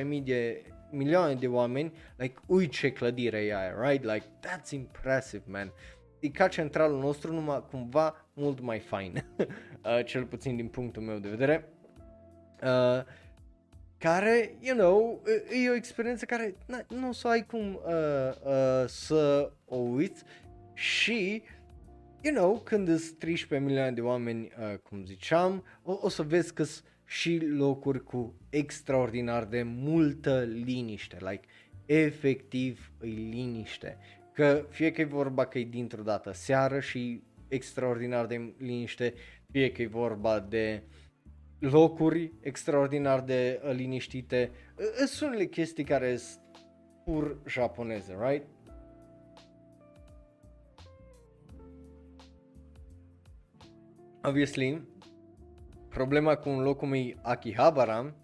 12-13 0.00 0.04
mii 0.04 0.20
de 0.20 0.62
milioane 0.90 1.34
de 1.34 1.46
oameni, 1.46 1.92
like, 2.16 2.34
ui 2.46 2.68
ce 2.68 2.92
clădire 2.92 3.38
e 3.38 3.56
aia, 3.56 3.74
right? 3.80 4.04
Like, 4.04 4.24
that's 4.24 4.70
impressive, 4.70 5.42
man. 5.46 5.72
E 6.20 6.28
ca 6.28 6.48
centralul 6.48 6.98
nostru, 6.98 7.32
numai 7.32 7.64
cumva 7.70 8.26
mult 8.32 8.60
mai 8.60 8.78
fain, 8.78 9.24
uh, 9.38 10.04
cel 10.04 10.24
puțin 10.24 10.56
din 10.56 10.68
punctul 10.68 11.02
meu 11.02 11.18
de 11.18 11.28
vedere. 11.28 11.68
Uh, 12.62 13.02
care, 13.98 14.56
you 14.60 14.76
know, 14.76 15.22
e 15.64 15.70
o 15.70 15.74
experiență 15.74 16.24
care 16.24 16.54
nu 16.88 17.08
o 17.08 17.12
să 17.12 17.28
ai 17.28 17.46
cum 17.46 17.74
uh, 17.74 17.82
uh, 18.44 18.84
să 18.86 19.52
o 19.64 19.76
uiți 19.76 20.22
și 20.74 21.42
you 22.20 22.34
know, 22.34 22.60
când 22.64 22.88
îți 22.88 23.14
13 23.14 23.68
milioane 23.68 23.92
de 23.92 24.00
oameni, 24.00 24.52
uh, 24.58 24.78
cum 24.78 25.04
ziceam, 25.04 25.64
o, 25.82 25.98
o 26.00 26.08
să 26.08 26.22
vezi 26.22 26.54
că 26.54 26.64
și 27.04 27.38
locuri 27.38 28.04
cu 28.04 28.34
extraordinar 28.50 29.44
de 29.44 29.62
multă 29.62 30.40
liniște, 30.40 31.16
like 31.20 31.48
efectiv 31.86 32.92
îi 32.98 33.10
liniște. 33.10 33.98
Că 34.32 34.66
fie 34.70 34.90
că 34.90 35.00
e 35.00 35.04
vorba 35.04 35.46
că 35.46 35.58
e 35.58 35.64
dintr-o 35.64 36.02
dată 36.02 36.32
seară 36.32 36.80
și 36.80 37.22
extraordinar 37.48 38.26
de 38.26 38.54
liniște, 38.58 39.14
fie 39.50 39.72
că 39.72 39.82
e 39.82 39.86
vorba 39.86 40.40
de 40.40 40.82
locuri 41.58 42.32
extraordinar 42.40 43.20
de 43.20 43.60
liniștite, 43.72 44.50
sunt 45.06 45.30
unele 45.30 45.46
chestii 45.46 45.84
care 45.84 46.16
sunt 46.16 46.40
pur 47.04 47.38
japoneze, 47.46 48.16
right? 48.20 48.46
Obviously, 54.28 54.82
problema 55.88 56.36
cu 56.36 56.48
un 56.48 56.62
loc 56.62 56.78
cum 56.78 56.92
e 56.92 57.14
Akihabara 57.22 58.14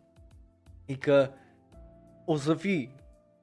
e 0.86 0.94
că 0.94 1.30
o 2.24 2.36
să 2.36 2.54
fii, 2.54 2.94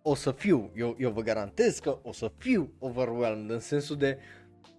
o 0.01 0.15
să 0.15 0.31
fiu, 0.31 0.71
eu, 0.75 0.95
eu 0.99 1.11
vă 1.11 1.21
garantez 1.21 1.79
că 1.79 1.99
o 2.03 2.11
să 2.11 2.31
fiu 2.37 2.73
overwhelmed 2.79 3.49
în 3.49 3.59
sensul 3.59 3.97
de 3.97 4.17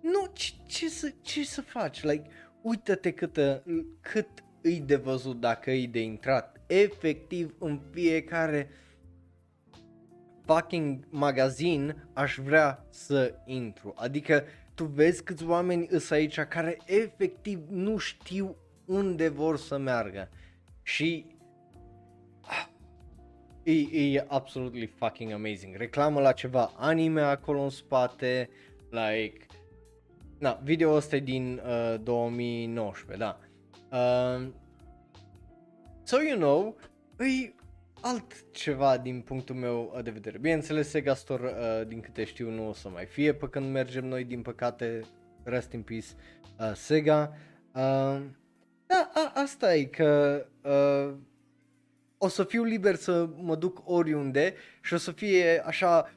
nu, 0.00 0.26
ce, 0.32 0.52
ce, 0.66 0.88
să, 0.88 1.12
ce 1.20 1.44
să 1.44 1.60
faci? 1.60 2.02
Like, 2.02 2.30
uită-te 2.60 3.10
cât, 3.10 3.38
cât 4.00 4.28
îi 4.62 4.80
de 4.80 4.96
văzut 4.96 5.40
dacă 5.40 5.70
îi 5.70 5.86
de 5.86 6.02
intrat. 6.02 6.60
Efectiv, 6.66 7.54
în 7.58 7.80
fiecare 7.90 8.70
fucking 10.44 11.06
magazin 11.10 12.08
aș 12.12 12.38
vrea 12.38 12.86
să 12.90 13.34
intru. 13.44 13.92
Adică 13.96 14.44
tu 14.74 14.84
vezi 14.84 15.22
câți 15.22 15.46
oameni 15.46 15.86
îs 15.90 16.10
aici 16.10 16.40
care 16.40 16.78
efectiv 16.84 17.60
nu 17.68 17.96
știu 17.96 18.56
unde 18.84 19.28
vor 19.28 19.56
să 19.56 19.78
meargă. 19.78 20.28
Și 20.82 21.26
ah, 22.40 22.66
e, 23.62 24.14
e 24.14 24.24
absolutely 24.28 24.86
fucking 24.86 25.32
amazing. 25.32 25.76
Reclamă 25.76 26.20
la 26.20 26.32
ceva 26.32 26.72
anime 26.76 27.20
acolo 27.20 27.60
în 27.60 27.70
spate, 27.70 28.50
like 28.90 29.46
Na, 30.42 30.60
video 30.62 30.92
ăsta 30.94 31.16
e 31.16 31.20
din 31.20 31.60
uh, 31.64 32.00
2019, 32.02 33.24
da. 33.24 33.38
Uh, 33.96 34.48
so 36.02 36.20
you 36.20 36.36
know, 36.36 36.76
e 37.18 37.54
altceva 38.02 38.98
din 38.98 39.20
punctul 39.20 39.54
meu 39.54 40.00
de 40.02 40.10
vedere. 40.10 40.38
Bineînțeles, 40.38 40.88
Sega 40.88 41.14
Store, 41.14 41.44
uh, 41.44 41.86
din 41.86 42.00
câte 42.00 42.24
știu, 42.24 42.50
nu 42.50 42.68
o 42.68 42.72
să 42.72 42.88
mai 42.88 43.06
fie 43.06 43.34
pe 43.34 43.48
când 43.48 43.72
mergem 43.72 44.04
noi, 44.04 44.24
din 44.24 44.42
păcate, 44.42 45.00
rest 45.42 45.72
in 45.72 45.82
peace, 45.82 46.06
uh, 46.58 46.72
Sega. 46.74 47.36
Uh, 47.74 48.20
da, 48.86 49.10
a, 49.14 49.32
asta 49.34 49.74
e 49.74 49.84
că 49.84 50.46
uh, 50.62 51.14
o 52.18 52.28
să 52.28 52.44
fiu 52.44 52.62
liber 52.62 52.94
să 52.94 53.28
mă 53.36 53.56
duc 53.56 53.82
oriunde 53.84 54.54
și 54.82 54.94
o 54.94 54.96
să 54.96 55.12
fie 55.12 55.62
așa, 55.66 56.14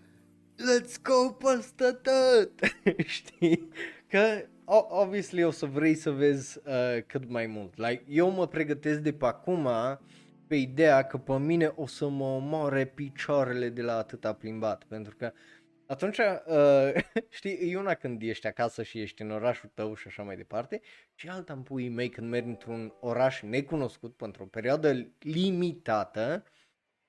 let's 0.56 1.02
go 1.02 1.32
peste 1.32 1.92
tot, 1.92 2.52
știi? 3.06 3.70
Că 4.08 4.46
obviously 4.90 5.44
o 5.44 5.52
să 5.52 5.66
vrei 5.66 5.96
să 5.96 6.12
vezi 6.12 6.60
uh, 6.66 7.04
cât 7.08 7.30
mai 7.30 7.46
mult. 7.46 7.78
Like, 7.78 8.04
eu 8.08 8.30
mă 8.30 8.48
pregătesc 8.48 9.00
de 9.00 9.14
pe 9.14 9.26
acum 9.26 9.68
pe 10.48 10.56
ideea 10.56 11.04
că 11.04 11.18
pe 11.18 11.38
mine 11.38 11.72
o 11.76 11.88
să 11.88 12.08
mă 12.08 12.24
omoare 12.24 12.86
picioarele 12.86 13.70
de 13.70 13.82
la 13.82 13.98
atâta 13.98 14.34
plimbat, 14.34 14.84
pentru 14.84 15.16
că 15.16 15.32
atunci, 15.88 16.18
uh, 16.18 17.04
știi, 17.38 17.72
e 17.72 17.78
una 17.78 17.94
când 17.94 18.22
ești 18.22 18.48
acasă 18.48 18.84
și 18.84 19.02
ești 19.02 19.22
în 19.22 19.32
orașul 19.32 19.72
tău 19.74 19.96
și 19.96 20.08
așa 20.08 20.24
mai 20.24 20.36
departe, 20.36 20.82
și 21.16 21.30
alta 21.30 21.54
în 21.54 21.62
puii 21.62 21.90
mei 21.90 22.10
când 22.10 22.30
mergi 22.30 22.48
într-un 22.48 22.94
oraș 23.00 23.42
necunoscut 23.42 24.16
pentru 24.16 24.44
o 24.44 24.46
perioadă 24.46 25.08
limitată, 25.20 26.44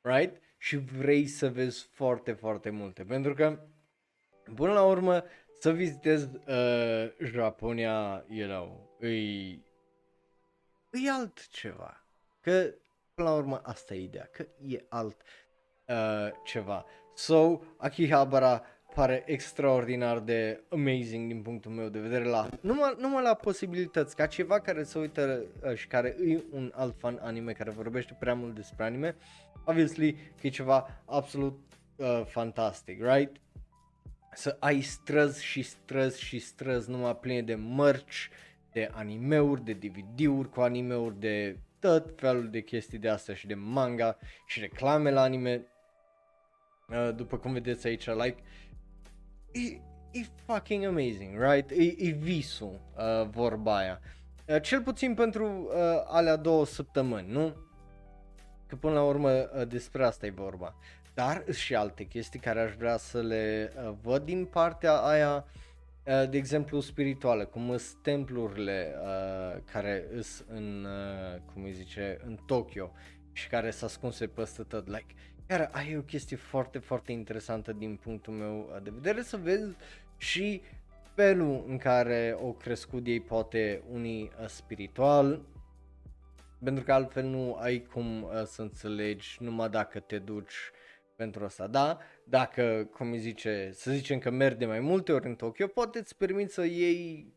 right? 0.01 0.41
Și 0.59 0.76
vrei 0.76 1.26
să 1.26 1.49
vezi 1.49 1.89
foarte, 1.91 2.32
foarte 2.32 2.70
multe, 2.70 3.05
pentru 3.05 3.34
că, 3.34 3.66
până 4.55 4.72
la 4.72 4.82
urmă, 4.82 5.24
să 5.59 5.72
vizitez 5.72 6.24
uh, 6.24 7.12
Japonia, 7.22 8.24
you 8.28 8.49
know, 8.49 8.97
e, 9.01 9.11
e 10.91 11.11
altceva. 11.12 12.05
Că, 12.41 12.74
până 13.17 13.29
la 13.29 13.35
urmă, 13.35 13.61
asta 13.64 13.95
e 13.95 14.03
ideea, 14.03 14.29
că 14.33 14.47
e 14.67 14.85
alt 14.89 15.17
uh, 15.87 16.29
ceva. 16.45 16.85
So, 17.14 17.61
Akihabara 17.77 18.62
pare 18.95 19.23
extraordinar 19.27 20.19
de 20.19 20.61
amazing 20.69 21.29
din 21.29 21.43
punctul 21.43 21.71
meu 21.71 21.89
de 21.89 21.99
vedere 21.99 22.25
la 22.25 22.49
numai, 22.61 22.97
numai 22.99 23.23
la 23.23 23.35
posibilități, 23.35 24.17
ca 24.17 24.27
ceva 24.27 24.61
care 24.61 24.83
se 24.83 24.99
uită 24.99 25.43
uh, 25.64 25.75
și 25.75 25.87
care 25.87 26.17
e 26.27 26.43
un 26.51 26.73
alt 26.75 26.95
fan 26.99 27.19
anime 27.23 27.53
care 27.53 27.71
vorbește 27.71 28.17
prea 28.19 28.35
mult 28.35 28.55
despre 28.55 28.85
anime, 28.85 29.17
obviously 29.64 30.12
că 30.12 30.47
e 30.47 30.49
ceva 30.49 31.03
absolut 31.05 31.59
uh, 31.97 32.23
fantastic, 32.27 33.03
right? 33.03 33.37
să 34.33 34.57
ai 34.61 34.81
străzi 34.81 35.45
și 35.45 35.62
străzi 35.62 36.23
și 36.23 36.39
străzi 36.39 36.91
numai 36.91 37.17
pline 37.17 37.43
de 37.43 37.55
mărci, 37.55 38.31
de 38.73 38.91
animeuri, 38.93 39.64
de 39.64 39.73
DVD-uri 39.73 40.51
cu 40.51 40.61
animeuri, 40.61 41.21
de 41.21 41.59
tot 41.81 42.12
felul 42.16 42.51
de 42.51 42.61
chestii 42.61 42.99
de 42.99 43.09
astea 43.09 43.35
și 43.35 43.47
de 43.47 43.55
manga 43.55 44.18
și 44.47 44.61
reclame 44.61 45.11
la 45.11 45.20
anime. 45.20 45.66
Uh, 46.89 47.11
după 47.14 47.37
cum 47.39 47.53
vedeți 47.53 47.87
aici, 47.87 48.07
like, 48.07 48.43
e, 49.53 49.61
e 50.18 50.24
fucking 50.47 50.85
amazing, 50.85 51.43
right? 51.43 51.70
E, 51.70 52.09
e 52.09 52.11
visul, 52.11 52.81
uh, 52.97 53.29
vorba 53.29 53.77
aia. 53.77 54.01
Uh, 54.47 54.62
cel 54.62 54.83
puțin 54.83 55.14
pentru 55.14 55.47
uh, 55.47 55.72
alea 56.07 56.37
două 56.37 56.66
săptămâni, 56.66 57.33
nu? 57.33 57.57
Că 58.66 58.77
până 58.77 58.95
la 58.95 59.03
urmă 59.03 59.31
uh, 59.31 59.68
despre 59.68 60.05
asta 60.05 60.27
e 60.27 60.31
vorba. 60.31 60.74
Dar 61.14 61.45
și 61.53 61.74
alte 61.74 62.05
chestii 62.05 62.41
care 62.41 62.61
aș 62.61 62.74
vrea 62.74 62.97
să 62.97 63.20
le 63.20 63.72
uh, 63.77 63.93
văd 64.03 64.24
din 64.24 64.45
partea 64.45 64.97
aia, 64.97 65.35
uh, 65.35 65.66
de 66.07 66.37
exemplu, 66.37 66.81
spirituală, 66.81 67.45
cum 67.45 67.77
sunt 67.77 68.03
templurile 68.03 68.95
uh, 69.03 69.63
care 69.73 70.09
sunt 70.21 70.49
în, 70.49 70.85
uh, 70.85 71.41
cum 71.53 71.65
îi 71.65 71.73
zice, 71.73 72.19
în 72.25 72.39
Tokyo 72.47 72.93
și 73.33 73.49
care 73.49 73.71
s-a 73.71 73.87
ascunse 73.87 74.27
peste 74.27 74.63
tot. 74.63 74.87
Like, 74.87 75.15
chiar 75.47 75.69
ai 75.73 75.97
o 75.97 76.01
chestie 76.01 76.37
foarte, 76.37 76.79
foarte 76.79 77.13
interesantă 77.13 77.73
din 77.73 77.97
punctul 77.97 78.33
meu 78.33 78.59
uh, 78.59 78.83
de 78.83 78.91
vedere 78.91 79.23
să 79.23 79.37
vezi 79.37 79.77
și 80.17 80.63
felul 81.15 81.65
în 81.69 81.79
care 81.79 82.37
o 82.41 82.53
crescut 82.53 83.07
ei 83.07 83.21
poate 83.21 83.83
unii 83.93 84.31
uh, 84.41 84.47
spiritual, 84.47 85.41
pentru 86.65 86.85
că 86.85 86.93
altfel 86.93 87.25
nu 87.25 87.55
ai 87.55 87.83
cum 87.93 88.23
uh, 88.23 88.43
să 88.45 88.63
înțelegi 88.63 89.37
numai 89.41 89.69
dacă 89.69 90.01
te 90.01 90.19
duci 90.19 90.55
pentru 91.17 91.45
asta, 91.45 91.67
da? 91.67 91.99
Dacă, 92.29 92.89
cum 92.93 93.11
îi 93.11 93.18
zice, 93.18 93.70
să 93.72 93.91
zicem 93.91 94.18
că 94.18 94.31
mergi 94.31 94.59
de 94.59 94.66
mai 94.66 94.81
multe 94.81 95.12
ori 95.12 95.27
în 95.27 95.35
Tokyo, 95.35 95.66
poate 95.66 95.99
îți 95.99 96.16
permit 96.16 96.51
să 96.51 96.64
iei 96.64 97.35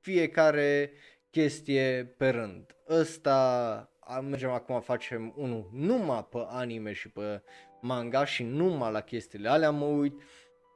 fiecare 0.00 0.92
chestie 1.30 2.14
pe 2.16 2.28
rând. 2.28 2.76
Ăsta, 2.88 3.90
mergem 4.28 4.50
acum, 4.50 4.80
facem 4.80 5.32
unul 5.36 5.70
numai 5.72 6.26
pe 6.30 6.38
anime 6.48 6.92
și 6.92 7.08
pe 7.08 7.42
manga 7.80 8.24
și 8.24 8.42
numai 8.42 8.92
la 8.92 9.00
chestiile 9.00 9.48
alea 9.48 9.70
mă 9.70 9.84
uit. 9.84 10.22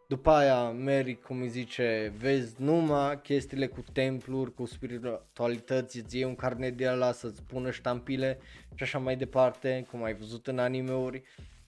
După 0.08 0.30
aia 0.30 0.70
mergi, 0.70 1.14
cum 1.14 1.40
îi 1.40 1.48
zice, 1.48 2.12
vezi 2.16 2.62
numai 2.62 3.20
chestiile 3.20 3.66
cu 3.66 3.84
templuri, 3.92 4.54
cu 4.54 4.64
spiritualități, 4.64 5.98
îți 5.98 6.16
iei 6.16 6.24
un 6.24 6.34
carnet 6.34 6.76
de 6.76 6.86
ala 6.86 7.12
să-ți 7.12 7.42
pună 7.42 7.70
ștampile 7.70 8.38
și 8.74 8.82
așa 8.82 8.98
mai 8.98 9.16
departe, 9.16 9.86
cum 9.90 10.02
ai 10.02 10.14
văzut 10.14 10.46
în 10.46 10.58
animeuri 10.58 11.22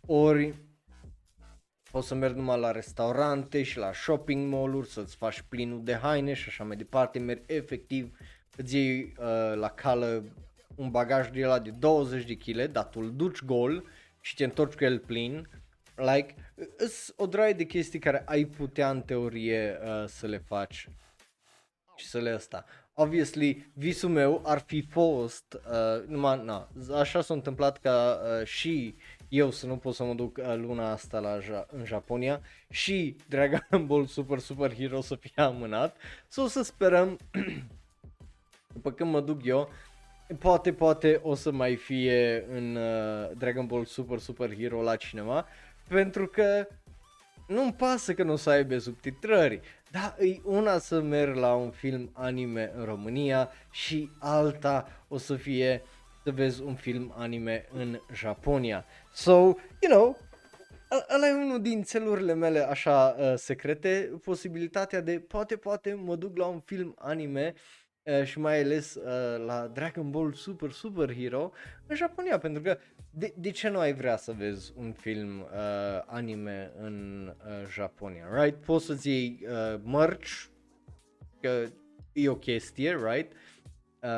ori 0.06 0.54
poți 1.94 2.06
să 2.06 2.14
mergi 2.14 2.36
numai 2.36 2.60
la 2.60 2.70
restaurante 2.70 3.62
și 3.62 3.78
la 3.78 3.92
shopping 3.92 4.52
mall-uri 4.52 4.88
să-ți 4.88 5.16
faci 5.16 5.40
plinul 5.48 5.84
de 5.84 5.94
haine 5.94 6.32
și 6.32 6.48
așa 6.48 6.64
mai 6.64 6.76
departe, 6.76 7.18
mergi 7.18 7.42
efectiv, 7.46 8.16
îți 8.56 8.76
iei 8.76 9.14
uh, 9.18 9.54
la 9.54 9.68
cală 9.68 10.24
un 10.74 10.90
bagaj 10.90 11.30
de 11.30 11.44
la 11.44 11.58
de 11.58 11.70
20 11.70 12.24
de 12.24 12.36
kg, 12.36 12.70
dar 12.70 12.84
tu 12.84 13.00
îl 13.00 13.12
duci 13.16 13.42
gol 13.42 13.84
și 14.20 14.34
te 14.34 14.44
întorci 14.44 14.74
cu 14.74 14.84
el 14.84 14.98
plin, 14.98 15.48
like, 15.96 16.34
îs 16.76 17.14
o 17.16 17.26
draie 17.26 17.52
de 17.52 17.64
chestii 17.64 17.98
care 17.98 18.22
ai 18.26 18.44
putea 18.44 18.90
în 18.90 19.02
teorie 19.02 19.78
uh, 19.82 20.04
să 20.06 20.26
le 20.26 20.38
faci 20.38 20.88
și 21.96 22.06
să 22.06 22.18
le 22.18 22.30
asta. 22.30 22.64
Obviously, 22.94 23.70
visul 23.74 24.10
meu 24.10 24.42
ar 24.44 24.58
fi 24.58 24.82
fost, 24.82 25.60
uh, 25.70 26.06
numai, 26.06 26.44
na, 26.44 26.68
așa 26.94 27.20
s-a 27.20 27.34
întâmplat 27.34 27.78
ca 27.78 28.20
uh, 28.22 28.46
și 28.46 28.96
eu 29.28 29.50
să 29.50 29.66
nu 29.66 29.76
pot 29.76 29.94
să 29.94 30.04
mă 30.04 30.14
duc 30.14 30.36
uh, 30.36 30.54
luna 30.56 30.90
asta 30.90 31.18
la 31.18 31.38
ja- 31.38 31.66
în 31.66 31.84
Japonia 31.84 32.40
și 32.70 33.16
Dragon 33.28 33.66
Ball 33.86 34.06
Super 34.06 34.38
Super 34.38 34.74
Hero 34.74 35.00
să 35.00 35.14
fie 35.14 35.42
amânat. 35.42 35.96
Să 36.28 36.40
o 36.40 36.46
să 36.46 36.62
sperăm, 36.62 37.18
după 38.74 38.92
când 38.92 39.10
mă 39.10 39.20
duc 39.20 39.44
eu, 39.44 39.68
poate, 40.38 40.72
poate 40.72 41.20
o 41.22 41.34
să 41.34 41.52
mai 41.52 41.76
fie 41.76 42.46
în 42.48 42.76
uh, 42.76 43.30
Dragon 43.38 43.66
Ball 43.66 43.84
Super 43.84 44.18
Super 44.18 44.56
Hero 44.56 44.82
la 44.82 44.96
cinema, 44.96 45.46
pentru 45.88 46.26
că 46.26 46.66
nu-mi 47.46 47.72
pasă 47.72 48.14
că 48.14 48.22
nu 48.22 48.32
o 48.32 48.36
să 48.36 48.50
aibă 48.50 48.78
subtitrări, 48.78 49.60
dar 49.90 50.16
e 50.18 50.40
una 50.44 50.78
să 50.78 51.00
merg 51.00 51.36
la 51.36 51.54
un 51.54 51.70
film 51.70 52.10
anime 52.12 52.72
în 52.76 52.84
România 52.84 53.50
și 53.70 54.10
alta 54.18 54.88
o 55.08 55.18
să 55.18 55.36
fie 55.36 55.82
să 56.24 56.30
vezi 56.30 56.62
un 56.62 56.74
film 56.74 57.14
anime 57.16 57.66
în 57.72 57.98
Japonia. 58.12 58.84
So, 59.14 59.32
you 59.80 59.90
know, 59.90 60.16
ăla 61.14 61.28
e 61.28 61.32
unul 61.32 61.62
din 61.62 61.82
țelurile 61.82 62.34
mele 62.34 62.58
așa 62.58 63.16
uh, 63.18 63.32
secrete, 63.36 64.18
posibilitatea 64.24 65.00
de 65.00 65.20
poate, 65.20 65.56
poate 65.56 65.92
mă 65.92 66.16
duc 66.16 66.36
la 66.36 66.46
un 66.46 66.60
film 66.60 66.94
anime 66.98 67.54
uh, 68.02 68.24
și 68.24 68.38
mai 68.38 68.60
ales 68.60 68.94
uh, 68.94 69.44
la 69.46 69.66
Dragon 69.66 70.10
Ball 70.10 70.32
Super 70.32 70.70
Super 70.70 71.14
Hero 71.14 71.50
în 71.86 71.96
Japonia, 71.96 72.38
pentru 72.38 72.62
că 72.62 72.78
de, 73.10 73.34
de 73.36 73.50
ce 73.50 73.68
nu 73.68 73.78
ai 73.78 73.94
vrea 73.94 74.16
să 74.16 74.32
vezi 74.32 74.72
un 74.76 74.92
film 74.92 75.40
uh, 75.40 76.02
anime 76.06 76.72
în 76.78 77.26
uh, 77.46 77.68
Japonia, 77.70 78.42
right? 78.42 78.64
Poți 78.64 78.84
să-ți 78.84 79.08
iei 79.08 79.46
uh, 79.48 79.80
merch, 79.84 80.44
că 81.40 81.64
e 82.12 82.28
o 82.28 82.36
chestie, 82.36 82.98
right? 83.10 83.32
Uh, 83.32 84.08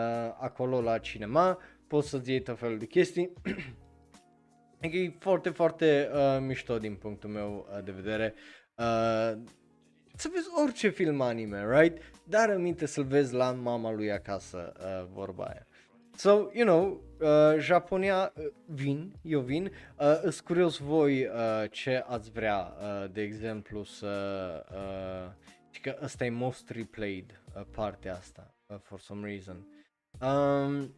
acolo 0.40 0.80
la 0.80 0.98
cinema, 0.98 1.58
poți 1.86 2.08
să-ți 2.08 2.30
iei 2.30 2.42
tot 2.42 2.58
felul 2.58 2.78
de 2.78 2.86
chestii. 2.86 3.32
Adică 4.86 5.02
e 5.02 5.16
foarte, 5.18 5.50
foarte 5.50 6.10
uh, 6.12 6.38
mișto 6.40 6.78
din 6.78 6.94
punctul 6.94 7.30
meu 7.30 7.66
uh, 7.70 7.84
de 7.84 7.90
vedere. 7.90 8.34
Uh, 8.74 9.42
să 10.14 10.28
vezi 10.32 10.48
orice 10.62 10.88
film 10.88 11.20
anime, 11.20 11.80
right? 11.80 12.02
Dar 12.24 12.50
aminte 12.50 12.86
să-l 12.86 13.04
vezi 13.04 13.34
la 13.34 13.52
mama 13.52 13.92
lui 13.92 14.12
acasă, 14.12 14.72
uh, 14.78 15.08
vorba 15.12 15.44
aia. 15.44 15.66
So, 16.16 16.30
you 16.52 16.66
know, 16.66 17.02
uh, 17.20 17.58
Japonia 17.58 18.32
uh, 18.36 18.44
vin, 18.66 19.12
eu 19.22 19.40
vin, 19.40 19.64
uh, 19.98 20.20
îs 20.22 20.40
curios 20.40 20.78
voi 20.78 21.24
uh, 21.24 21.70
ce 21.70 22.04
ați 22.06 22.30
vrea, 22.30 22.76
uh, 22.80 23.10
de 23.12 23.22
exemplu, 23.22 23.84
să... 23.84 24.64
Uh, 24.70 25.32
că 25.80 25.98
ăsta 26.02 26.24
e 26.24 26.30
most 26.30 26.70
replayed, 26.70 27.42
uh, 27.56 27.62
partea 27.70 28.14
asta, 28.14 28.54
uh, 28.66 28.76
for 28.82 29.00
some 29.00 29.26
reason. 29.26 29.66
Um, 30.20 30.94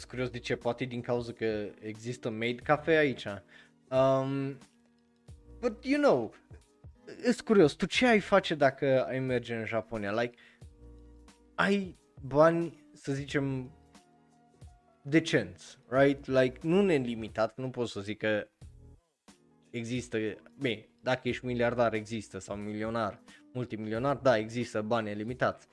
sunt 0.00 0.12
curios 0.12 0.30
de 0.30 0.38
ce, 0.38 0.56
poate 0.56 0.84
din 0.84 1.00
cauza 1.00 1.32
că 1.32 1.70
există 1.80 2.30
made 2.30 2.54
cafe 2.54 2.90
aici. 2.96 3.24
Um, 3.90 4.58
but 5.58 5.84
you 5.84 6.00
know, 6.00 6.34
sunt 7.22 7.40
curios, 7.40 7.72
tu 7.72 7.86
ce 7.86 8.06
ai 8.06 8.20
face 8.20 8.54
dacă 8.54 9.04
ai 9.04 9.18
merge 9.18 9.54
în 9.54 9.64
Japonia? 9.64 10.12
Like, 10.12 10.36
ai 11.54 11.98
bani, 12.22 12.84
să 12.92 13.12
zicem, 13.12 13.70
decenți, 15.02 15.78
right? 15.88 16.26
Like, 16.26 16.58
nu 16.62 16.82
nelimitat, 16.82 17.56
nu 17.56 17.70
pot 17.70 17.88
să 17.88 18.00
zic 18.00 18.18
că 18.18 18.48
există, 19.70 20.18
bine, 20.58 20.88
dacă 21.02 21.28
ești 21.28 21.46
miliardar 21.46 21.94
există 21.94 22.38
sau 22.38 22.56
milionar, 22.56 23.22
multimilionar, 23.52 24.16
da, 24.16 24.36
există 24.36 24.82
bani 24.82 25.14
limitați. 25.14 25.68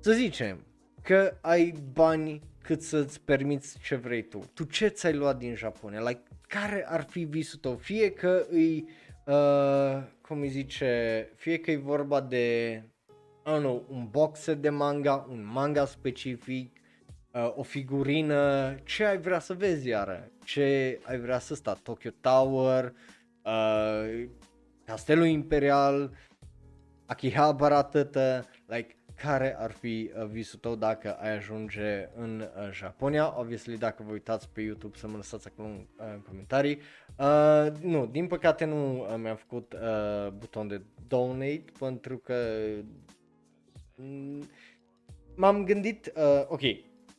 Să 0.00 0.12
zicem 0.12 0.66
că 1.02 1.38
ai 1.40 1.74
bani 1.92 2.42
cât 2.64 2.82
să-ți 2.82 3.20
permiți 3.20 3.78
ce 3.78 3.94
vrei 3.94 4.22
tu. 4.22 4.50
Tu 4.54 4.64
ce 4.64 4.88
ți-ai 4.88 5.14
luat 5.14 5.38
din 5.38 5.54
Japonia? 5.54 6.00
Like, 6.00 6.22
care 6.48 6.86
ar 6.88 7.02
fi 7.02 7.24
visul 7.24 7.58
tău? 7.58 7.74
Fie 7.74 8.10
că 8.10 8.46
îi, 8.50 8.88
uh, 9.26 10.02
cum 10.20 10.40
îi 10.40 10.48
zice, 10.48 11.28
fie 11.36 11.58
că 11.58 11.70
e 11.70 11.76
vorba 11.76 12.20
de, 12.20 12.72
I 13.46 13.50
don't 13.50 13.58
know, 13.58 13.86
un 13.88 14.08
box 14.10 14.54
de 14.54 14.68
manga, 14.68 15.26
un 15.30 15.50
manga 15.52 15.84
specific, 15.84 16.80
uh, 17.32 17.52
o 17.56 17.62
figurină, 17.62 18.74
ce 18.84 19.04
ai 19.04 19.18
vrea 19.18 19.38
să 19.38 19.54
vezi 19.54 19.88
iară? 19.88 20.30
Ce 20.44 20.98
ai 21.02 21.18
vrea 21.18 21.38
să 21.38 21.54
sta? 21.54 21.72
Tokyo 21.82 22.10
Tower, 22.20 22.94
uh, 23.42 24.28
Castelul 24.84 25.26
Imperial, 25.26 26.12
Akihabara 27.06 27.82
tătă, 27.82 28.44
like, 28.66 28.96
care 29.22 29.56
ar 29.58 29.70
fi 29.70 30.10
uh, 30.16 30.26
visul 30.26 30.58
tău 30.58 30.74
dacă 30.74 31.12
ai 31.12 31.36
ajunge 31.36 32.08
în 32.16 32.40
uh, 32.40 32.70
Japonia. 32.72 33.38
Obviously, 33.38 33.78
dacă 33.78 34.02
vă 34.06 34.12
uitați 34.12 34.48
pe 34.52 34.60
YouTube 34.60 34.96
să 34.96 35.08
mă 35.08 35.16
lăsați 35.16 35.46
acolo 35.46 35.68
în, 35.68 35.86
uh, 35.98 36.06
în 36.14 36.20
comentarii. 36.20 36.78
Uh, 37.18 37.66
nu, 37.80 38.06
din 38.06 38.26
păcate 38.26 38.64
nu 38.64 39.00
uh, 39.00 39.14
mi-am 39.16 39.36
făcut 39.36 39.72
uh, 39.72 40.30
buton 40.30 40.68
de 40.68 40.82
donate 41.08 41.64
pentru 41.78 42.16
că 42.16 42.34
mm, 43.94 44.48
m-am 45.34 45.64
gândit, 45.64 46.12
uh, 46.16 46.44
ok, 46.48 46.60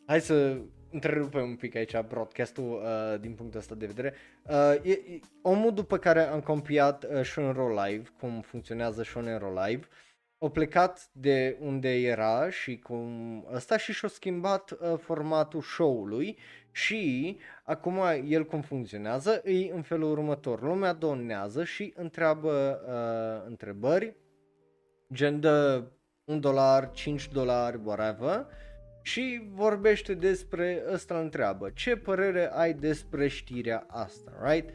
hai 0.05 0.21
să 0.21 0.57
întrerupem 0.91 1.43
un 1.43 1.55
pic 1.55 1.75
aici 1.75 2.01
broadcast-ul 2.07 2.71
uh, 2.71 3.19
din 3.19 3.33
punctul 3.33 3.59
ăsta 3.59 3.75
de 3.75 3.85
vedere. 3.85 4.13
Uh, 4.43 4.73
e, 4.83 4.91
e, 4.91 5.19
omul 5.41 5.73
după 5.73 5.97
care 5.97 6.21
am 6.21 6.39
compiat 6.39 7.03
uh, 7.03 7.21
Shonen 7.23 7.53
Roll 7.53 7.79
Live, 7.85 8.09
cum 8.19 8.41
funcționează 8.41 9.03
Shonen 9.03 9.37
Roll 9.37 9.59
Live, 9.65 9.87
uh, 9.89 10.04
au 10.37 10.49
plecat 10.49 11.09
de 11.11 11.57
unde 11.59 11.89
era 11.89 12.49
și 12.49 12.77
cum 12.77 13.45
ăsta 13.53 13.77
și 13.77 13.93
și-a 13.93 14.07
schimbat 14.07 14.71
uh, 14.71 14.77
formatul 14.97 15.61
show-ului 15.61 16.37
și 16.71 17.37
acum 17.63 17.99
el 18.25 18.45
cum 18.45 18.61
funcționează 18.61 19.41
e 19.45 19.71
în 19.73 19.81
felul 19.81 20.11
următor. 20.11 20.61
Lumea 20.61 20.93
donează 20.93 21.63
și 21.63 21.93
întreabă 21.95 22.81
uh, 22.87 23.47
întrebări, 23.49 24.15
gen 25.13 25.39
de 25.39 25.83
un 26.23 26.39
dolar, 26.39 26.91
5 26.91 27.27
dolari, 27.27 27.79
whatever, 27.83 28.45
și 29.01 29.49
vorbește 29.53 30.13
despre 30.13 30.83
ăsta 30.91 31.19
întreabă. 31.19 31.69
Ce 31.73 31.95
părere 31.95 32.49
ai 32.53 32.73
despre 32.73 33.27
știrea 33.27 33.85
asta, 33.87 34.31
right? 34.43 34.69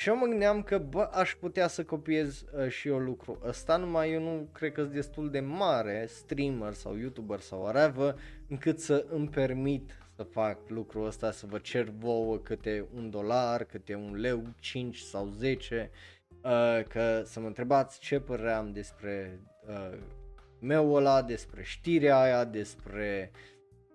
Și 0.00 0.08
eu 0.08 0.16
mă 0.16 0.26
gândeam 0.26 0.62
că, 0.62 0.78
bă, 0.78 1.08
aș 1.12 1.34
putea 1.34 1.68
să 1.68 1.84
copiez 1.84 2.44
uh, 2.52 2.68
și 2.68 2.88
eu 2.88 2.98
lucru 2.98 3.38
ăsta, 3.44 3.76
numai 3.76 4.12
eu 4.12 4.20
nu 4.20 4.48
cred 4.52 4.72
că 4.72 4.80
sunt 4.80 4.92
destul 4.94 5.30
de 5.30 5.40
mare 5.40 6.06
streamer 6.08 6.72
sau 6.72 6.96
youtuber 6.96 7.40
sau 7.40 7.60
whatever, 7.60 8.18
încât 8.48 8.80
să 8.80 9.06
îmi 9.10 9.28
permit 9.28 9.98
să 10.16 10.22
fac 10.22 10.58
lucrul 10.68 11.06
ăsta, 11.06 11.30
să 11.30 11.46
vă 11.46 11.58
cer 11.58 11.84
vouă 11.84 12.36
câte 12.36 12.86
un 12.94 13.10
dolar, 13.10 13.64
câte 13.64 13.94
un 13.94 14.14
leu, 14.14 14.42
5 14.60 14.98
sau 14.98 15.28
10, 15.28 15.90
uh, 16.30 16.84
că 16.88 17.22
să 17.24 17.40
mă 17.40 17.46
întrebați 17.46 18.00
ce 18.00 18.20
părere 18.20 18.52
am 18.52 18.72
despre 18.72 19.40
uh, 19.68 19.98
meu 20.60 20.92
ăla, 20.94 21.22
despre 21.22 21.62
știrea 21.62 22.20
aia, 22.20 22.44
despre 22.44 23.30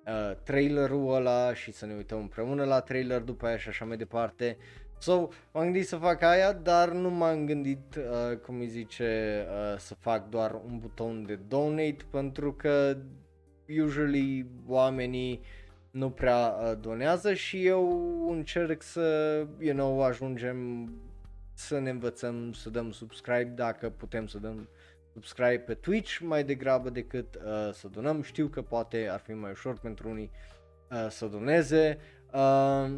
uh, 0.06 0.36
trailerul 0.44 1.14
ăla 1.14 1.54
și 1.54 1.72
să 1.72 1.86
ne 1.86 1.94
uităm 1.94 2.20
împreună 2.20 2.64
la 2.64 2.80
trailer 2.80 3.22
după 3.22 3.46
aia 3.46 3.58
și 3.58 3.68
așa 3.68 3.86
mai 3.86 3.98
departe. 3.98 4.58
So, 5.04 5.30
m-am 5.52 5.64
gândit 5.64 5.88
să 5.88 5.96
fac 5.96 6.22
aia, 6.22 6.54
dar 6.54 6.92
nu 6.92 7.10
m-am 7.10 7.46
gândit, 7.46 7.96
uh, 7.96 8.38
cum 8.38 8.60
îi 8.60 8.68
zice, 8.68 9.44
uh, 9.50 9.78
să 9.80 9.96
fac 9.96 10.30
doar 10.30 10.54
un 10.54 10.80
buton 10.80 11.26
de 11.26 11.40
donate, 11.48 11.98
pentru 12.10 12.54
că 12.54 12.98
usually 13.84 14.46
oamenii 14.68 15.42
nu 15.92 16.10
prea 16.10 16.48
uh, 16.48 16.78
donează 16.80 17.34
și 17.34 17.66
eu 17.66 18.28
încerc 18.30 18.82
să, 18.82 19.38
you 19.60 19.76
know, 19.76 20.04
ajungem 20.04 20.90
să 21.54 21.80
ne 21.80 21.90
învățăm 21.90 22.54
să 22.54 22.70
dăm 22.70 22.92
subscribe 22.92 23.52
dacă 23.56 23.90
putem 23.90 24.28
să 24.28 24.38
dăm 24.38 24.70
subscribe 25.14 25.60
pe 25.60 25.74
Twitch 25.74 26.18
mai 26.20 26.44
degrabă 26.44 26.90
decât 26.90 27.36
uh, 27.36 27.74
să 27.74 27.88
donăm. 27.88 28.22
Știu 28.22 28.48
că 28.48 28.62
poate 28.62 29.08
ar 29.12 29.20
fi 29.20 29.34
mai 29.34 29.52
ușor 29.52 29.80
pentru 29.80 30.10
unii 30.10 30.32
uh, 30.92 31.08
să 31.10 31.26
doneze, 31.26 31.98
uh, 32.34 32.92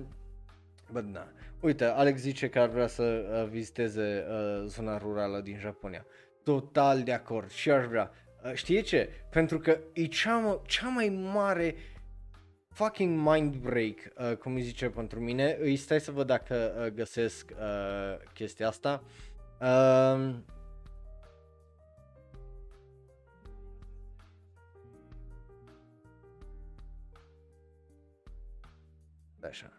but 0.91 1.03
na. 1.03 1.28
Uite, 1.66 1.86
Alex 1.86 2.20
zice 2.20 2.49
că 2.49 2.59
ar 2.59 2.70
vrea 2.70 2.88
să 2.88 3.03
uh, 3.03 3.49
viziteze 3.49 4.26
uh, 4.30 4.63
zona 4.66 4.97
rurală 4.97 5.39
din 5.41 5.57
Japonia. 5.57 6.05
Total 6.43 7.03
de 7.03 7.13
acord 7.13 7.49
și 7.49 7.72
aș 7.72 7.86
vrea. 7.86 8.11
Uh, 8.43 8.53
știi 8.53 8.82
ce? 8.82 9.09
Pentru 9.30 9.59
că 9.59 9.80
e 9.93 10.05
cea, 10.05 10.61
cea 10.66 10.88
mai 10.88 11.09
mare 11.34 11.76
fucking 12.70 13.28
mind 13.28 13.55
break, 13.55 13.95
uh, 14.18 14.38
cum 14.38 14.53
îi 14.55 14.61
zice 14.61 14.89
pentru 14.89 15.20
mine. 15.20 15.57
Îi 15.59 15.76
stai 15.76 16.01
să 16.01 16.11
văd 16.11 16.28
dacă 16.28 16.76
uh, 16.80 16.88
găsesc 16.88 17.51
uh, 17.51 18.18
chestia 18.34 18.68
asta. 18.68 19.03
Uh, 19.61 20.36
Așa. 29.49 29.74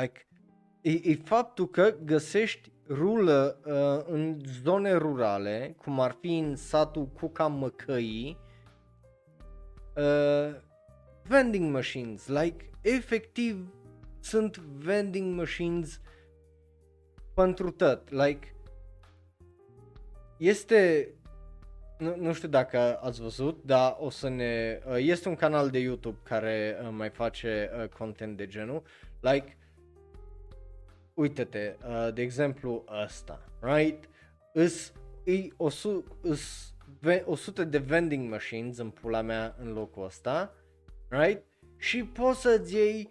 Like, 0.00 0.26
e, 0.80 0.90
e 0.90 1.14
faptul 1.24 1.68
că 1.68 1.94
găsești 2.04 2.72
rulă 2.88 3.60
uh, 3.64 4.12
în 4.12 4.40
zone 4.62 4.92
rurale, 4.92 5.74
cum 5.78 6.00
ar 6.00 6.16
fi 6.20 6.36
în 6.38 6.56
satul 6.56 7.06
Cuca 7.06 7.46
Măcăii, 7.46 8.38
uh, 9.96 10.54
vending 11.22 11.72
machines, 11.72 12.26
like, 12.26 12.70
efectiv 12.80 13.74
sunt 14.20 14.56
vending 14.58 15.38
machines 15.38 16.00
pentru 17.34 17.70
tot, 17.70 18.10
like, 18.10 18.54
este, 20.38 21.10
nu, 21.98 22.16
nu 22.16 22.32
știu 22.32 22.48
dacă 22.48 22.98
ați 23.02 23.20
văzut, 23.20 23.62
dar 23.64 23.96
o 23.98 24.10
să 24.10 24.28
ne, 24.28 24.80
uh, 24.86 24.96
este 24.98 25.28
un 25.28 25.34
canal 25.34 25.70
de 25.70 25.78
YouTube 25.78 26.18
care 26.22 26.78
uh, 26.82 26.88
mai 26.90 27.10
face 27.10 27.70
uh, 27.78 27.88
content 27.88 28.36
de 28.36 28.46
genul, 28.46 28.82
like, 29.20 29.56
uite-te, 31.16 31.76
uh, 31.88 32.12
de 32.14 32.22
exemplu 32.22 32.84
ăsta, 33.04 33.48
right? 33.60 34.08
Îs, 34.52 34.92
îi, 35.24 35.52
o 35.56 35.68
su, 35.68 36.04
îs 36.22 36.74
ve- 37.00 37.24
100 37.26 37.64
de 37.64 37.78
vending 37.78 38.30
machines 38.30 38.78
în 38.78 38.90
pula 38.90 39.20
mea 39.20 39.54
în 39.58 39.72
locul 39.72 40.04
ăsta, 40.04 40.54
right? 41.08 41.42
Și 41.76 42.04
poți 42.04 42.40
să-ți 42.40 42.74
iei 42.74 43.08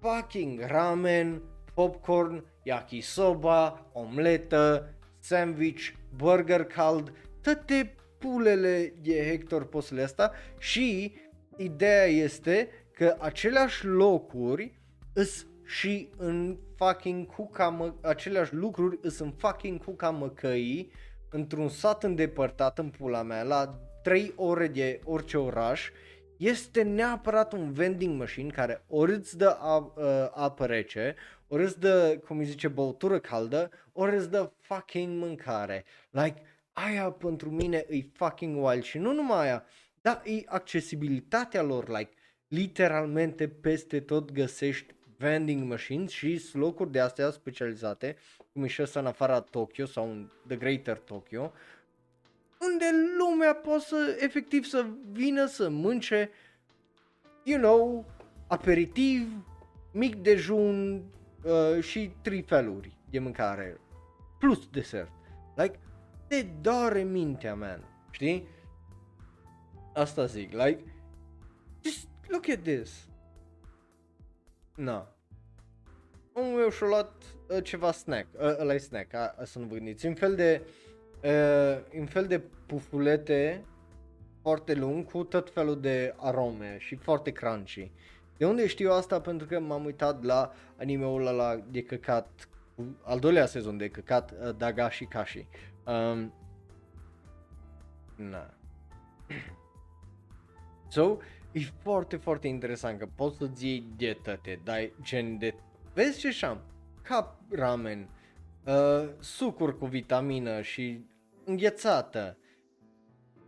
fucking 0.00 0.60
ramen, 0.60 1.42
popcorn, 1.74 2.44
yakisoba, 2.62 3.90
omletă, 3.92 4.94
sandwich, 5.18 5.88
burger 6.16 6.64
cald, 6.64 7.12
toate 7.42 7.94
pulele 8.18 8.94
de 9.02 9.28
Hector 9.28 9.66
poți 9.66 9.86
să 9.86 9.94
le 9.94 10.02
asta 10.02 10.32
și 10.58 11.14
ideea 11.56 12.04
este 12.04 12.68
că 12.92 13.16
aceleași 13.18 13.86
locuri 13.86 14.80
îs 15.12 15.46
și 15.72 16.08
în 16.16 16.58
fucking 16.76 17.26
cuca 17.26 17.68
mă, 17.68 17.94
aceleași 18.00 18.54
lucruri 18.54 18.98
îs 19.02 19.18
în 19.18 19.30
fucking 19.30 19.84
cuca 19.84 20.10
măcăii 20.10 20.92
într-un 21.30 21.68
sat 21.68 22.04
îndepărtat 22.04 22.78
în 22.78 22.88
pula 22.88 23.22
mea 23.22 23.42
la 23.42 23.80
3 24.02 24.32
ore 24.36 24.68
de 24.68 25.00
orice 25.04 25.36
oraș 25.36 25.90
este 26.36 26.82
neapărat 26.82 27.52
un 27.52 27.72
vending 27.72 28.18
machine 28.18 28.50
care 28.50 28.84
ori 28.88 29.12
îți 29.12 29.36
dă 29.36 29.56
ap- 29.56 29.96
uh, 29.96 30.30
apă 30.34 30.66
rece, 30.66 31.14
ori 31.46 31.62
îți 31.62 31.80
dă, 31.80 32.20
cum 32.26 32.38
îi 32.38 32.44
zice, 32.44 32.68
băutură 32.68 33.18
caldă, 33.18 33.70
ori 33.92 34.16
îți 34.16 34.30
dă 34.30 34.52
fucking 34.60 35.18
mâncare. 35.18 35.84
Like, 36.10 36.42
aia 36.72 37.10
pentru 37.10 37.50
mine 37.50 37.84
e 37.88 38.02
fucking 38.12 38.64
wild 38.64 38.82
și 38.82 38.98
nu 38.98 39.12
numai 39.12 39.42
aia, 39.42 39.64
dar 40.00 40.22
e 40.24 40.42
accesibilitatea 40.46 41.62
lor, 41.62 41.88
like, 41.88 42.12
literalmente 42.48 43.48
peste 43.48 44.00
tot 44.00 44.32
găsești 44.32 44.94
vending 45.22 45.68
machines 45.68 46.10
și 46.10 46.42
locuri 46.52 46.90
de 46.90 47.00
astea 47.00 47.30
specializate, 47.30 48.16
cum 48.52 48.64
e 48.64 48.66
și 48.66 48.82
ăsta 48.82 49.00
în 49.00 49.06
afara 49.06 49.40
Tokyo 49.40 49.86
sau 49.86 50.10
în 50.10 50.30
The 50.46 50.56
Greater 50.56 50.98
Tokyo, 50.98 51.52
unde 52.60 52.84
lumea 53.18 53.54
poate 53.54 53.84
să, 53.84 54.16
efectiv, 54.20 54.64
să 54.64 54.86
vină 55.12 55.46
să 55.46 55.68
mânce, 55.68 56.30
you 57.42 57.60
know, 57.60 58.06
aperitiv, 58.46 59.46
mic 59.92 60.14
dejun 60.16 61.02
uh, 61.44 61.82
și 61.82 62.12
trei 62.22 62.42
feluri 62.42 62.96
de 63.10 63.18
mâncare, 63.18 63.80
plus 64.38 64.68
desert. 64.70 65.12
Like, 65.56 65.78
te 66.26 66.42
doare 66.60 67.02
mintea, 67.02 67.54
man, 67.54 67.84
știi? 68.10 68.48
Asta 69.94 70.26
zic, 70.26 70.52
like, 70.52 70.82
just 71.82 72.08
look 72.28 72.48
at 72.48 72.62
this. 72.62 73.10
Na. 74.74 75.08
Omul 76.32 76.58
meu 76.58 76.70
și-a 76.70 76.86
luat 76.86 77.22
uh, 77.48 77.64
ceva 77.64 77.92
snack, 77.92 78.26
uh, 78.34 78.40
ăla 78.58 78.74
e 78.74 78.78
snack, 78.78 79.14
a, 79.14 79.34
a, 79.38 79.44
să 79.44 79.58
nu 79.58 79.64
vă 79.64 79.74
gândiți, 79.74 80.06
un 80.06 80.14
fel 80.14 80.34
de, 80.34 80.62
uh, 81.22 81.98
un 81.98 82.06
fel 82.06 82.26
de 82.26 82.38
pufulete 82.66 83.64
foarte 84.42 84.74
lung 84.74 85.10
cu 85.10 85.24
tot 85.24 85.52
felul 85.52 85.80
de 85.80 86.14
arome 86.16 86.76
și 86.78 86.94
foarte 86.94 87.30
crunchy. 87.30 87.90
De 88.36 88.46
unde 88.46 88.66
știu 88.66 88.90
asta? 88.90 89.20
Pentru 89.20 89.46
că 89.46 89.60
m-am 89.60 89.84
uitat 89.84 90.22
la 90.22 90.52
anime-ul 90.78 91.26
ăla 91.26 91.56
de 91.70 91.82
căcat, 91.82 92.48
al 93.02 93.18
doilea 93.18 93.46
sezon 93.46 93.76
de 93.76 93.88
căcat, 93.88 94.30
uh, 94.30 94.56
Dagashi 94.56 95.04
Kashi. 95.04 95.46
Um, 95.86 96.32
na. 98.16 98.54
So, 100.88 101.16
e 101.52 101.60
foarte, 101.82 102.16
foarte 102.16 102.48
interesant 102.48 102.98
că 102.98 103.08
poți 103.16 103.36
să-ți 103.36 103.66
iei 103.66 103.86
de 103.96 104.18
toate, 104.22 104.60
dai 104.64 104.92
gen 105.02 105.38
de... 105.38 105.54
Vezi 105.94 106.18
ce 106.18 106.30
șam? 106.30 106.60
Cap 107.02 107.36
ramen, 107.50 108.08
uh, 108.66 109.08
sucuri 109.18 109.78
cu 109.78 109.86
vitamină 109.86 110.60
și 110.60 111.04
înghețată. 111.44 112.38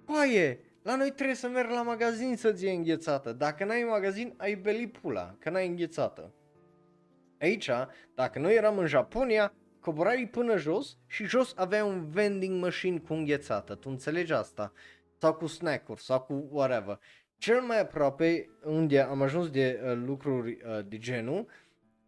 Coaie, 0.05 0.61
la 0.83 0.97
noi 0.97 1.11
trebuie 1.11 1.37
să 1.37 1.49
mergi 1.49 1.73
la 1.73 1.83
magazin 1.83 2.37
să-ți 2.37 2.65
iei 2.65 2.77
înghețată. 2.77 3.33
Dacă 3.33 3.65
n-ai 3.65 3.87
magazin, 3.91 4.35
ai 4.37 4.55
beli 4.55 4.89
pula, 4.89 5.37
că 5.39 5.51
n-ai 5.51 5.67
înghețată. 5.67 6.35
Aici, 7.41 7.71
dacă 8.15 8.39
noi 8.39 8.55
eram 8.55 8.79
în 8.79 8.87
Japonia, 8.87 9.53
coborai 9.81 10.29
până 10.31 10.57
jos 10.57 10.99
și 11.07 11.25
jos 11.25 11.53
avea 11.57 11.85
un 11.85 12.11
vending 12.11 12.63
machine 12.63 12.99
cu 12.99 13.13
înghețată. 13.13 13.75
Tu 13.75 13.91
înțelegi 13.91 14.33
asta? 14.33 14.73
Sau 15.19 15.35
cu 15.35 15.47
snack-uri 15.47 16.03
sau 16.03 16.21
cu 16.21 16.49
whatever. 16.51 17.01
Cel 17.39 17.61
mai 17.61 17.81
aproape 17.81 18.51
unde 18.65 19.01
am 19.01 19.23
ajuns 19.23 19.51
de 19.51 19.81
uh, 19.85 20.03
lucruri 20.05 20.51
uh, 20.51 20.87
de 20.89 20.99
genul 20.99 21.47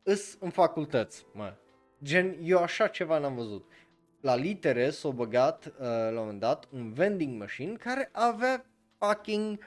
îs 0.02 0.36
în 0.40 0.50
facultăți, 0.50 1.26
mă. 1.32 1.54
Gen, 2.02 2.36
eu 2.42 2.58
așa 2.58 2.86
ceva 2.86 3.18
n-am 3.18 3.34
văzut. 3.34 3.72
La 4.20 4.34
litere 4.34 4.90
s-a 4.90 5.08
băgat 5.08 5.66
uh, 5.66 5.72
la 5.78 6.08
un 6.08 6.14
moment 6.14 6.40
dat 6.40 6.68
un 6.70 6.92
vending 6.92 7.40
machine 7.40 7.72
care 7.72 8.08
avea 8.12 8.66
fucking 8.98 9.58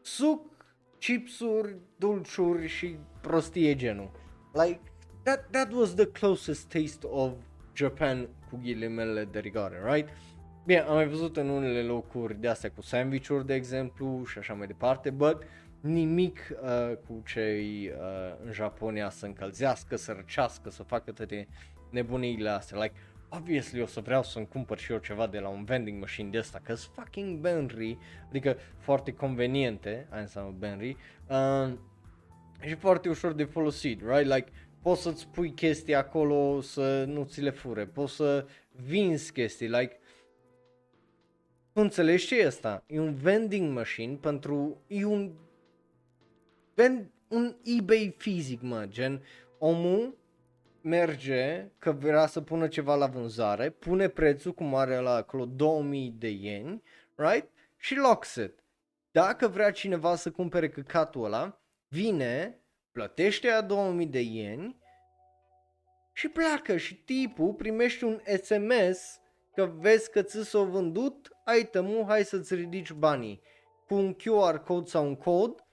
suc, 0.00 0.50
chipsuri, 0.98 1.76
dulciuri 1.96 2.66
și 2.66 2.96
prostie 3.20 3.74
genul. 3.74 4.10
Like, 4.52 4.80
that, 5.22 5.50
that 5.50 5.72
was 5.72 5.94
the 5.94 6.06
closest 6.06 6.68
taste 6.68 7.06
of 7.06 7.32
Japan 7.74 8.28
cu 8.50 8.56
ghilimele 8.62 9.24
de 9.24 9.38
rigoare, 9.38 9.82
right? 9.92 10.08
Bine, 10.68 10.80
am 10.80 10.94
mai 10.94 11.08
văzut 11.08 11.36
în 11.36 11.48
unele 11.48 11.82
locuri 11.82 12.40
de 12.40 12.48
astea 12.48 12.70
cu 12.70 12.80
sandwich-uri, 12.80 13.46
de 13.46 13.54
exemplu, 13.54 14.24
și 14.24 14.38
așa 14.38 14.54
mai 14.54 14.66
departe, 14.66 15.10
but 15.10 15.42
nimic 15.80 16.38
uh, 16.62 16.96
cu 17.06 17.22
cei 17.26 17.88
uh, 17.88 18.44
în 18.44 18.52
Japonia 18.52 19.10
să 19.10 19.26
încălzească, 19.26 19.96
să 19.96 20.12
răcească, 20.12 20.70
să 20.70 20.82
facă 20.82 21.12
toate 21.12 21.48
nebuniile 21.90 22.48
astea. 22.48 22.82
Like, 22.82 22.94
obviously 23.28 23.80
o 23.80 23.86
să 23.86 24.00
vreau 24.00 24.22
să-mi 24.22 24.48
cumpăr 24.48 24.78
și 24.78 24.92
eu 24.92 24.98
ceva 24.98 25.26
de 25.26 25.38
la 25.38 25.48
un 25.48 25.64
vending 25.64 26.00
machine 26.00 26.28
de 26.28 26.38
ăsta, 26.38 26.60
că 26.62 26.74
sunt 26.74 26.94
fucking 26.94 27.38
Benry, 27.38 27.98
adică 28.28 28.56
foarte 28.78 29.12
conveniente, 29.12 30.06
aia 30.10 30.20
înseamnă 30.20 30.54
Benry, 30.58 30.96
uh, 31.28 31.72
și 32.60 32.74
foarte 32.74 33.08
ușor 33.08 33.32
de 33.32 33.44
folosit, 33.44 34.00
right? 34.00 34.34
Like, 34.34 34.50
poți 34.82 35.02
să-ți 35.02 35.28
pui 35.28 35.50
chestii 35.50 35.94
acolo 35.94 36.60
să 36.60 37.04
nu 37.04 37.24
ți 37.24 37.40
le 37.40 37.50
fure, 37.50 37.86
poți 37.86 38.14
să 38.14 38.46
vinzi 38.70 39.32
chestii, 39.32 39.68
like, 39.68 39.98
tu 41.78 41.84
înțelegi 41.84 42.26
ce 42.26 42.40
e 42.40 42.46
asta? 42.46 42.84
E 42.86 43.00
un 43.00 43.14
vending 43.14 43.72
machine 43.72 44.14
pentru, 44.14 44.82
e 44.86 45.04
un, 45.04 45.32
vend, 46.74 47.10
un 47.28 47.56
eBay 47.64 48.14
fizic, 48.16 48.60
mă, 48.62 48.86
gen, 48.88 49.24
omul 49.58 50.18
merge 50.80 51.70
că 51.78 51.92
vrea 51.92 52.26
să 52.26 52.40
pună 52.40 52.68
ceva 52.68 52.94
la 52.94 53.06
vânzare, 53.06 53.70
pune 53.70 54.08
prețul 54.08 54.52
cum 54.52 54.74
are 54.74 54.96
la 54.96 55.14
acolo 55.14 55.44
2000 55.44 56.14
de 56.18 56.28
ieni, 56.28 56.82
right? 57.14 57.48
Și 57.76 57.96
locks 57.96 58.34
it. 58.34 58.64
Dacă 59.10 59.48
vrea 59.48 59.70
cineva 59.70 60.16
să 60.16 60.30
cumpere 60.30 60.68
căcatul 60.68 61.24
ăla, 61.24 61.60
vine, 61.88 62.60
plătește 62.92 63.48
a 63.48 63.60
2000 63.60 64.06
de 64.06 64.20
ieni 64.20 64.78
și 66.12 66.28
pleacă 66.28 66.76
și 66.76 66.94
tipul 66.94 67.52
primește 67.52 68.04
un 68.04 68.20
SMS 68.42 69.17
că 69.58 69.72
vezi 69.78 70.10
că 70.10 70.22
ți 70.22 70.48
s-a 70.48 70.62
vândut 70.62 71.28
itemul, 71.60 72.04
hai 72.04 72.24
să-ți 72.24 72.54
ridici 72.54 72.92
banii 72.92 73.40
cu 73.86 73.94
un 73.94 74.14
QR 74.14 74.64
code 74.64 74.88
sau 74.88 75.06
un 75.06 75.16
cod 75.16 75.64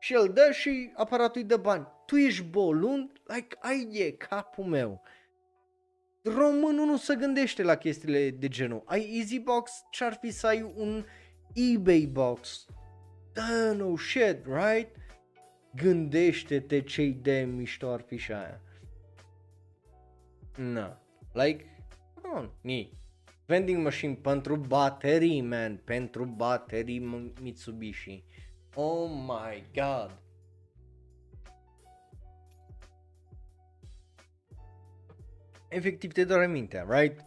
și 0.00 0.14
el 0.14 0.28
dă 0.32 0.50
și 0.52 0.92
aparatul 0.94 1.40
îi 1.40 1.46
dă 1.46 1.56
bani. 1.56 1.86
Tu 2.06 2.16
ești 2.16 2.42
bolund? 2.42 3.10
Like, 3.24 3.56
ai 3.60 3.88
e 3.92 4.10
capul 4.10 4.64
meu. 4.64 5.02
Românul 6.22 6.86
nu 6.86 6.96
se 6.96 7.14
gândește 7.14 7.62
la 7.62 7.76
chestiile 7.76 8.30
de 8.30 8.48
genul. 8.48 8.82
Ai 8.86 9.18
Easy 9.18 9.38
Box, 9.38 9.72
ce-ar 9.90 10.18
fi 10.20 10.30
să 10.30 10.46
ai 10.46 10.72
un 10.76 11.04
eBay 11.54 12.08
box? 12.12 12.66
Da, 13.32 13.72
no 13.72 13.96
shit, 13.96 14.44
right? 14.46 14.96
Gândește-te 15.74 16.80
ce 16.80 17.08
de 17.08 17.40
mișto 17.40 17.88
ar 17.88 18.00
fi 18.00 18.16
și 18.16 18.32
aia. 18.32 18.60
Na, 20.56 21.02
like, 21.32 21.84
come 22.14 22.34
on, 22.34 22.50
ni. 22.60 23.02
Vending 23.46 23.82
machine 23.82 24.14
pentru 24.14 24.56
baterii, 24.56 25.40
man, 25.40 25.76
pentru 25.84 26.24
baterii 26.24 27.32
Mitsubishi. 27.40 28.24
Oh 28.74 29.10
my 29.10 29.64
god. 29.74 30.22
Efectiv 35.68 36.12
te 36.12 36.24
doare 36.24 36.46
mintea, 36.46 36.86
right? 36.88 37.24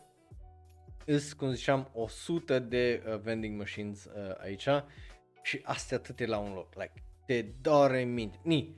Îs, 1.06 1.34
cum 1.34 1.52
ziceam, 1.52 1.90
100 1.94 2.60
de 2.60 3.04
uh, 3.08 3.20
vending 3.20 3.58
machines 3.58 4.06
uh, 4.06 4.38
aici 4.38 4.68
și 5.44 5.60
astea 5.64 5.98
atâte 5.98 6.26
la 6.26 6.38
un 6.38 6.54
loc. 6.54 6.74
Like, 6.76 7.04
te 7.26 7.42
doare 7.62 8.04
mintea. 8.04 8.40
Ni, 8.44 8.76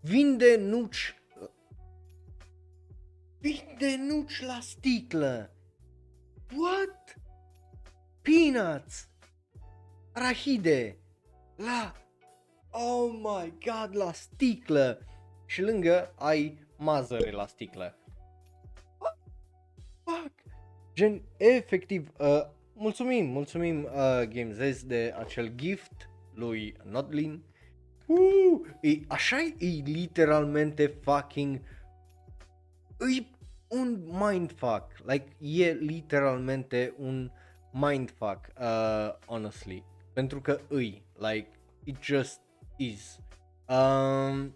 vinde 0.00 0.56
nuci 0.56 1.14
Vinde 3.38 3.96
nuci 3.96 4.40
la 4.40 4.58
sticlă. 4.60 5.55
What? 6.54 7.16
Peanuts. 8.22 9.08
Arahide. 10.12 10.96
La. 11.56 11.92
Oh 12.70 13.12
my 13.12 13.52
god, 13.64 13.96
la 13.96 14.12
sticlă. 14.12 15.00
Și 15.46 15.62
lângă 15.62 16.12
ai 16.18 16.58
mazăre 16.76 17.30
la 17.30 17.46
sticlă. 17.46 17.98
What? 18.98 19.18
Fuck. 20.04 20.32
Gen, 20.94 21.22
efectiv, 21.36 22.12
uh, 22.18 22.42
mulțumim, 22.72 23.26
mulțumim 23.26 23.84
uh, 23.84 24.22
GameZest 24.28 24.82
de 24.82 25.14
acel 25.18 25.48
gift 25.54 26.10
lui 26.34 26.76
Notlin. 26.84 27.42
Uh, 28.06 28.60
e, 28.80 29.00
așa 29.08 29.36
e 29.58 29.66
literalmente 29.84 30.86
fucking 30.86 31.60
e 33.00 33.24
un 33.68 33.98
mindfuck, 34.06 34.92
like 35.04 35.36
e 35.38 35.72
literalmente 35.72 36.94
un 36.98 37.30
mindfuck, 37.72 38.46
uh, 38.60 39.14
honestly, 39.26 39.84
pentru 40.12 40.40
că 40.40 40.60
îi, 40.68 41.06
like, 41.14 41.48
it 41.84 42.02
just 42.02 42.40
is. 42.76 43.18
Um, 43.68 44.54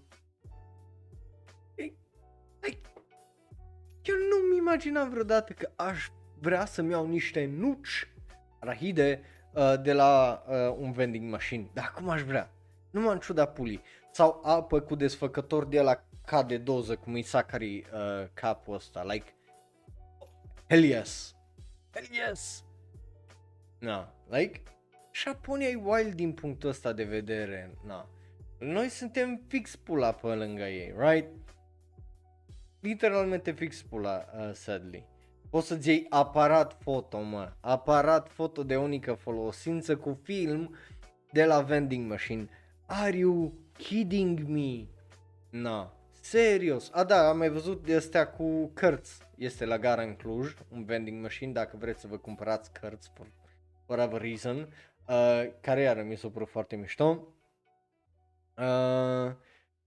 like, 2.61 2.81
eu 4.03 4.15
nu-mi 4.31 4.57
imaginam 4.57 5.11
vreodată 5.11 5.53
că 5.53 5.71
aș 5.77 6.09
vrea 6.39 6.65
să-mi 6.65 6.91
iau 6.91 7.07
niște 7.07 7.47
nuci 7.47 8.13
rahide 8.59 9.23
uh, 9.55 9.75
de 9.83 9.93
la 9.93 10.43
uh, 10.49 10.77
un 10.79 10.93
vending 10.93 11.31
machine, 11.31 11.71
dar 11.73 11.93
cum 11.95 12.09
aș 12.09 12.23
vrea? 12.23 12.51
Nu 12.91 13.01
m-am 13.01 13.19
ciudat 13.19 13.53
pulii. 13.53 13.83
Sau 14.13 14.41
apă 14.45 14.81
cu 14.81 14.95
desfăcător 14.95 15.65
de 15.65 15.81
la 15.81 16.05
ca 16.31 16.43
de 16.43 16.57
doză 16.57 16.97
cum 16.97 17.15
e 17.15 17.21
Sakari 17.21 17.79
uh, 17.79 18.29
capul 18.35 18.75
ăsta, 18.75 19.05
like, 19.05 19.35
hell 20.69 20.83
yes, 20.83 21.35
hell 21.93 22.07
yes. 22.11 22.65
No, 23.79 24.05
like, 24.29 24.63
Japonia 25.13 25.69
e 25.69 25.81
wild 25.85 26.15
din 26.15 26.33
punctul 26.33 26.69
ăsta 26.69 26.93
de 26.93 27.05
vedere, 27.05 27.79
no. 27.87 28.05
Noi 28.59 28.89
suntem 28.89 29.43
fix 29.47 29.77
pula 29.77 30.13
pe 30.13 30.27
lângă 30.27 30.63
ei, 30.63 30.95
right? 30.97 31.29
Literalmente 32.81 33.53
fix 33.53 33.83
pula, 33.83 34.25
uh, 34.37 34.51
sadly. 34.53 35.07
Poți 35.51 35.67
să-ți 35.67 35.89
iei 35.89 36.07
aparat 36.09 36.77
foto, 36.83 37.21
mă, 37.21 37.53
aparat 37.61 38.29
foto 38.29 38.63
de 38.63 38.77
unică 38.77 39.15
folosință 39.15 39.97
cu 39.97 40.21
film 40.23 40.75
de 41.33 41.45
la 41.45 41.61
vending 41.61 42.11
machine. 42.11 42.49
Are 42.87 43.17
you 43.17 43.53
kidding 43.77 44.41
me? 44.41 44.87
No. 45.51 45.91
Serios. 46.21 46.91
A, 46.93 47.05
da, 47.05 47.29
am 47.29 47.39
mai 47.39 47.49
văzut 47.49 47.85
de 47.85 47.95
astea 47.95 48.29
cu 48.29 48.71
cărți. 48.75 49.19
Este 49.37 49.65
la 49.65 49.79
gara 49.79 50.03
în 50.03 50.15
Cluj, 50.15 50.55
un 50.69 50.85
vending 50.85 51.23
machine, 51.23 51.53
dacă 51.53 51.77
vreți 51.77 52.01
să 52.01 52.07
vă 52.07 52.17
cumpărați 52.17 52.73
cărți 52.73 53.11
for 53.15 53.27
whatever 53.87 54.21
reason, 54.21 54.75
uh, 55.09 55.51
care 55.61 55.81
iară 55.81 56.03
mi 56.03 56.17
s-a 56.17 56.29
părut 56.29 56.49
foarte 56.49 56.77
mișto. 56.77 57.35
Uh, 58.57 59.33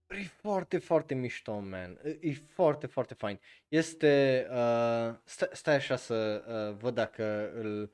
e 0.08 0.24
foarte, 0.40 0.78
foarte 0.78 1.14
mișto, 1.14 1.58
man. 1.58 2.00
E 2.20 2.32
foarte, 2.32 2.86
foarte 2.86 3.14
fain. 3.14 3.40
Este, 3.68 4.46
uh, 4.50 5.14
stai, 5.24 5.48
stai 5.52 5.74
așa 5.74 5.96
să 5.96 6.44
uh, 6.48 6.76
văd 6.80 6.94
dacă 6.94 7.52
îl... 7.54 7.90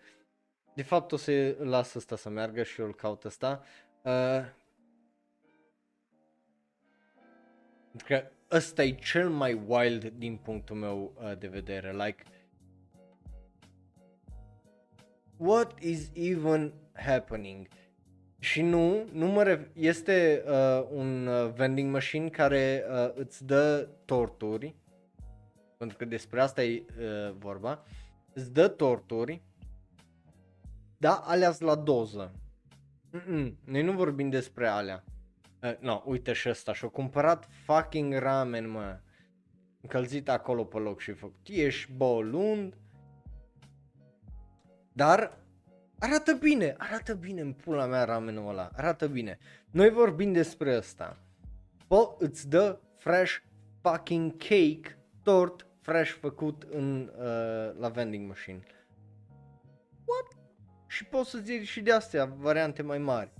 De 0.75 0.83
fapt 0.83 1.13
o 1.13 1.17
să 1.17 1.57
las 1.59 1.95
ăsta 1.95 2.17
să 2.17 2.29
meargă 2.29 2.63
și 2.63 2.81
eu 2.81 2.87
îl 2.87 2.95
caut 2.95 3.25
ăsta. 3.25 3.63
Uh, 4.03 4.45
că 7.97 8.23
ăsta 8.51 8.83
e 8.83 8.91
cel 8.91 9.29
mai 9.29 9.61
wild 9.67 10.09
din 10.09 10.37
punctul 10.37 10.77
meu 10.77 11.13
uh, 11.17 11.39
de 11.39 11.49
vedere. 11.49 11.93
Like, 11.93 12.23
what 15.37 15.81
is 15.81 16.11
even 16.15 16.73
happening? 16.93 17.69
Și 18.39 18.63
nu, 18.63 19.05
nu 19.13 19.27
mă 19.27 19.45
ref- 19.45 19.73
este 19.73 20.45
uh, 20.47 20.87
un 20.91 21.27
uh, 21.27 21.53
vending 21.53 21.93
machine 21.93 22.29
care 22.29 22.85
uh, 22.91 23.11
îți 23.15 23.45
dă 23.45 23.89
torturi, 24.05 24.75
pentru 25.77 25.97
că 25.97 26.05
despre 26.05 26.41
asta 26.41 26.63
e 26.63 26.85
uh, 26.99 27.35
vorba, 27.39 27.85
îți 28.33 28.53
dă 28.53 28.69
torturi, 28.69 29.43
da, 30.97 31.15
alea 31.15 31.55
la 31.59 31.75
doză. 31.75 32.33
Mm-mm, 33.11 33.59
noi 33.65 33.83
nu 33.83 33.93
vorbim 33.93 34.31
despre 34.31 34.67
alea. 34.67 35.05
Uh, 35.63 35.77
no, 35.79 36.03
uite 36.05 36.33
și 36.33 36.49
ăsta 36.49 36.75
și-a 36.75 36.89
cumpărat 36.89 37.49
fucking 37.65 38.15
ramen, 38.15 38.71
mă. 38.71 38.99
Încălzit 39.81 40.29
acolo 40.29 40.65
pe 40.65 40.79
loc 40.79 41.01
și 41.01 41.13
făcut. 41.13 41.47
Ești 41.49 41.93
bolund. 41.93 42.75
Dar 44.93 45.39
arată 45.99 46.33
bine, 46.33 46.75
arată 46.79 47.15
bine 47.15 47.41
în 47.41 47.53
pula 47.53 47.87
mea 47.87 48.05
ramenul 48.05 48.49
ăla, 48.49 48.71
arată 48.77 49.07
bine. 49.07 49.39
Noi 49.71 49.91
vorbim 49.91 50.33
despre 50.33 50.75
asta. 50.75 51.19
Po, 51.87 52.17
îți 52.19 52.49
dă 52.49 52.81
fresh 52.97 53.37
fucking 53.81 54.37
cake, 54.37 54.99
tort 55.23 55.67
fresh 55.81 56.13
făcut 56.13 56.63
în, 56.71 57.13
uh, 57.17 57.79
la 57.79 57.89
vending 57.89 58.29
machine. 58.29 58.63
What? 60.05 60.43
Și 60.87 61.05
poți 61.05 61.31
să 61.31 61.39
zici 61.39 61.69
și 61.69 61.81
de 61.81 61.93
astea 61.93 62.25
variante 62.25 62.83
mai 62.83 62.99
mari 62.99 63.33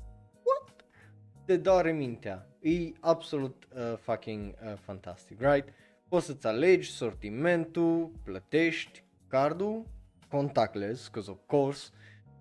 te 1.51 1.57
doare 1.57 1.93
mintea. 1.93 2.47
E 2.61 2.93
absolut 3.01 3.69
uh, 3.75 3.97
fucking 4.01 4.55
uh, 4.63 4.73
fantastic, 4.81 5.41
right? 5.41 5.69
Poți 6.09 6.27
să-ți 6.27 6.47
alegi 6.47 6.91
sortimentul, 6.91 8.11
plătești 8.25 9.05
cardul, 9.27 9.87
contactless, 10.29 11.07
because 11.07 11.31
of 11.31 11.39
course, 11.47 11.91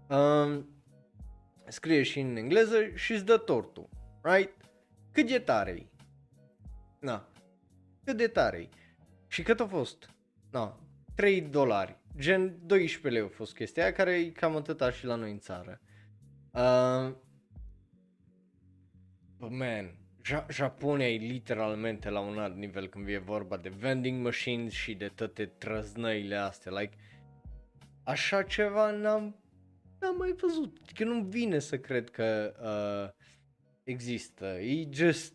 um, 0.10 0.70
scrie 1.68 2.04
și 2.04 2.20
în 2.20 2.36
engleză 2.36 2.78
și 2.94 3.14
îți 3.14 3.26
dă 3.26 3.38
tortul, 3.38 3.90
right? 4.22 4.52
Cât 5.12 5.28
de 5.28 5.40
tare 5.40 5.90
Na, 7.00 7.28
cât 8.04 8.18
de 8.18 8.28
tare 8.28 8.70
Și 9.28 9.44
cât 9.44 9.60
a 9.60 9.68
fost? 9.68 10.10
Na, 10.52 10.80
3 11.16 11.42
dolari, 11.42 11.98
gen 12.18 12.60
12 12.66 13.22
lei 13.22 13.30
a 13.32 13.36
fost 13.36 13.54
chestia 13.54 13.84
aia, 13.84 13.94
care 13.94 14.14
e 14.14 14.30
cam 14.30 14.56
atâta 14.56 14.92
și 14.92 15.06
la 15.06 15.16
noi 15.16 15.32
în 15.32 15.40
țară. 15.40 15.82
Uh, 16.52 17.16
man, 19.40 19.96
ja- 20.24 20.46
Japonia 20.50 21.08
e 21.10 21.18
literalmente 21.18 22.10
la 22.10 22.20
un 22.20 22.40
alt 22.40 22.56
nivel 22.56 22.88
când 22.88 23.08
e 23.08 23.18
vorba 23.18 23.58
de 23.58 23.70
vending 23.70 24.24
machines 24.24 24.74
și 24.74 24.96
de 24.96 25.08
toate 25.08 25.46
trăznăile 25.46 26.36
astea, 26.36 26.80
like, 26.80 26.98
așa 28.04 28.44
ceva 28.44 28.92
n-am, 28.92 29.36
n-am 30.00 30.16
mai 30.18 30.32
văzut, 30.32 30.78
că 30.94 31.04
nu 31.04 31.22
vine 31.24 31.60
să 31.60 31.80
cred 31.80 32.10
că 32.10 32.56
uh, 32.62 33.26
există, 33.84 34.46
e 34.46 34.88
just 34.92 35.34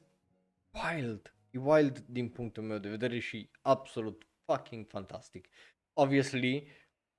wild, 0.73 1.35
e 1.51 1.59
wild 1.59 1.99
din 1.99 2.29
punctul 2.29 2.63
meu 2.63 2.79
de 2.79 2.89
vedere 2.89 3.19
și 3.19 3.51
absolut 3.61 4.29
fucking 4.45 4.87
fantastic. 4.87 5.49
Obviously, 5.93 6.69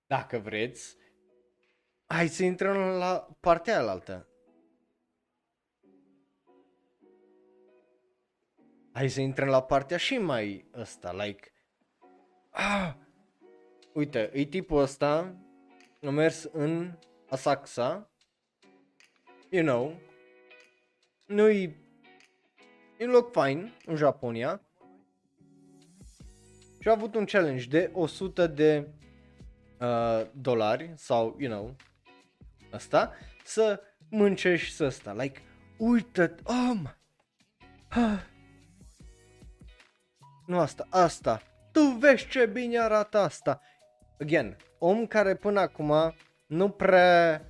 dacă 0.08 0.38
vreți, 0.38 0.96
hai 2.06 2.28
să 2.28 2.44
intrăm 2.44 2.78
la 2.78 3.38
partea 3.40 3.80
alaltă. 3.80 4.30
Hai 8.96 9.10
să 9.10 9.22
intrăm 9.22 9.48
la 9.48 9.64
partea 9.64 9.98
și 9.98 10.18
mai 10.18 10.66
ăsta, 10.74 11.14
like, 11.14 11.52
ah, 12.50 12.94
uite, 13.94 14.30
e 14.34 14.46
tipul 14.46 14.82
ăsta, 14.82 15.36
a 16.06 16.10
mers 16.10 16.44
în 16.44 16.98
Asakusa, 17.30 18.12
you 19.50 19.64
know, 19.64 20.00
nu-i, 21.26 21.76
e 22.98 23.06
un 23.06 23.12
loc 23.12 23.32
fain 23.32 23.74
în 23.86 23.96
Japonia 23.96 24.62
și 26.80 26.88
a 26.88 26.92
avut 26.92 27.16
un 27.16 27.26
challenge 27.26 27.68
de 27.68 27.90
100 27.94 28.48
de 28.48 28.88
uh, 29.80 30.28
dolari 30.32 30.94
sau, 30.96 31.36
you 31.40 31.52
know, 31.52 31.76
asta, 32.72 33.14
să 33.44 33.82
mâncești 34.10 34.76
să 34.76 34.86
ăsta, 34.86 35.14
like, 35.14 35.42
uite, 35.78 36.36
oh, 36.44 36.80
ah, 37.90 38.34
nu 40.46 40.60
asta, 40.60 40.88
asta. 40.90 41.42
Tu 41.72 41.82
vezi 41.82 42.28
ce 42.28 42.46
bine 42.46 42.80
arată 42.80 43.18
asta. 43.18 43.62
Again, 44.20 44.58
om 44.80 45.06
care 45.06 45.36
până 45.36 45.60
acum 45.60 46.16
nu 46.46 46.70
prea 46.70 47.42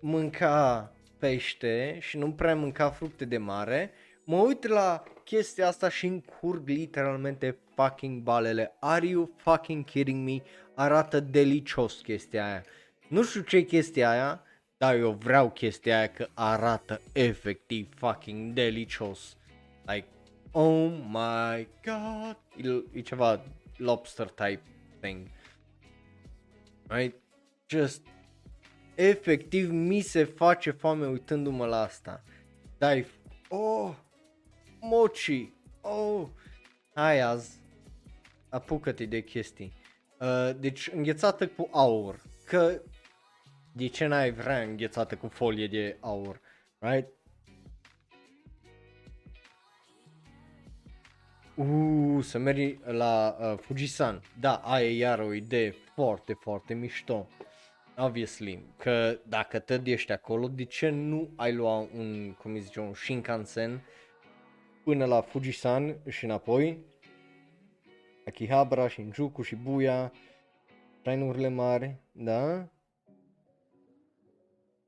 mânca 0.00 0.92
pește 1.18 1.98
și 2.00 2.18
nu 2.18 2.32
prea 2.32 2.56
mânca 2.56 2.90
fructe 2.90 3.24
de 3.24 3.38
mare, 3.38 3.90
mă 4.24 4.36
uit 4.36 4.66
la 4.66 5.02
chestia 5.24 5.66
asta 5.66 5.88
și 5.88 6.06
încurg 6.06 6.68
literalmente 6.68 7.58
fucking 7.74 8.22
balele. 8.22 8.76
Are 8.80 9.06
you 9.06 9.34
fucking 9.36 9.84
kidding 9.84 10.28
me? 10.28 10.42
Arată 10.74 11.20
delicios 11.20 12.00
chestia 12.00 12.46
aia. 12.46 12.64
Nu 13.08 13.22
știu 13.22 13.40
ce 13.40 13.60
chestia 13.60 14.10
aia, 14.10 14.42
dar 14.76 14.94
eu 14.94 15.10
vreau 15.10 15.50
chestia 15.50 15.96
aia 15.96 16.06
că 16.06 16.28
arată 16.34 17.00
efectiv 17.12 17.88
fucking 17.96 18.52
delicios. 18.52 19.36
Like, 19.86 20.06
oh 20.52 20.90
my 21.06 21.68
god, 21.84 22.36
e, 22.56 22.98
e 22.98 23.00
ceva 23.00 23.44
lobster 23.76 24.28
type 24.28 24.62
thing. 25.00 25.30
Right? 26.88 27.14
Just 27.68 28.06
efectiv 28.94 29.70
mi 29.70 30.00
se 30.00 30.24
face 30.24 30.70
foame 30.70 31.06
uitându-mă 31.06 31.66
la 31.66 31.80
asta. 31.80 32.22
Dai, 32.78 33.06
oh, 33.48 33.94
mochi, 34.80 35.52
oh, 35.80 36.28
hai 36.94 37.20
azi, 37.20 37.60
apucă-te 38.48 39.04
de 39.04 39.20
chestii. 39.20 39.72
Uh, 40.20 40.50
deci 40.58 40.88
înghețată 40.88 41.46
cu 41.48 41.68
aur, 41.72 42.22
că 42.44 42.82
De 43.72 43.86
ce 43.86 44.06
n-ai 44.06 44.30
vrea 44.30 44.62
înghețată 44.62 45.16
cu 45.16 45.28
folie 45.28 45.66
de 45.66 45.96
aur, 46.00 46.40
right? 46.78 47.08
Uuu, 51.60 52.20
să 52.20 52.38
mergi 52.38 52.78
la 52.84 53.36
uh, 53.40 53.58
Fujisan. 53.58 54.22
Da, 54.40 54.54
aia 54.54 54.88
e 54.88 54.96
iar 54.96 55.18
o 55.18 55.32
idee 55.32 55.70
foarte, 55.70 56.32
foarte 56.32 56.74
mișto. 56.74 57.26
Obviously, 57.96 58.64
că 58.76 59.18
dacă 59.26 59.58
te 59.58 59.80
ești 59.84 60.12
acolo, 60.12 60.48
de 60.48 60.64
ce 60.64 60.88
nu 60.88 61.30
ai 61.36 61.54
lua 61.54 61.78
un, 61.78 62.32
cum 62.32 62.52
îi 62.52 62.60
zice, 62.60 62.80
un 62.80 62.94
Shinkansen 62.94 63.82
până 64.84 65.04
la 65.04 65.20
Fujisan 65.20 65.96
și 66.08 66.24
înapoi? 66.24 66.78
Akihabara, 68.26 68.88
Shinjuku, 68.88 69.42
Shibuya, 69.42 70.12
trenurile 71.02 71.48
mari, 71.48 71.96
da? 72.12 72.68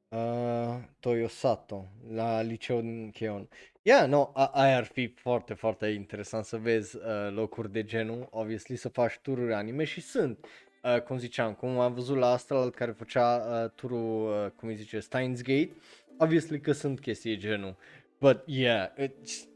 Uh, 0.08 0.82
Toyosato, 1.00 1.88
la 2.08 2.40
liceu 2.40 2.80
din 2.80 3.10
Cheon. 3.10 3.48
Yeah, 3.84 4.06
no, 4.08 4.30
a- 4.34 4.50
aia 4.54 4.76
ar 4.76 4.84
fi 4.84 5.06
foarte, 5.06 5.54
foarte 5.54 5.86
interesant 5.86 6.44
să 6.44 6.56
vezi 6.56 6.96
uh, 6.96 7.02
locuri 7.30 7.72
de 7.72 7.84
genul, 7.84 8.26
obviously 8.30 8.76
să 8.76 8.88
faci 8.88 9.18
tururi 9.22 9.54
anime 9.54 9.84
și 9.84 10.00
sunt, 10.00 10.46
uh, 10.82 11.00
cum 11.00 11.18
ziceam, 11.18 11.54
cum 11.54 11.78
am 11.78 11.94
văzut 11.94 12.16
la 12.16 12.30
Astral 12.30 12.70
care 12.70 12.90
făcea 12.90 13.36
uh, 13.64 13.70
turul, 13.74 14.44
uh, 14.44 14.50
cum 14.50 14.68
îi 14.68 14.74
zice, 14.76 15.00
Steins 15.00 15.42
Gate, 15.42 15.72
obviously 16.18 16.60
că 16.60 16.72
sunt 16.72 17.00
chestii 17.00 17.34
de 17.34 17.40
genul, 17.40 17.76
but 18.18 18.42
yeah, 18.46 18.88
it's, 18.98 19.46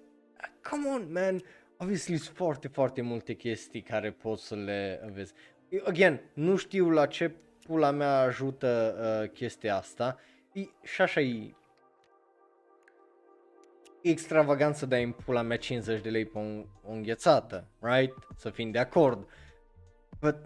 come 0.70 0.88
on 0.88 1.12
man, 1.12 1.42
obviously 1.76 2.16
sunt 2.16 2.36
foarte, 2.36 2.68
foarte 2.68 3.00
multe 3.00 3.34
chestii 3.34 3.82
care 3.82 4.10
poți 4.10 4.46
să 4.46 4.54
le 4.54 5.10
vezi. 5.12 5.32
Again, 5.84 6.20
nu 6.32 6.56
știu 6.56 6.90
la 6.90 7.06
ce 7.06 7.32
pula 7.66 7.90
mea 7.90 8.18
ajută 8.18 8.96
uh, 9.22 9.30
chestia 9.30 9.76
asta, 9.76 10.18
e, 10.52 10.60
și 10.82 11.00
așa 11.02 11.20
e 11.20 11.54
extravagant 14.10 14.74
să 14.74 14.86
dai 14.86 15.02
în 15.02 15.12
pula 15.12 15.42
mea 15.42 15.56
50 15.56 16.02
de 16.02 16.08
lei 16.08 16.24
pe 16.24 16.38
o, 16.38 16.42
o 16.90 16.92
înghețată, 16.92 17.68
right? 17.80 18.14
Să 18.36 18.50
fim 18.50 18.70
de 18.70 18.78
acord. 18.78 19.28
But, 20.20 20.36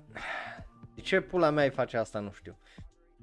de 0.95 1.01
ce 1.01 1.21
pula 1.21 1.51
mea 1.51 1.65
îi 1.65 1.71
face 1.71 1.97
asta, 1.97 2.19
nu 2.19 2.33
știu. 2.33 2.59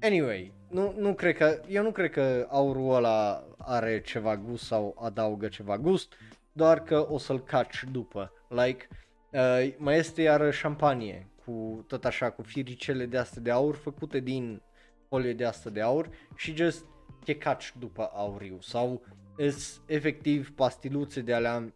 Anyway, 0.00 0.52
nu, 0.70 0.94
nu 0.96 1.14
cred 1.14 1.36
că, 1.36 1.60
eu 1.68 1.82
nu 1.82 1.90
cred 1.90 2.10
că 2.10 2.46
aurul 2.50 2.94
ăla 2.94 3.44
are 3.58 4.00
ceva 4.00 4.36
gust 4.36 4.64
sau 4.64 4.96
adaugă 5.02 5.48
ceva 5.48 5.78
gust, 5.78 6.14
doar 6.52 6.82
că 6.82 7.06
o 7.10 7.18
să-l 7.18 7.42
caci 7.42 7.84
după. 7.92 8.32
Like, 8.48 8.88
uh, 9.32 9.74
mai 9.76 9.96
este 9.96 10.22
iar 10.22 10.52
șampanie, 10.52 11.30
cu 11.44 11.84
tot 11.86 12.04
așa, 12.04 12.30
cu 12.30 12.42
firicele 12.42 13.06
de 13.06 13.18
astea 13.18 13.42
de 13.42 13.50
aur 13.50 13.74
făcute 13.74 14.20
din 14.20 14.62
folie 15.08 15.32
de 15.32 15.44
asta 15.44 15.70
de 15.70 15.80
aur 15.80 16.10
și 16.36 16.56
just 16.56 16.84
te 17.24 17.36
caci 17.36 17.72
după 17.78 18.10
auriu 18.14 18.58
sau 18.60 19.02
sunt 19.38 19.82
efectiv 19.86 20.50
pastiluțe 20.54 21.20
de 21.20 21.34
alea 21.34 21.72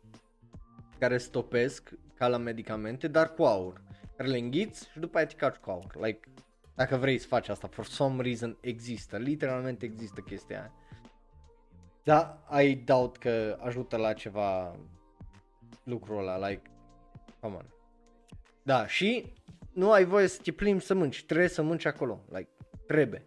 care 0.99 1.19
stopesc 1.19 1.91
ca 2.15 2.29
la 2.29 2.37
medicamente, 2.37 3.09
dar 3.09 3.35
cu 3.35 3.43
aur. 3.43 3.83
Care 4.17 4.29
le 4.29 4.39
înghiți 4.39 4.89
și 4.91 4.99
după 4.99 5.17
aia 5.17 5.27
te 5.27 5.35
caci 5.35 5.57
cu 5.57 5.71
aur. 5.71 5.97
Like, 6.01 6.21
dacă 6.75 6.97
vrei 6.97 7.19
să 7.19 7.27
faci 7.27 7.49
asta, 7.49 7.69
for 7.69 7.85
some 7.85 8.23
reason 8.23 8.57
există, 8.61 9.17
literalmente 9.17 9.85
există 9.85 10.21
chestia 10.21 10.59
aia. 10.59 10.73
Da, 12.03 12.43
I 12.61 12.77
doubt 12.77 13.17
că 13.17 13.59
ajută 13.61 13.97
la 13.97 14.13
ceva 14.13 14.77
lucrul 15.85 16.19
ăla, 16.19 16.49
like, 16.49 16.71
come 17.41 17.55
on. 17.55 17.67
Da, 18.63 18.87
și 18.87 19.33
nu 19.73 19.93
ai 19.93 20.05
voie 20.05 20.27
să 20.27 20.41
te 20.43 20.53
plimbi 20.53 20.83
să 20.83 20.95
mânci, 20.95 21.25
trebuie 21.25 21.49
să 21.49 21.63
mânci 21.63 21.85
acolo, 21.85 22.25
like, 22.29 22.49
trebuie. 22.87 23.27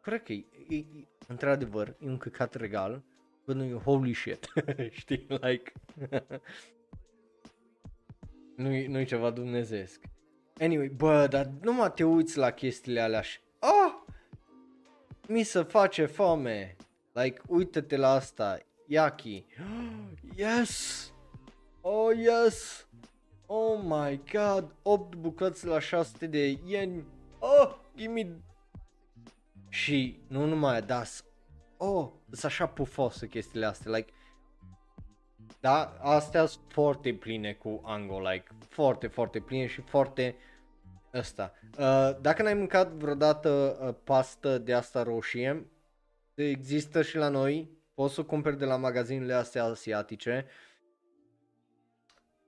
Cred 0.00 0.22
că 0.22 0.32
e, 0.32 0.44
e, 0.68 0.76
e 0.76 1.06
într-adevăr, 1.26 1.88
e 1.88 2.06
un 2.06 2.16
căcat 2.16 2.54
regal, 2.54 3.02
bă, 3.46 3.52
nu 3.52 3.64
e 3.64 3.72
holy 3.72 4.14
shit, 4.14 4.52
știi, 5.00 5.26
like, 5.28 5.72
nu-i, 8.56 8.86
nu-i 8.86 9.04
ceva 9.04 9.30
dumnezeesc. 9.30 10.00
Anyway, 10.60 10.88
bă, 10.88 11.26
dar 11.26 11.50
numai 11.60 11.92
te 11.92 12.04
uiți 12.04 12.38
la 12.38 12.50
chestiile 12.50 13.00
alea 13.00 13.20
și, 13.20 13.38
oh, 13.60 13.94
mi 15.28 15.42
se 15.42 15.62
face 15.62 16.06
foame, 16.06 16.76
like, 17.12 17.40
uită-te 17.46 17.96
la 17.96 18.10
asta, 18.10 18.58
Yaki, 18.86 19.44
yes, 20.36 21.12
oh 21.80 22.16
yes, 22.16 22.86
oh 23.46 23.80
my 23.82 24.22
god, 24.32 24.74
8 24.82 25.14
bucăți 25.14 25.66
la 25.66 25.78
600 25.78 26.26
de 26.26 26.58
ieni, 26.66 27.04
oh, 27.38 27.76
give 27.96 28.12
me 28.12 28.28
și 29.68 30.20
nu 30.26 30.46
numai, 30.46 30.82
dar 30.82 31.04
oh, 31.76 32.10
sunt 32.30 32.44
așa 32.44 32.66
pufoase 32.66 33.26
chestiile 33.26 33.66
astea, 33.66 33.96
like, 33.96 34.12
da, 35.60 35.96
astea 36.00 36.46
sunt 36.46 36.64
foarte 36.68 37.14
pline 37.14 37.52
cu 37.52 37.80
ango, 37.84 38.20
like, 38.20 38.46
foarte, 38.68 39.06
foarte 39.06 39.40
pline 39.40 39.66
și 39.66 39.80
foarte 39.80 40.36
ăsta. 41.14 41.52
Uh, 41.78 42.20
dacă 42.20 42.42
n-ai 42.42 42.54
mâncat 42.54 42.90
vreodată 42.90 43.78
uh, 43.80 43.94
pastă 44.04 44.58
de 44.58 44.74
asta 44.74 45.02
roșie, 45.02 45.70
există 46.34 47.02
și 47.02 47.16
la 47.16 47.28
noi, 47.28 47.70
poți 47.94 48.14
să 48.14 48.22
cumperi 48.22 48.58
de 48.58 48.64
la 48.64 48.76
magazinele 48.76 49.32
astea 49.32 49.64
asiatice. 49.64 50.46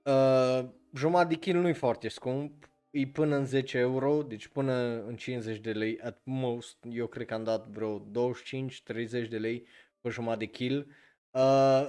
Uh, 0.03 0.65
jumătate 0.93 1.33
de 1.33 1.39
kil 1.39 1.59
nu-i 1.59 1.73
foarte 1.73 2.07
scump, 2.07 2.68
e 2.91 3.07
până 3.07 3.35
în 3.35 3.45
10 3.45 3.77
euro, 3.77 4.23
deci 4.23 4.47
până 4.47 5.03
în 5.07 5.15
50 5.15 5.59
de 5.59 5.71
lei 5.71 5.99
at 5.99 6.21
most, 6.23 6.77
eu 6.91 7.07
cred 7.07 7.25
că 7.25 7.33
am 7.33 7.43
dat 7.43 7.67
vreo 7.67 7.99
25-30 7.99 9.29
de 9.29 9.37
lei 9.37 9.67
pe 10.01 10.09
jumătate 10.09 10.45
de 10.45 10.51
kil. 10.51 10.87
Uh, 11.31 11.87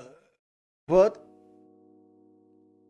but, 0.84 1.20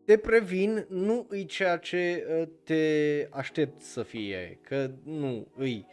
te 0.05 0.17
previn, 0.17 0.87
nu 0.89 1.27
e 1.31 1.43
ceea 1.43 1.77
ce 1.77 2.27
uh, 2.29 2.49
te 2.65 3.27
aștept 3.31 3.81
să 3.81 4.03
fie, 4.03 4.59
că 4.63 4.91
nu 5.05 5.53
îi. 5.57 5.87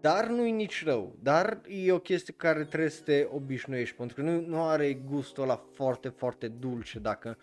Dar 0.00 0.26
nu 0.26 0.46
e 0.46 0.50
nici 0.50 0.84
rău, 0.84 1.18
dar 1.22 1.60
e 1.68 1.92
o 1.92 1.98
chestie 1.98 2.34
care 2.36 2.64
trebuie 2.64 2.90
să 2.90 3.02
te 3.02 3.26
obișnuiești, 3.30 3.96
pentru 3.96 4.16
că 4.16 4.22
nu, 4.22 4.40
nu 4.40 4.62
are 4.62 4.94
gustul 4.94 5.42
ăla 5.42 5.56
foarte, 5.72 6.08
foarte 6.08 6.48
dulce 6.48 6.98
dacă 6.98 7.38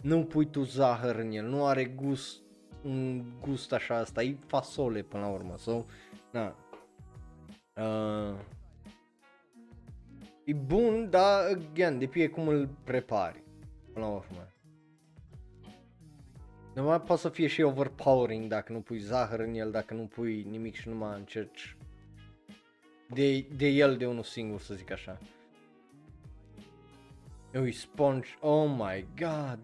nu 0.00 0.24
pui 0.24 0.50
tu 0.50 0.62
zahăr 0.62 1.16
în 1.16 1.30
el, 1.30 1.46
nu 1.46 1.66
are 1.66 1.84
gust 1.84 2.41
un 2.84 3.24
gust 3.40 3.72
așa, 3.72 3.96
asta 3.96 4.22
e 4.22 4.36
fasole 4.46 5.02
până 5.02 5.22
la 5.22 5.28
urmă, 5.28 5.56
so, 5.58 5.84
na. 6.30 6.56
Uh, 7.76 8.38
e 10.44 10.52
bun, 10.52 11.10
dar, 11.10 11.44
again, 11.44 11.98
depinde 11.98 12.28
cum 12.28 12.48
îl 12.48 12.68
prepari, 12.84 13.42
până 13.92 14.06
la 14.06 14.12
urmă. 14.12 14.46
Nu 16.74 16.82
mai 16.82 17.00
poate 17.00 17.20
să 17.20 17.28
fie 17.28 17.46
și 17.46 17.62
overpowering 17.62 18.48
dacă 18.48 18.72
nu 18.72 18.80
pui 18.80 18.98
zahăr 18.98 19.40
în 19.40 19.54
el, 19.54 19.70
dacă 19.70 19.94
nu 19.94 20.06
pui 20.06 20.46
nimic 20.50 20.74
și 20.74 20.88
nu 20.88 20.94
mai 20.94 21.18
încerci 21.18 21.76
de, 23.14 23.46
de 23.56 23.66
el 23.66 23.96
de 23.96 24.06
unul 24.06 24.22
singur, 24.22 24.60
să 24.60 24.74
zic 24.74 24.90
așa. 24.90 25.18
Ui, 27.54 27.72
sponge, 27.72 28.28
oh 28.40 28.70
my 28.76 29.06
god. 29.16 29.58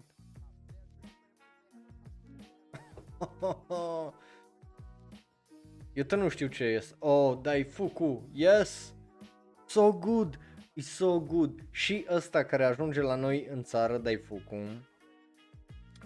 Eu 5.92 6.04
tot 6.04 6.18
nu 6.18 6.28
știu 6.28 6.46
ce 6.46 6.64
este. 6.64 6.96
Oh, 6.98 7.38
Daifuku, 7.42 8.28
yes! 8.32 8.94
So 9.66 9.92
good! 9.92 10.38
E 10.72 10.80
so 10.80 11.20
good. 11.20 11.60
Și 11.70 12.06
ăsta 12.10 12.44
care 12.44 12.64
ajunge 12.64 13.00
la 13.00 13.14
noi 13.14 13.46
în 13.50 13.62
țară, 13.62 13.98
Daifuku, 13.98 14.56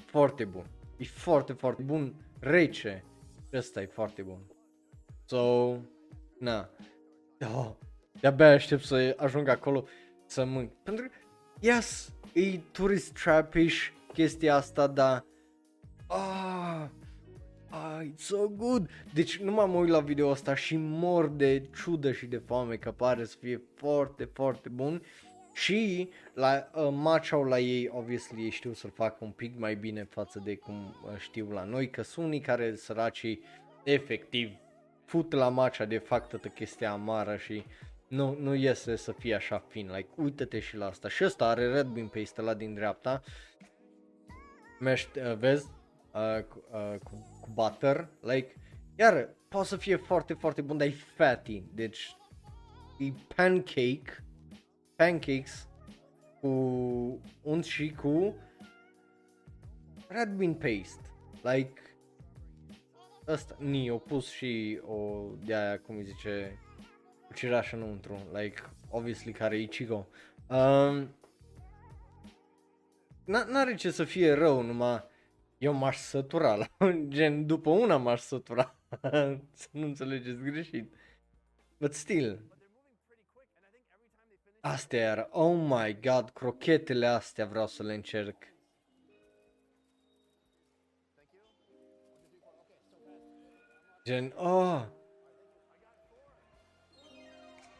foarte 0.06 0.44
bun. 0.44 0.66
E 0.96 1.04
foarte, 1.04 1.52
foarte 1.52 1.82
bun. 1.82 2.14
Rece. 2.38 3.04
Ăsta 3.52 3.80
e 3.80 3.86
foarte 3.86 4.22
bun. 4.22 4.40
So, 5.24 5.76
na. 6.38 6.70
Oh, 7.54 7.70
de-abia 8.20 8.50
aștept 8.50 8.82
să 8.82 9.14
ajung 9.16 9.48
acolo 9.48 9.84
să 10.26 10.44
mânc. 10.44 10.72
Pentru 10.82 11.04
că, 11.04 11.14
yes, 11.60 12.14
e 12.32 12.58
tourist 12.58 13.12
trapish 13.12 13.88
chestia 14.12 14.54
asta, 14.54 14.86
dar 14.86 15.24
ah, 16.06 16.88
ah, 17.72 18.00
it's 18.04 18.24
so 18.24 18.48
good. 18.48 18.90
Deci 19.12 19.38
nu 19.38 19.52
m-am 19.52 19.74
uit 19.74 19.88
la 19.88 20.00
video 20.00 20.30
asta 20.30 20.54
și 20.54 20.76
mor 20.76 21.28
de 21.28 21.68
ciudă 21.82 22.12
și 22.12 22.26
de 22.26 22.42
foame 22.46 22.76
că 22.76 22.90
pare 22.90 23.24
să 23.24 23.36
fie 23.40 23.62
foarte, 23.74 24.24
foarte 24.32 24.68
bun. 24.68 25.02
Și 25.52 26.08
la 26.34 26.70
uh, 26.74 26.88
matcha 26.92 27.36
la 27.36 27.58
ei, 27.58 27.90
obviously, 27.92 28.42
ei 28.42 28.50
știu 28.50 28.72
să-l 28.72 28.90
facă 28.90 29.16
un 29.20 29.30
pic 29.30 29.58
mai 29.58 29.74
bine 29.74 30.04
față 30.04 30.40
de 30.44 30.56
cum 30.56 30.74
uh, 30.74 31.18
știu 31.18 31.50
la 31.50 31.64
noi, 31.64 31.90
că 31.90 32.02
sunt 32.02 32.26
unii 32.26 32.40
care 32.40 32.74
săracii 32.74 33.40
efectiv 33.84 34.50
fut 35.04 35.32
la 35.32 35.48
matcha 35.48 35.84
de 35.84 35.98
fac 35.98 36.28
toată 36.28 36.48
chestia 36.48 36.92
amară 36.92 37.36
și 37.36 37.64
nu, 38.08 38.36
nu 38.40 38.54
iese 38.54 38.96
să 38.96 39.12
fie 39.12 39.34
așa 39.34 39.64
fin, 39.68 39.90
like, 39.94 40.08
uită-te 40.16 40.58
și 40.58 40.76
la 40.76 40.86
asta. 40.86 41.08
Și 41.08 41.24
ăsta 41.24 41.46
are 41.46 41.72
Red 41.72 41.86
Bean 41.86 42.06
paste 42.06 42.40
la 42.40 42.54
din 42.54 42.74
dreapta, 42.74 43.22
mești, 44.80 45.18
uh, 45.18 45.36
vezi, 45.36 45.66
uh, 46.12 46.42
cu, 46.48 46.64
uh, 46.72 46.98
cu, 47.04 47.31
cu 47.42 47.48
butter, 47.52 48.08
like, 48.20 48.54
iar 48.96 49.28
poate 49.48 49.66
să 49.66 49.76
fie 49.76 49.96
foarte, 49.96 50.34
foarte 50.34 50.62
bun, 50.62 50.76
dar 50.76 50.86
e 50.86 50.90
fatty, 50.90 51.62
deci 51.74 52.16
e 52.98 53.12
pancake, 53.34 54.24
pancakes 54.96 55.68
cu 56.40 56.48
unt 57.42 57.64
și 57.64 57.94
cu 58.02 58.34
red 60.08 60.28
bean 60.28 60.54
paste. 60.54 61.10
Like, 61.42 61.80
ăsta, 63.28 63.56
ni, 63.58 63.90
o 63.90 63.98
pus 63.98 64.30
și 64.30 64.80
o 64.86 65.28
de 65.44 65.54
aia, 65.54 65.80
cum 65.80 65.96
îi 65.96 66.04
zice, 66.04 66.58
cu 67.26 67.34
cireașă 67.34 67.76
înăuntru, 67.76 68.18
like, 68.32 68.62
obviously 68.90 69.32
care 69.32 69.56
e 69.56 69.62
Ichigo. 69.62 70.06
Um, 70.46 71.08
n-are 73.24 73.74
ce 73.74 73.90
să 73.90 74.04
fie 74.04 74.32
rău, 74.32 74.62
numai 74.62 75.10
eu 75.62 75.72
m-aș 75.72 75.96
sătura, 75.96 76.54
la, 76.54 76.66
gen, 77.08 77.46
după 77.46 77.70
una 77.70 77.96
m-aș 77.96 78.20
sătura, 78.20 78.76
să 79.60 79.68
nu 79.70 79.86
înțelegeți 79.86 80.42
greșit. 80.42 80.94
But 81.78 81.94
still, 81.94 82.40
Astea 84.60 85.00
era, 85.00 85.28
oh 85.30 85.56
my 85.68 85.98
god, 86.00 86.30
crochetele 86.30 87.06
astea 87.06 87.46
vreau 87.46 87.66
să 87.66 87.82
le 87.82 87.94
încerc. 87.94 88.36
Gen, 94.04 94.32
oh. 94.36 94.86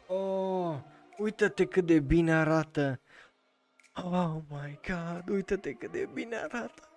Oh, 0.07 0.79
uită-te 1.17 1.65
cât 1.65 1.85
de 1.85 1.99
bine 1.99 2.33
arată. 2.33 3.01
Oh 3.95 4.35
my 4.49 4.79
god, 4.87 5.29
uită-te 5.29 5.73
cât 5.73 5.91
de 5.91 6.09
bine 6.13 6.35
arată. 6.35 6.92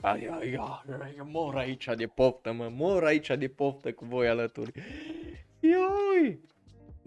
Ai, 0.00 0.26
ai, 0.26 0.54
ai, 1.00 1.16
mor 1.22 1.56
aici 1.56 1.88
de 1.96 2.06
poftă, 2.06 2.52
mă, 2.52 2.68
mor 2.68 3.04
aici 3.04 3.30
de 3.38 3.48
poftă 3.48 3.92
cu 3.92 4.04
voi 4.04 4.28
alături. 4.28 4.72
Ioi! 5.60 6.40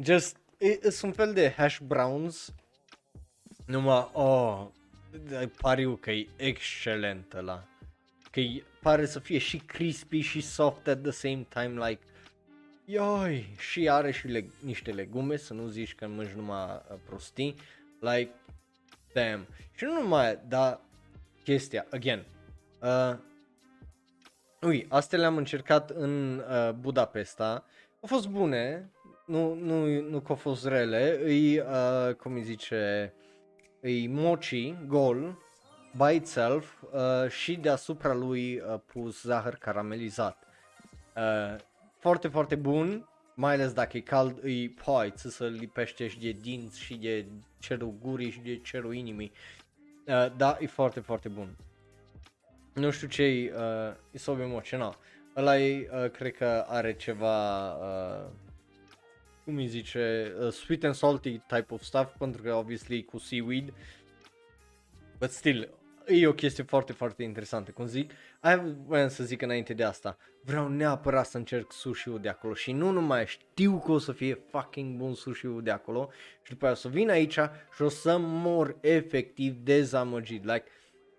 Just, 0.04 0.38
e, 0.58 0.90
sunt 0.90 1.16
fel 1.16 1.34
de 1.34 1.54
hash 1.58 1.78
browns, 1.80 2.54
numai, 3.66 4.10
oh, 4.14 4.68
pariu 5.62 5.96
că 5.96 6.12
e 6.12 6.28
excelent 6.36 7.34
la. 7.40 7.64
Că 8.32 8.42
pare 8.82 9.06
să 9.06 9.20
fie 9.20 9.38
și 9.38 9.58
crispy 9.58 10.20
și 10.20 10.42
soft 10.42 10.88
at 10.88 11.02
the 11.02 11.12
same 11.12 11.46
time, 11.50 11.88
like, 11.88 12.02
Ioi, 12.86 13.56
și 13.60 13.90
are 13.90 14.12
și 14.12 14.28
leg- 14.28 14.64
niște 14.66 14.92
legume, 14.92 15.38
să 15.38 15.54
nu 15.54 15.68
zici 15.68 15.96
că 15.96 16.08
mânci 16.08 16.32
numai 16.32 16.66
uh, 16.66 16.98
prostii, 17.06 17.56
like, 18.00 18.32
damn. 19.18 19.48
Și 19.72 19.84
nu 19.84 19.94
numai, 20.02 20.40
dar 20.48 20.80
chestia, 21.44 21.86
again, 21.92 22.26
uh, 22.82 23.18
ui, 24.62 24.86
astea 24.90 25.20
le-am 25.20 25.38
încercat 25.38 25.90
în 25.90 26.38
uh, 26.38 26.72
Budapesta, 26.72 27.66
au 28.02 28.08
fost 28.08 28.28
bune, 28.28 28.92
nu, 29.26 29.54
nu, 29.54 30.02
nu 30.02 30.20
că 30.20 30.26
au 30.30 30.36
fost 30.36 30.66
rele, 30.66 31.20
îi, 31.24 31.60
uh, 31.60 32.14
cum 32.16 32.34
îi 32.34 32.44
zice, 32.44 33.14
îi 33.82 34.08
mochi, 34.08 34.76
gol, 34.88 35.38
by 35.98 36.16
itself 36.16 36.82
uh, 36.82 37.30
și 37.30 37.56
deasupra 37.56 38.14
lui 38.14 38.60
uh, 38.60 38.80
pus 38.86 39.22
zahăr 39.22 39.56
caramelizat. 39.56 40.44
Uh, 41.16 41.56
foarte, 42.00 42.28
foarte 42.28 42.56
bun, 42.56 43.10
mai 43.40 43.54
ales 43.54 43.74
dacă 43.74 43.98
e 43.98 44.00
cald, 44.00 44.38
îi 44.42 44.70
poi, 44.70 45.12
ți 45.16 45.36
să 45.36 45.48
lipește 45.48 46.08
și 46.08 46.20
de 46.20 46.32
dinți 46.32 46.80
și 46.80 46.96
de 46.96 47.26
cerul 47.60 47.94
gurii 48.02 48.30
și 48.30 48.40
de 48.40 48.58
cerul 48.58 48.96
inimii. 48.96 49.32
Uh, 50.06 50.36
da, 50.38 50.58
e 50.60 50.68
foarte, 50.68 51.00
foarte 51.00 51.30
bun. 51.30 51.56
Nu 52.74 52.92
știu 52.92 53.08
ce 53.08 53.24
e, 53.24 53.54
uh, 53.56 53.94
e 54.12 54.18
sub 54.18 54.40
emoțional. 54.40 54.98
Ăla 55.36 55.60
e, 55.60 55.90
uh, 55.92 56.12
cred 56.12 56.34
că 56.34 56.66
are 56.68 56.96
ceva, 56.96 57.72
uh, 57.74 58.30
cum 59.44 59.56
îi 59.56 59.68
zice, 59.68 60.34
uh, 60.42 60.52
sweet 60.52 60.84
and 60.84 60.94
salty 60.94 61.38
type 61.38 61.74
of 61.74 61.82
stuff, 61.82 62.18
pentru 62.18 62.42
că 62.42 62.54
obviously 62.54 63.04
cu 63.04 63.18
seaweed. 63.18 63.74
But 65.20 65.32
still, 65.32 65.70
e 66.08 66.28
o 66.28 66.34
chestie 66.34 66.64
foarte, 66.64 66.94
foarte 66.94 67.24
interesantă. 67.24 67.72
Cum 67.72 67.86
zic, 67.86 68.12
ai 68.40 68.76
voiam 68.86 69.08
să 69.08 69.24
zic 69.24 69.42
înainte 69.42 69.74
de 69.74 69.84
asta, 69.84 70.18
vreau 70.42 70.68
neapărat 70.68 71.26
să 71.26 71.38
încerc 71.38 71.72
sushi-ul 71.72 72.20
de 72.22 72.30
acolo 72.30 72.54
și 72.54 72.72
nu 72.72 72.92
numai 72.92 73.26
știu 73.28 73.80
că 73.86 73.92
o 73.92 73.98
să 73.98 74.12
fie 74.12 74.40
fucking 74.50 74.98
bun 74.98 75.14
sushi-ul 75.14 75.64
de 75.64 75.72
acolo 75.72 76.10
și 76.42 76.52
după 76.52 76.66
aia 76.66 76.74
o 76.74 76.78
să 76.78 76.88
vin 76.88 77.10
aici 77.10 77.40
și 77.76 77.82
o 77.82 77.90
să 77.90 78.18
mor 78.20 78.78
efectiv 78.82 79.54
dezamăgit. 79.54 80.44
Like, 80.44 80.64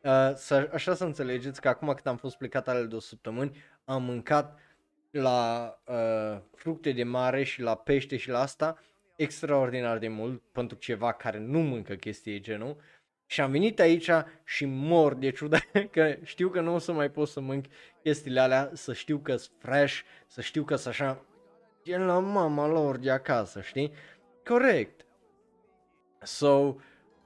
uh, 0.02 0.32
să, 0.34 0.70
așa 0.72 0.94
să 0.94 1.04
înțelegeți 1.04 1.60
că 1.60 1.68
acum 1.68 1.86
când 1.86 2.06
am 2.06 2.16
fost 2.16 2.36
plecat 2.36 2.68
ale 2.68 2.82
două 2.82 3.00
săptămâni, 3.00 3.56
am 3.84 4.02
mâncat 4.02 4.58
la 5.10 5.74
uh, 5.84 6.40
fructe 6.54 6.92
de 6.92 7.04
mare 7.04 7.42
și 7.42 7.60
la 7.60 7.74
pește 7.74 8.16
și 8.16 8.28
la 8.28 8.40
asta 8.40 8.78
extraordinar 9.16 9.98
de 9.98 10.08
mult 10.08 10.42
pentru 10.52 10.76
ceva 10.76 11.12
care 11.12 11.38
nu 11.38 11.58
mâncă 11.58 11.94
chestii 11.94 12.40
genul 12.40 12.76
și 13.30 13.40
am 13.40 13.50
venit 13.50 13.80
aici 13.80 14.10
și 14.44 14.64
mor 14.64 15.14
de 15.14 15.30
ciudă 15.30 15.58
că 15.90 16.16
știu 16.22 16.48
că 16.48 16.60
nu 16.60 16.74
o 16.74 16.78
să 16.78 16.92
mai 16.92 17.10
pot 17.10 17.28
să 17.28 17.40
mânc 17.40 17.64
chestiile 18.02 18.40
alea, 18.40 18.70
să 18.72 18.92
știu 18.92 19.18
că 19.18 19.36
sunt 19.36 19.56
fresh, 19.58 20.00
să 20.26 20.40
știu 20.40 20.64
că 20.64 20.76
sunt 20.76 20.94
așa, 20.94 21.24
e 21.82 21.98
la 21.98 22.18
mama 22.18 22.66
lor 22.66 22.96
de 22.96 23.10
acasă, 23.10 23.60
știi? 23.60 23.92
Corect. 24.44 25.06
So, 26.22 26.74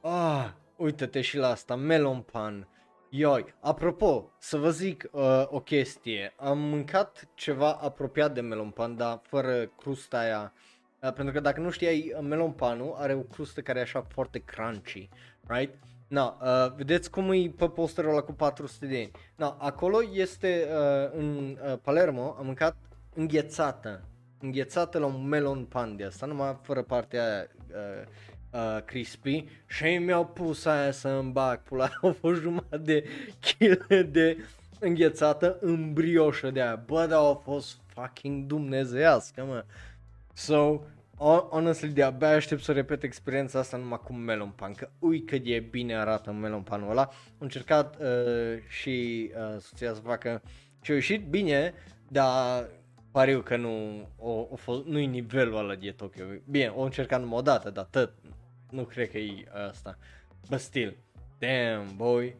ah, 0.00 0.50
uite-te 0.76 1.20
și 1.20 1.36
la 1.36 1.48
asta, 1.48 1.76
melon 1.76 2.20
pan. 2.20 2.68
Ioi, 3.10 3.54
apropo, 3.60 4.32
să 4.38 4.56
vă 4.56 4.70
zic 4.70 5.08
uh, 5.10 5.44
o 5.46 5.60
chestie, 5.60 6.34
am 6.36 6.58
mâncat 6.58 7.28
ceva 7.34 7.72
apropiat 7.72 8.34
de 8.34 8.40
melon 8.40 8.70
pan, 8.70 8.96
dar 8.96 9.20
fără 9.22 9.66
crusta 9.66 10.18
aia, 10.18 10.52
uh, 11.02 11.12
pentru 11.12 11.34
că 11.34 11.40
dacă 11.40 11.60
nu 11.60 11.70
știai, 11.70 12.16
melon 12.20 12.52
panul 12.52 12.94
are 12.98 13.14
o 13.14 13.20
crustă 13.20 13.60
care 13.60 13.78
e 13.78 13.82
așa 13.82 14.02
foarte 14.02 14.38
crunchy, 14.38 15.08
right? 15.46 15.74
Na, 16.12 16.38
uh, 16.42 16.72
vedeți 16.76 17.10
cum 17.10 17.32
e 17.32 17.52
pe 17.56 17.68
posterul 17.68 18.10
ăla 18.10 18.20
cu 18.20 18.32
400 18.32 18.86
de 18.86 18.96
ani. 18.96 19.10
Na, 19.36 19.56
acolo 19.60 19.98
este 20.12 20.68
uh, 20.68 21.18
în 21.18 21.58
uh, 21.66 21.78
Palermo, 21.82 22.36
am 22.38 22.44
mâncat 22.44 22.76
înghețată, 23.14 24.04
înghețată 24.40 24.98
la 24.98 25.06
un 25.06 25.28
melon 25.28 25.64
pan 25.64 25.96
de 25.96 26.04
asta, 26.04 26.26
numai 26.26 26.58
fără 26.62 26.82
partea 26.82 27.24
aia 27.24 27.46
uh, 27.68 28.06
uh, 28.50 28.82
crispy 28.84 29.44
și 29.66 29.84
mi-au 29.84 30.26
pus 30.26 30.64
aia 30.64 30.90
să 30.90 31.08
îmi 31.08 31.32
bag 31.32 31.62
pula, 31.62 31.88
au 32.02 32.12
fost 32.12 32.40
jumătate 32.40 32.82
de 32.82 33.04
kg 33.40 34.00
de 34.10 34.36
înghețată 34.78 35.58
în 35.60 35.92
brioșă 35.92 36.50
de 36.50 36.62
aia, 36.62 36.82
bă, 36.86 37.06
dar 37.06 37.18
au 37.18 37.40
fost 37.44 37.76
fucking 37.86 38.46
dumnezeiască, 38.46 39.44
mă. 39.44 39.64
So, 40.32 40.80
honestly, 41.22 41.88
de-abia 41.88 42.28
aștept 42.28 42.62
să 42.62 42.72
repet 42.72 43.02
experiența 43.02 43.58
asta 43.58 43.76
numai 43.76 44.00
cu 44.04 44.12
melon 44.12 44.50
pan, 44.50 44.72
că 44.72 44.88
ui 44.98 45.24
cât 45.24 45.44
de 45.44 45.58
bine 45.70 45.96
arată 45.96 46.32
melon 46.32 46.62
panul 46.62 46.90
ăla. 46.90 47.02
Am 47.02 47.36
încercat 47.38 48.00
uh, 48.00 48.62
și 48.68 49.30
uh, 49.36 49.60
soția 49.60 49.94
să 49.94 50.00
facă 50.00 50.42
și 50.80 50.90
a 50.90 50.94
ieșit 50.94 51.26
bine, 51.26 51.74
dar 52.08 52.68
pariu 53.10 53.40
că 53.40 53.56
nu, 53.56 54.06
o, 54.16 54.46
o 54.50 54.56
fost, 54.56 54.84
nu-i 54.84 55.06
nivelul 55.06 55.56
ăla 55.56 55.74
de 55.74 55.90
Tokyo. 55.90 56.24
Bine, 56.50 56.66
o 56.66 56.82
încercat 56.82 57.20
numai 57.20 57.38
o 57.38 57.42
dată, 57.42 57.70
dar 57.70 57.84
tot, 57.84 58.12
nu 58.70 58.84
cred 58.84 59.10
că 59.10 59.18
e 59.18 59.44
asta. 59.68 59.98
But 60.48 60.60
still, 60.60 60.96
damn 61.38 61.96
boy, 61.96 62.36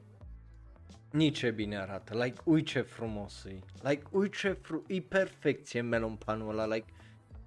nici 1.11 1.39
ce 1.39 1.51
bine 1.51 1.79
arată, 1.79 2.23
like, 2.23 2.41
ui 2.45 2.63
ce 2.63 2.81
frumos 2.81 3.45
e, 3.45 3.59
like, 3.83 4.03
ui 4.11 4.31
ce 4.31 4.59
fru- 4.63 4.85
e 4.87 5.01
perfecție 5.01 5.81
melon 5.81 6.15
panul 6.25 6.49
ăla, 6.49 6.67
like, 6.67 6.93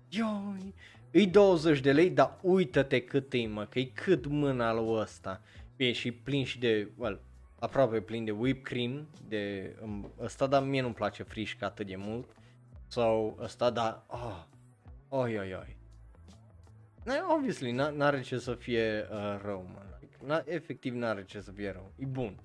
Ioi, 0.10 0.74
e 1.16 1.26
20 1.26 1.80
de 1.80 1.92
lei, 1.92 2.10
dar 2.10 2.38
uită-te 2.42 3.02
cât 3.02 3.34
e, 3.34 3.48
mă, 3.48 3.66
că 3.66 3.80
e 3.80 3.86
cât 3.86 4.26
mâna 4.26 4.74
lui 4.74 5.00
ăsta. 5.00 5.42
E 5.76 5.92
și 5.92 6.12
plin 6.12 6.46
și 6.46 6.60
de, 6.60 6.92
well, 6.98 7.22
aproape 7.60 8.02
plin 8.02 8.26
de 8.26 8.32
whipped 8.32 8.64
cream, 8.64 9.08
de 9.28 9.76
um, 9.82 10.12
ăsta, 10.20 10.48
dar 10.48 10.64
mie 10.64 10.82
nu-mi 10.82 10.94
place 10.94 11.24
frișca 11.24 11.66
atât 11.66 11.88
de 11.88 11.96
mult. 11.96 12.30
Sau 12.88 13.38
ăsta, 13.42 13.70
dar, 13.70 14.04
oh, 14.08 14.44
oi, 15.10 15.38
oi, 15.38 15.54
oi. 15.54 15.78
Na, 17.04 17.34
obviously, 17.34 17.72
n-are 17.72 18.22
ce 18.22 18.38
să 18.38 18.54
fie 18.54 19.08
uh, 19.12 19.40
rău, 19.44 19.70
mă. 19.74 19.82
Like, 20.00 20.18
n- 20.34 20.54
efectiv 20.54 20.94
n-are 20.94 21.24
ce 21.24 21.42
să 21.42 21.52
fie 21.52 21.72
rău. 21.72 21.92
E 21.96 22.06
bun. 22.06 22.40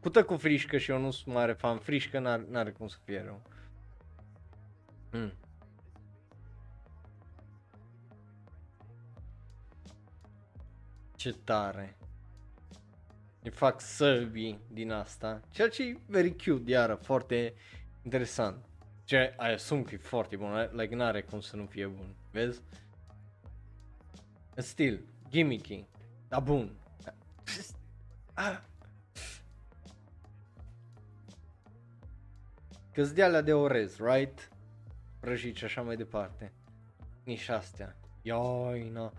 Pută 0.00 0.24
cu 0.24 0.36
frișcă 0.36 0.78
și 0.78 0.90
eu 0.90 1.00
nu 1.00 1.10
sunt 1.10 1.34
mare 1.34 1.52
fan 1.52 1.78
frișcă, 1.78 2.18
n-are, 2.18 2.46
n-are 2.50 2.70
cum 2.70 2.88
să 2.88 2.96
fie 3.04 3.22
rău. 3.24 3.42
Mm. 5.12 5.32
Ce 11.18 11.32
tare. 11.32 11.96
Îi 13.42 13.50
fac 13.50 13.80
săbii 13.80 14.60
din 14.70 14.90
asta. 14.90 15.40
Ceea 15.50 15.68
ce 15.68 15.82
e 15.82 15.98
very 16.06 16.36
cute, 16.36 16.70
iară, 16.70 16.94
foarte 16.94 17.54
interesant. 18.02 18.64
Ce 19.04 19.34
I 19.38 19.52
assume 19.52 19.82
că 19.82 19.94
e 19.94 19.98
foarte 19.98 20.36
bun, 20.36 20.70
like 20.72 20.94
n-are 20.94 21.22
cum 21.22 21.40
să 21.40 21.56
nu 21.56 21.66
fie 21.66 21.86
bun, 21.86 22.14
vezi? 22.30 22.60
Still, 24.56 25.04
gimmicky, 25.28 25.86
dar 26.28 26.42
bun. 26.42 26.76
Ah. 28.34 28.60
Că 32.92 33.02
de 33.02 33.22
alea 33.22 33.40
de 33.40 33.52
orez, 33.52 33.96
right? 33.96 34.48
prăjit 35.20 35.56
și 35.56 35.64
așa 35.64 35.82
mai 35.82 35.96
departe. 35.96 36.52
Nici 37.24 37.48
astea. 37.48 37.96
Ioi, 38.22 38.88
no. 38.88 39.10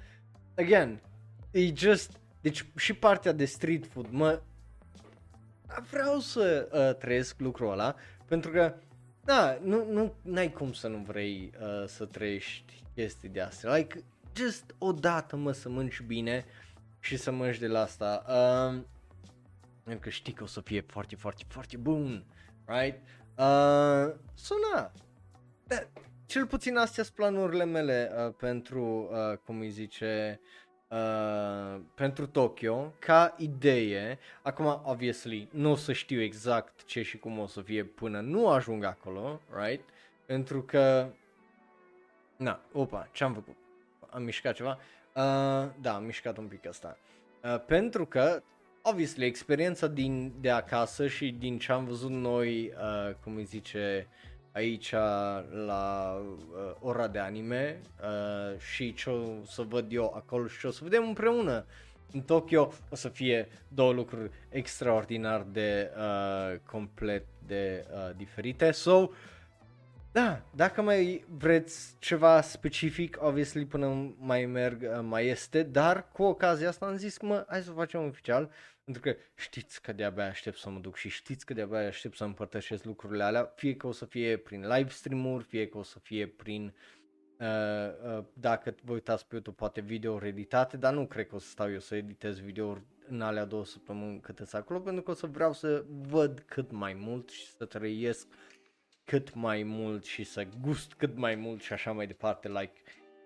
Again, 0.57 1.01
e 1.51 1.73
just, 1.75 2.19
deci 2.41 2.65
și 2.75 2.93
partea 2.93 3.31
de 3.31 3.45
street 3.45 3.85
food, 3.87 4.07
mă, 4.09 4.41
vreau 5.89 6.19
să 6.19 6.69
uh, 6.71 6.95
trăiesc 6.97 7.39
lucrul 7.39 7.71
ăla, 7.71 7.95
pentru 8.25 8.51
că, 8.51 8.75
da, 9.23 9.57
nu, 9.61 9.91
nu, 9.91 10.13
n-ai 10.21 10.51
cum 10.51 10.73
să 10.73 10.87
nu 10.87 10.97
vrei 10.97 11.51
uh, 11.61 11.87
să 11.87 12.05
trăiești 12.05 12.83
chestii 12.95 13.29
de 13.29 13.41
astea. 13.41 13.75
Like, 13.75 14.03
just 14.35 14.75
odată, 14.77 15.35
mă, 15.35 15.51
să 15.51 15.69
mănânci 15.69 16.01
bine 16.01 16.45
și 16.99 17.17
să 17.17 17.31
mănânci 17.31 17.57
de 17.57 17.67
la 17.67 17.79
asta. 17.79 18.25
Uh, 18.27 18.81
pentru 19.83 20.03
că 20.03 20.09
știi 20.09 20.33
că 20.33 20.43
o 20.43 20.47
să 20.47 20.61
fie 20.61 20.81
foarte, 20.81 21.15
foarte, 21.15 21.43
foarte 21.47 21.77
bun, 21.77 22.25
right? 22.65 23.01
Uh, 23.37 24.15
suna. 24.33 24.91
Da, 25.67 25.75
cel 26.25 26.45
puțin 26.45 26.77
astea 26.77 27.03
sunt 27.03 27.15
planurile 27.15 27.65
mele 27.65 28.11
uh, 28.15 28.33
pentru, 28.37 29.09
uh, 29.11 29.37
cum 29.37 29.59
îi 29.59 29.69
zice, 29.69 30.39
uh, 30.41 30.68
pentru 31.93 32.27
Tokyo, 32.27 32.93
ca 32.99 33.35
idee. 33.37 34.19
Acum, 34.41 34.81
obviously, 34.85 35.47
nu 35.51 35.71
o 35.71 35.75
să 35.75 35.93
știu 35.93 36.21
exact 36.21 36.85
ce 36.85 37.01
și 37.01 37.17
cum 37.17 37.39
o 37.39 37.47
să 37.47 37.61
fie 37.61 37.83
până 37.83 38.19
nu 38.19 38.49
ajung 38.49 38.83
acolo, 38.83 39.41
right? 39.61 39.89
Pentru 40.25 40.61
că, 40.61 41.09
na, 42.37 42.61
opa, 42.71 43.09
ce-am 43.11 43.33
făcut? 43.33 43.55
Am 44.09 44.23
mișcat 44.23 44.55
ceva? 44.55 44.79
Uh, 45.15 45.69
da, 45.81 45.95
am 45.95 46.03
mișcat 46.03 46.37
un 46.37 46.47
pic 46.47 46.67
asta. 46.67 46.97
Uh, 47.43 47.61
pentru 47.65 48.05
că 48.05 48.43
obviously, 48.81 49.25
experiența 49.25 49.87
din, 49.87 50.33
de 50.41 50.49
acasă 50.49 51.07
și 51.07 51.31
din 51.31 51.57
ce 51.57 51.71
am 51.71 51.85
văzut 51.85 52.09
noi, 52.09 52.65
uh, 52.67 53.13
cum 53.23 53.35
îi 53.35 53.43
zice, 53.43 54.07
aici 54.51 54.91
la 55.65 56.15
uh, 56.21 56.75
ora 56.79 57.07
de 57.07 57.19
anime 57.19 57.81
uh, 58.01 58.59
și 58.59 58.93
ce 58.93 59.09
o 59.09 59.45
să 59.45 59.61
văd 59.61 59.91
eu 59.91 60.13
acolo 60.15 60.47
și 60.47 60.59
ce 60.59 60.67
o 60.67 60.71
să 60.71 60.83
vedem 60.83 61.07
împreună 61.07 61.65
în 62.11 62.21
Tokyo 62.21 62.71
o 62.89 62.95
să 62.95 63.09
fie 63.09 63.47
două 63.67 63.93
lucruri 63.93 64.31
extraordinar 64.49 65.45
de 65.51 65.91
uh, 65.97 66.59
complet 66.65 67.25
de 67.47 67.85
uh, 67.91 68.15
diferite. 68.15 68.71
So, 68.71 69.09
da, 70.11 70.41
dacă 70.55 70.81
mai 70.81 71.25
vreți 71.37 71.95
ceva 71.99 72.41
specific, 72.41 73.17
obviously 73.21 73.65
până 73.65 74.15
mai 74.17 74.45
merg 74.45 74.81
uh, 74.81 74.99
mai 75.01 75.27
este, 75.27 75.63
dar 75.63 76.07
cu 76.11 76.23
ocazia 76.23 76.67
asta 76.67 76.85
am 76.85 76.95
zis, 76.95 77.19
mă, 77.19 77.45
hai 77.47 77.61
să 77.61 77.71
facem 77.71 78.05
oficial, 78.05 78.49
pentru 78.91 79.11
că 79.11 79.19
știți 79.35 79.81
că 79.81 79.93
de-abia 79.93 80.25
aștept 80.25 80.57
să 80.57 80.69
mă 80.69 80.79
duc 80.79 80.95
și 80.95 81.09
știți 81.09 81.45
că 81.45 81.53
de-abia 81.53 81.87
aștept 81.87 82.15
să 82.15 82.23
împărtășesc 82.23 82.83
lucrurile 82.83 83.23
alea, 83.23 83.53
fie 83.55 83.75
că 83.75 83.87
o 83.87 83.91
să 83.91 84.05
fie 84.05 84.37
prin 84.37 84.67
live 84.67 84.89
stream-uri, 84.89 85.43
fie 85.43 85.67
că 85.67 85.77
o 85.77 85.83
să 85.83 85.99
fie 85.99 86.27
prin, 86.27 86.73
uh, 87.39 87.47
uh, 88.17 88.23
dacă 88.33 88.75
vă 88.83 88.93
uitați 88.93 89.27
pe 89.27 89.33
YouTube, 89.33 89.55
poate 89.55 89.81
video 89.81 90.25
editate, 90.25 90.77
dar 90.77 90.93
nu 90.93 91.07
cred 91.07 91.27
că 91.27 91.35
o 91.35 91.39
să 91.39 91.47
stau 91.47 91.71
eu 91.71 91.79
să 91.79 91.95
editez 91.95 92.39
videouri 92.39 92.81
în 93.07 93.21
alea 93.21 93.45
două 93.45 93.65
săptămâni 93.65 94.19
cât 94.19 94.53
acolo, 94.53 94.79
pentru 94.79 95.03
că 95.03 95.11
o 95.11 95.13
să 95.13 95.27
vreau 95.27 95.53
să 95.53 95.85
văd 95.87 96.39
cât 96.39 96.71
mai 96.71 96.93
mult 96.93 97.29
și 97.29 97.45
să 97.45 97.65
trăiesc 97.65 98.27
cât 99.05 99.33
mai 99.33 99.63
mult 99.63 100.05
și 100.05 100.23
să 100.23 100.47
gust 100.61 100.93
cât 100.93 101.15
mai 101.17 101.35
mult 101.35 101.61
și 101.61 101.73
așa 101.73 101.91
mai 101.91 102.07
departe, 102.07 102.47
like, 102.47 102.81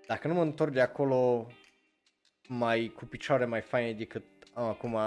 dacă 0.08 0.28
nu 0.28 0.34
mă 0.34 0.42
întorc 0.42 0.74
de 0.74 0.82
acolo 0.82 1.48
mai 2.48 2.94
cu 2.96 3.06
picioare 3.06 3.46
mai 3.46 3.62
faine 3.62 3.94
decât 3.94 4.24
am 4.54 4.68
acum 4.68 4.98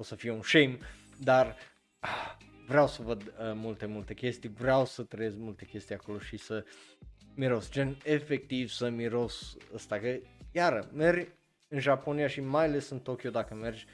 o 0.00 0.02
să 0.02 0.14
fie 0.14 0.30
un 0.30 0.42
shame, 0.42 0.78
dar 1.18 1.56
ah, 1.98 2.36
vreau 2.66 2.88
să 2.88 3.02
văd 3.02 3.22
uh, 3.22 3.52
multe, 3.54 3.86
multe 3.86 4.14
chestii, 4.14 4.48
vreau 4.48 4.84
să 4.84 5.02
trăiesc 5.02 5.36
multe 5.36 5.64
chestii 5.64 5.94
acolo 5.94 6.18
și 6.18 6.36
să 6.36 6.64
miros, 7.34 7.70
gen 7.70 7.96
efectiv 8.04 8.68
să 8.68 8.88
miros 8.88 9.56
ăsta, 9.74 9.98
că 9.98 10.18
iară, 10.52 10.90
mergi 10.92 11.28
în 11.68 11.80
Japonia 11.80 12.26
și 12.26 12.40
mai 12.40 12.64
ales 12.64 12.88
în 12.88 12.98
Tokyo 12.98 13.30
dacă 13.30 13.54
mergi, 13.54 13.86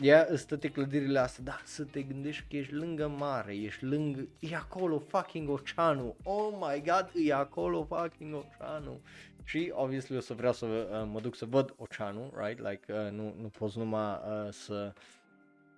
Ia 0.00 0.26
îți 0.28 0.46
toate 0.46 0.68
clădirile 0.70 1.18
astea, 1.18 1.44
da, 1.44 1.60
să 1.64 1.84
te 1.84 2.02
gândești 2.02 2.44
că 2.50 2.56
ești 2.56 2.72
lângă 2.72 3.08
mare, 3.08 3.56
ești 3.56 3.84
lângă, 3.84 4.28
e 4.38 4.54
acolo 4.54 4.98
fucking 4.98 5.48
oceanul, 5.48 6.16
oh 6.22 6.52
my 6.60 6.82
god, 6.84 7.10
e 7.26 7.32
acolo 7.32 7.84
fucking 7.84 8.34
oceanul. 8.34 9.00
Și 9.44 9.72
obviously 9.74 10.16
o 10.16 10.20
să 10.20 10.34
vreau 10.34 10.52
să 10.52 10.66
uh, 10.66 11.08
mă 11.12 11.20
duc 11.20 11.36
să 11.36 11.44
văd 11.44 11.74
oceanul, 11.76 12.32
right, 12.36 12.68
like 12.68 12.92
uh, 12.92 13.10
nu, 13.10 13.34
nu 13.40 13.48
poți 13.48 13.78
numai 13.78 14.12
uh, 14.12 14.52
să 14.52 14.92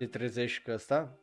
te 0.01 0.07
trezești 0.07 0.63
că 0.63 0.73
asta. 0.73 1.19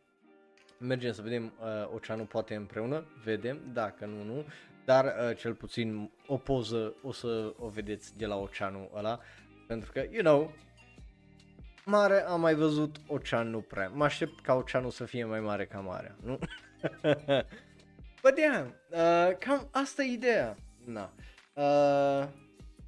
Mergem 0.80 1.12
să 1.12 1.22
vedem 1.22 1.54
uh, 1.60 1.90
oceanul 1.94 2.26
poate 2.26 2.56
împreună, 2.56 3.06
vedem, 3.24 3.60
dacă 3.74 4.06
nu, 4.06 4.24
nu, 4.24 4.46
dar 4.86 5.06
uh, 5.06 5.38
cel 5.38 5.54
puțin 5.54 6.12
o 6.28 6.38
poză 6.38 6.96
o 7.02 7.12
să 7.12 7.54
o 7.58 7.68
vedeți 7.68 8.18
de 8.18 8.26
la 8.26 8.36
oceanul 8.36 8.92
ăla, 8.96 9.20
pentru 9.68 9.92
că, 9.92 10.04
you 10.10 10.22
know, 10.22 10.54
mare 11.86 12.22
am 12.22 12.42
mai 12.42 12.54
văzut 12.54 12.96
ocean 13.08 13.50
nu 13.50 13.60
prea. 13.60 13.88
Mă 13.88 14.04
aștept 14.04 14.42
ca 14.42 14.54
oceanul 14.54 14.92
să 14.92 15.06
fie 15.06 15.26
mai 15.26 15.40
mare 15.40 15.66
ca 15.66 15.80
marea, 15.80 16.16
nu? 16.24 16.40
But 18.24 18.38
yeah, 18.38 18.66
uh, 18.90 19.38
cam 19.38 19.68
asta 19.72 20.04
e 20.04 20.12
ideea. 20.12 20.58
Na. 20.86 21.14
Uh, 21.54 22.28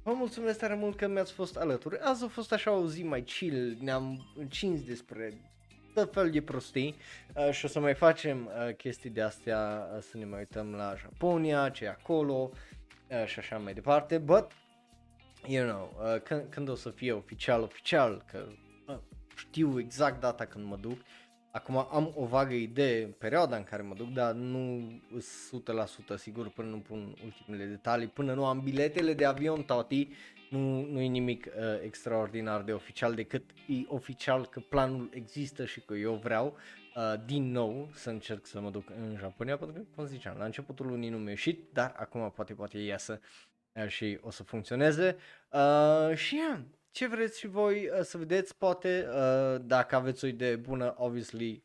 vă 0.02 0.12
mulțumesc 0.12 0.58
tare 0.58 0.74
mult 0.74 0.96
că 0.96 1.06
mi-ați 1.06 1.32
fost 1.32 1.56
alături. 1.56 1.98
Azi 1.98 2.24
a 2.24 2.28
fost 2.28 2.52
așa 2.52 2.70
o 2.70 2.86
zi 2.86 3.02
mai 3.02 3.22
chill, 3.22 3.76
ne-am 3.80 4.32
încins 4.36 4.82
despre 4.84 5.49
tot 5.94 6.12
fel 6.12 6.30
de 6.30 6.42
prostii 6.42 6.96
uh, 7.34 7.50
și 7.50 7.64
o 7.64 7.68
să 7.68 7.80
mai 7.80 7.94
facem 7.94 8.46
uh, 8.46 8.74
chestii 8.74 9.10
de 9.10 9.22
astea, 9.22 9.88
uh, 9.94 10.02
să 10.02 10.16
ne 10.16 10.24
mai 10.24 10.38
uităm 10.38 10.74
la 10.74 10.94
Japonia, 10.96 11.68
ce 11.68 11.84
e 11.84 11.88
acolo 11.88 12.50
uh, 13.08 13.26
și 13.26 13.38
așa 13.38 13.58
mai 13.58 13.74
departe, 13.74 14.18
but 14.18 14.50
you 15.46 15.66
know, 15.68 16.12
uh, 16.14 16.20
când, 16.20 16.42
când 16.48 16.68
o 16.68 16.74
să 16.74 16.90
fie 16.90 17.12
oficial, 17.12 17.62
oficial, 17.62 18.24
că 18.30 18.46
uh, 18.86 18.98
știu 19.36 19.78
exact 19.78 20.20
data 20.20 20.44
când 20.44 20.64
mă 20.64 20.76
duc, 20.76 20.98
acum 21.50 21.76
am 21.76 22.12
o 22.14 22.26
vagă 22.26 22.54
idee 22.54 23.04
în 23.04 23.10
perioada 23.10 23.56
în 23.56 23.64
care 23.64 23.82
mă 23.82 23.94
duc, 23.94 24.12
dar 24.12 24.32
nu 24.32 24.92
sunt 25.20 25.70
100% 26.14 26.16
sigur 26.16 26.48
până 26.48 26.68
nu 26.68 26.78
pun 26.78 27.16
ultimele 27.24 27.64
detalii, 27.64 28.06
până 28.06 28.34
nu 28.34 28.44
am 28.46 28.60
biletele 28.60 29.14
de 29.14 29.24
avion, 29.24 29.62
tati, 29.62 30.08
nu, 30.50 30.86
nu 30.86 31.00
e 31.00 31.06
nimic 31.06 31.46
uh, 31.46 31.52
extraordinar 31.84 32.62
de 32.62 32.72
oficial 32.72 33.14
decât 33.14 33.50
e 33.66 33.74
oficial 33.86 34.46
că 34.46 34.60
planul 34.60 35.10
există 35.12 35.64
și 35.64 35.80
că 35.80 35.94
eu 35.94 36.14
vreau 36.14 36.56
uh, 36.96 37.14
din 37.24 37.50
nou 37.50 37.90
să 37.94 38.10
încerc 38.10 38.46
să 38.46 38.60
mă 38.60 38.70
duc 38.70 38.90
în 38.90 39.16
Japonia 39.18 39.56
pentru 39.56 39.76
că, 39.76 39.86
cum 39.94 40.04
ziceam, 40.04 40.36
la 40.38 40.44
începutul 40.44 40.86
lunii 40.86 41.08
nu 41.08 41.18
mi-a 41.18 41.30
ieșit, 41.30 41.68
dar 41.72 41.94
acum 41.96 42.30
poate 42.30 42.54
poate 42.54 42.78
iasă 42.78 43.20
uh, 43.72 43.88
și 43.88 44.18
o 44.20 44.30
să 44.30 44.42
funcționeze. 44.42 45.16
Uh, 45.52 46.16
și 46.16 46.36
yeah, 46.36 46.60
ce 46.90 47.06
vreți 47.06 47.38
și 47.38 47.46
voi 47.46 47.88
uh, 47.88 48.00
să 48.00 48.18
vedeți, 48.18 48.56
poate 48.56 49.08
uh, 49.08 49.60
dacă 49.64 49.94
aveți 49.94 50.24
o 50.24 50.28
idee 50.28 50.56
bună, 50.56 50.94
obviously 50.96 51.64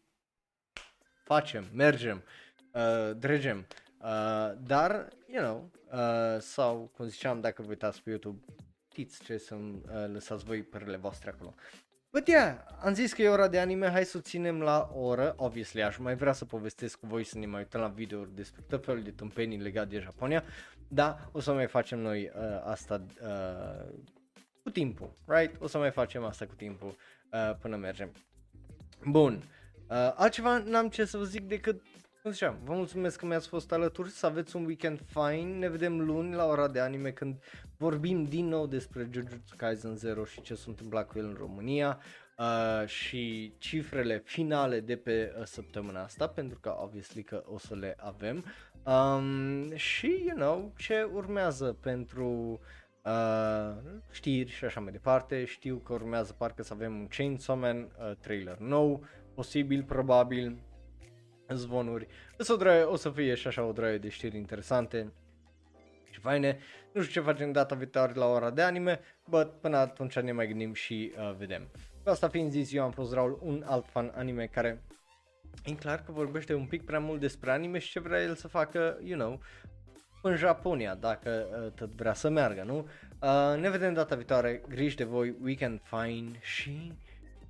facem, 1.24 1.66
mergem, 1.74 2.24
uh, 2.72 3.18
dregem, 3.18 3.68
uh, 4.02 4.52
dar, 4.58 5.08
you 5.28 5.44
know, 5.44 5.72
uh, 5.92 6.42
sau, 6.42 6.92
cum 6.96 7.08
ziceam, 7.08 7.42
dacă 7.42 7.62
vă 7.62 7.70
uitați 7.70 8.02
pe 8.04 8.10
YouTube, 8.10 8.46
știți 8.92 9.24
ce 9.24 9.38
să-mi 9.38 9.82
uh, 9.86 10.06
lăsați 10.14 10.44
voi 10.44 10.64
părerile 10.64 10.98
voastre 10.98 11.30
acolo. 11.30 11.56
But 12.12 12.28
yeah, 12.28 12.58
am 12.82 12.94
zis 12.94 13.14
că 13.14 13.22
e 13.22 13.30
ora 13.30 13.48
de 13.48 13.60
anime, 13.60 13.90
hai 13.90 14.06
să 14.06 14.18
o 14.18 14.22
ținem 14.22 14.62
la 14.62 14.92
oră, 14.94 15.34
obviously 15.38 15.84
aș 15.84 15.98
mai 15.98 16.16
vrea 16.16 16.34
să 16.34 16.46
povestesc 16.46 17.00
cu 17.00 17.08
voi 17.08 17.24
să 17.24 17.38
ne 17.38 17.46
mai 17.46 17.60
uităm 17.60 17.82
la 17.82 17.88
videouri 17.88 18.36
despre 18.36 18.62
tot 18.68 18.86
felul 18.86 19.04
de 19.04 19.12
tâmpenii 19.12 19.58
legate 19.58 19.88
de 19.88 20.00
Japonia, 20.00 20.44
dar 20.88 21.30
o 21.32 21.40
să 21.40 21.54
mai 21.54 21.68
facem 21.68 22.00
noi 22.00 22.32
uh, 22.36 22.62
asta 22.64 23.06
uh, 23.22 23.94
cu 24.66 24.72
timpul, 24.72 25.12
right? 25.26 25.62
O 25.62 25.68
să 25.68 25.78
mai 25.78 25.92
facem 25.92 26.24
asta 26.24 26.46
cu 26.46 26.54
timpul 26.54 26.96
uh, 27.32 27.56
până 27.62 27.76
mergem. 27.76 28.12
Bun, 29.04 29.44
uh, 29.90 30.14
altceva 30.16 30.58
n-am 30.58 30.90
ce 30.90 31.06
să 31.06 31.18
vă 31.18 31.24
zic 31.24 31.48
decât 31.48 31.82
cum 32.22 32.32
ziceam, 32.32 32.60
vă 32.64 32.74
mulțumesc 32.74 33.20
că 33.20 33.26
mi-ați 33.26 33.48
fost 33.48 33.72
alături, 33.72 34.10
să 34.10 34.26
aveți 34.26 34.56
un 34.56 34.66
weekend 34.66 35.00
fine, 35.08 35.58
ne 35.58 35.70
vedem 35.70 36.02
luni 36.02 36.34
la 36.34 36.46
ora 36.46 36.68
de 36.68 36.80
anime 36.80 37.12
când 37.12 37.36
vorbim 37.78 38.24
din 38.24 38.48
nou 38.48 38.68
despre 38.68 39.10
Jujutsu 39.12 39.56
Kaisen 39.58 39.96
0 39.96 40.26
și 40.26 40.42
ce 40.42 40.56
s-a 40.56 40.64
întâmplat 40.68 41.08
cu 41.08 41.18
el 41.18 41.26
în 41.26 41.36
România 41.38 42.00
uh, 42.38 42.88
și 42.88 43.54
cifrele 43.58 44.22
finale 44.26 44.80
de 44.80 44.96
pe 44.96 45.36
uh, 45.38 45.46
săptămâna 45.46 46.04
asta, 46.04 46.28
pentru 46.28 46.60
că 46.60 46.76
obviously 46.80 47.24
că 47.24 47.44
o 47.48 47.58
să 47.58 47.76
le 47.76 47.96
avem 48.00 48.46
um, 48.84 49.76
și, 49.76 50.24
you 50.28 50.36
know, 50.36 50.74
ce 50.78 51.10
urmează 51.14 51.78
pentru 51.82 52.28
uh, 52.52 52.60
știri 54.12 54.52
și 54.52 54.66
așa 54.66 54.80
mai 54.80 54.92
departe, 54.92 55.46
știu 55.46 55.76
că 55.78 55.94
urmează 55.94 56.34
parcă 56.38 56.64
să 56.64 56.74
avem 56.74 57.00
un 57.00 57.08
Chainsaw 57.08 57.58
Man 57.58 57.78
uh, 57.78 58.12
trailer 58.20 58.58
nou, 58.58 59.04
posibil, 59.34 59.84
probabil, 59.84 60.58
zvonuri. 61.50 62.08
Însă 62.38 62.54
o, 62.54 62.56
draie, 62.56 62.84
o 62.84 62.96
să 62.96 63.10
fie 63.10 63.36
și 63.36 63.48
așa 63.48 63.64
o 63.64 63.72
draie 63.72 63.98
de 63.98 64.10
știri 64.10 64.38
interesante 64.38 65.14
și 66.10 66.20
faine. 66.20 66.60
Nu 66.94 67.02
știu 67.02 67.22
ce 67.22 67.28
facem 67.28 67.52
data 67.52 67.76
viitoare 67.76 68.14
la 68.14 68.26
ora 68.26 68.50
de 68.50 68.62
anime, 68.62 69.00
but 69.30 69.52
până 69.62 69.78
atunci 69.78 70.20
ne 70.20 70.32
mai 70.32 70.48
gândim 70.48 70.74
și 70.74 71.14
uh, 71.18 71.36
vedem. 71.38 71.68
Cu 72.04 72.10
asta 72.10 72.28
fiind 72.28 72.52
zis, 72.52 72.74
eu 72.74 72.84
am 72.84 72.92
fost 72.92 73.14
Raul, 73.14 73.40
un 73.42 73.64
alt 73.66 73.90
fan 73.90 74.12
anime 74.16 74.46
care 74.46 74.84
e 75.66 75.72
clar 75.72 76.04
că 76.04 76.12
vorbește 76.12 76.54
un 76.54 76.66
pic 76.66 76.86
prea 76.86 77.00
mult 77.00 77.20
despre 77.20 77.52
anime 77.52 77.78
și 77.78 77.92
ce 77.92 78.00
vrea 78.00 78.22
el 78.22 78.36
să 78.36 78.48
facă, 78.48 79.00
you 79.04 79.20
know, 79.20 79.40
în 80.26 80.36
Japonia, 80.36 80.96
dacă 80.96 81.48
uh, 81.52 81.72
tot 81.72 81.90
vrea 81.90 82.14
să 82.14 82.30
meargă, 82.30 82.64
nu? 82.64 82.88
Uh, 83.22 83.60
ne 83.60 83.70
vedem 83.70 83.94
data 83.94 84.16
viitoare, 84.16 84.62
griji 84.68 84.96
de 84.96 85.04
voi, 85.04 85.36
weekend 85.42 85.82
fine 85.84 86.40
și 86.42 86.92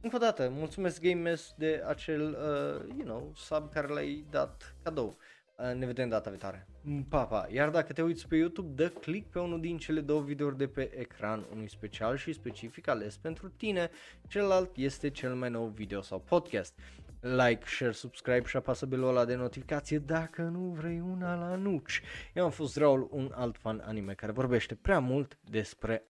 încă 0.02 0.16
o 0.16 0.20
dată, 0.20 0.50
mulțumesc 0.52 1.02
GameS 1.02 1.54
de 1.58 1.84
acel, 1.88 2.22
uh, 2.22 2.96
you 2.98 3.06
know, 3.06 3.32
sub 3.36 3.72
care 3.74 3.88
l-ai 3.88 4.26
dat 4.30 4.76
cadou. 4.84 5.18
Uh, 5.58 5.74
ne 5.74 5.86
vedem 5.86 6.10
data 6.10 6.30
viitoare. 6.30 6.68
Pa, 7.10 7.26
pa. 7.26 7.48
Iar 7.52 7.70
dacă 7.70 7.94
te 7.94 8.02
uiți 8.02 8.28
pe 8.28 8.36
YouTube, 8.36 8.84
dă 8.84 8.90
click 8.90 9.32
pe 9.32 9.40
unul 9.40 9.60
din 9.62 9.78
cele 9.78 10.02
două 10.02 10.22
videouri 10.22 10.58
de 10.58 10.68
pe 10.68 10.92
ecran, 10.98 11.46
unul 11.52 11.68
special 11.68 12.18
și 12.18 12.34
specific 12.34 12.88
ales 12.88 13.18
pentru 13.18 13.50
tine, 13.50 13.90
celălalt 14.28 14.76
este 14.76 15.10
cel 15.10 15.36
mai 15.36 15.50
nou 15.50 15.66
video 15.66 16.02
sau 16.02 16.20
podcast. 16.20 16.80
Like, 17.28 17.66
share, 17.66 17.92
subscribe 17.92 18.48
și 18.48 18.58
apasă 18.58 18.86
belul 18.86 19.08
ăla 19.08 19.26
de 19.26 19.36
notificație 19.36 20.00
dacă 20.00 20.42
nu 20.42 20.60
vrei 20.60 21.00
una 21.00 21.36
la 21.36 21.56
nuci. 21.56 22.02
Eu 22.34 22.44
am 22.44 22.50
fost 22.50 22.78
Raul, 22.78 23.08
un 23.12 23.32
alt 23.36 23.58
fan 23.58 23.84
anime 23.86 24.14
care 24.14 24.32
vorbește 24.32 24.76
prea 24.76 25.00
mult 25.00 25.38
despre 25.42 26.04